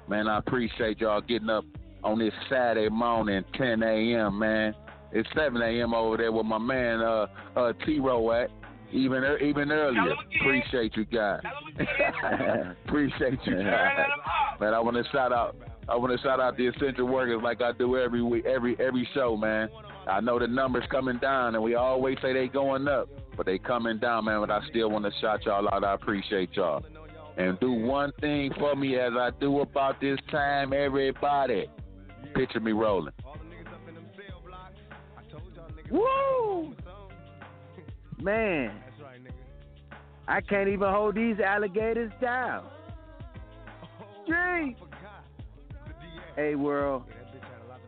Man, 0.10 0.28
I 0.28 0.40
appreciate 0.40 1.00
y'all 1.00 1.22
getting 1.22 1.50
up 1.50 1.64
on 2.04 2.20
this 2.20 2.34
Saturday 2.50 2.90
morning, 2.90 3.44
10 3.58 3.84
a.m., 3.84 4.40
man. 4.40 4.74
It's 5.12 5.28
7 5.36 5.62
a.m. 5.62 5.94
over 5.94 6.18
there 6.18 6.32
with 6.32 6.46
my 6.46 6.58
man 6.58 7.02
uh, 7.02 7.28
uh, 7.56 7.74
T 7.86 8.00
Row 8.00 8.32
at. 8.32 8.50
Even 8.92 9.24
even 9.42 9.72
earlier. 9.72 10.16
Appreciate 10.40 10.96
you 10.96 11.06
guys. 11.06 11.42
Appreciate 12.86 13.40
you 13.46 13.56
guys. 13.56 14.08
Man, 14.60 14.74
I 14.74 14.80
want 14.80 14.96
to 14.98 15.04
shout 15.12 15.34
out 15.34 15.56
I 15.90 15.96
want 15.96 16.12
to 16.12 16.22
shout 16.22 16.40
out 16.40 16.58
the 16.58 16.68
essential 16.68 17.08
workers 17.08 17.42
like 17.42 17.62
I 17.62 17.72
do 17.72 17.98
every 17.98 18.22
week, 18.22 18.46
every 18.46 18.78
every 18.80 19.08
show, 19.14 19.38
man. 19.38 19.70
I 20.08 20.20
know 20.22 20.40
the 20.40 20.48
numbers 20.48 20.84
coming 20.90 21.18
down, 21.18 21.56
and 21.56 21.64
we 21.64 21.76
always 21.76 22.18
say 22.22 22.34
they 22.34 22.48
going 22.48 22.88
up, 22.88 23.10
but 23.36 23.46
they 23.46 23.58
coming 23.58 23.98
down, 23.98 24.26
man. 24.26 24.42
But 24.42 24.52
I 24.52 24.62
still 24.70 24.90
want 24.90 25.06
to 25.06 25.12
shout 25.22 25.46
y'all 25.46 25.68
out. 25.68 25.84
I 25.84 25.94
appreciate 25.94 26.54
y'all. 26.54 26.84
And 27.38 27.60
do 27.60 27.72
one 27.72 28.12
thing 28.20 28.52
for 28.58 28.76
me 28.76 28.98
as 28.98 29.14
I 29.14 29.30
do 29.40 29.60
about 29.60 30.02
this 30.02 30.18
time, 30.32 30.74
everybody. 30.74 31.68
Picture 32.34 32.60
me 32.60 32.72
rolling. 32.72 33.14
Woo! 35.90 36.74
Man, 38.20 38.72
I 40.28 40.42
can't 40.42 40.68
even 40.70 40.90
hold 40.90 41.16
these 41.16 41.40
alligators 41.40 42.12
down. 42.20 42.66
Street. 44.24 44.76
Hey, 46.36 46.56
world. 46.56 47.04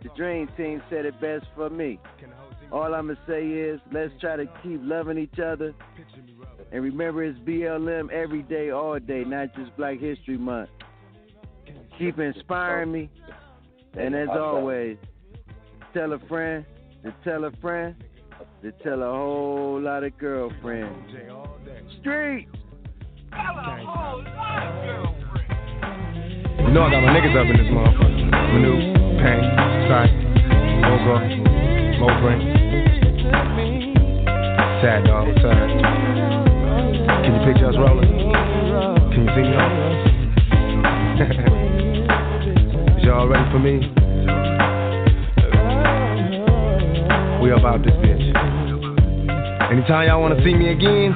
The 0.03 0.09
Dream 0.15 0.47
Team 0.55 0.81
said 0.89 1.05
it 1.05 1.19
best 1.19 1.45
for 1.55 1.69
me. 1.69 1.99
All 2.71 2.93
I'm 2.93 3.07
going 3.07 3.17
to 3.17 3.21
say 3.27 3.45
is 3.47 3.81
let's 3.91 4.13
try 4.21 4.35
to 4.35 4.45
keep 4.63 4.79
loving 4.83 5.17
each 5.17 5.39
other. 5.39 5.73
And 6.71 6.83
remember, 6.83 7.23
it's 7.23 7.39
BLM 7.39 8.11
every 8.11 8.43
day, 8.43 8.69
all 8.69 8.99
day, 8.99 9.23
not 9.23 9.53
just 9.55 9.75
Black 9.75 9.99
History 9.99 10.37
Month. 10.37 10.69
Keep 11.97 12.19
inspiring 12.19 12.91
me. 12.91 13.09
And 13.97 14.15
as 14.15 14.29
always, 14.29 14.97
tell 15.93 16.13
a 16.13 16.19
friend 16.27 16.63
to 17.03 17.13
tell 17.23 17.45
a 17.45 17.51
friend 17.57 17.95
to 18.61 18.71
tell 18.83 19.01
a 19.01 19.09
whole 19.09 19.79
lot 19.79 20.03
of 20.03 20.17
girlfriends. 20.17 21.11
Street! 22.01 22.47
You 26.59 26.73
know 26.73 26.83
I 26.83 26.91
got 26.91 27.01
my 27.01 27.13
niggas 27.15 27.35
up 27.39 27.47
in 27.47 27.55
this 27.55 27.71
motherfucker. 27.71 28.29
Manu, 28.51 28.73
Pain, 29.23 29.43
Sight, 29.87 30.11
Mogo, 30.83 31.15
Mobrain. 31.99 32.41
Sad 34.81 35.05
dog, 35.05 35.27
sad. 35.41 35.69
Can 37.23 37.31
you 37.35 37.41
picture 37.47 37.67
us 37.69 37.75
rolling? 37.77 38.11
Can 39.13 39.21
you 39.23 39.31
see 39.35 39.43
me? 39.47 39.55
Is 42.99 43.05
y'all 43.05 43.27
ready 43.27 43.47
for 43.51 43.59
me? 43.59 44.08
We 47.41 47.51
about 47.51 47.83
this 47.83 47.93
bitch. 47.93 49.71
Anytime 49.71 50.07
y'all 50.07 50.21
wanna 50.21 50.43
see 50.43 50.53
me 50.53 50.71
again, 50.71 51.13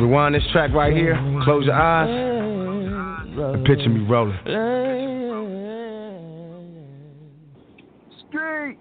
rewind 0.00 0.34
this 0.34 0.44
track 0.52 0.72
right 0.72 0.94
here, 0.94 1.16
close 1.44 1.64
your 1.64 1.74
eyes, 1.74 2.08
and 2.08 3.64
picture 3.64 3.88
me 3.88 4.06
rolling. 4.06 4.38
Street! 8.28 8.78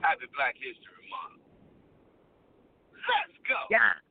Happy 0.00 0.26
Black 0.34 0.54
History 0.54 1.04
Month. 1.10 1.42
Let's 2.94 3.38
go. 3.46 3.56
Yeah. 3.70 4.07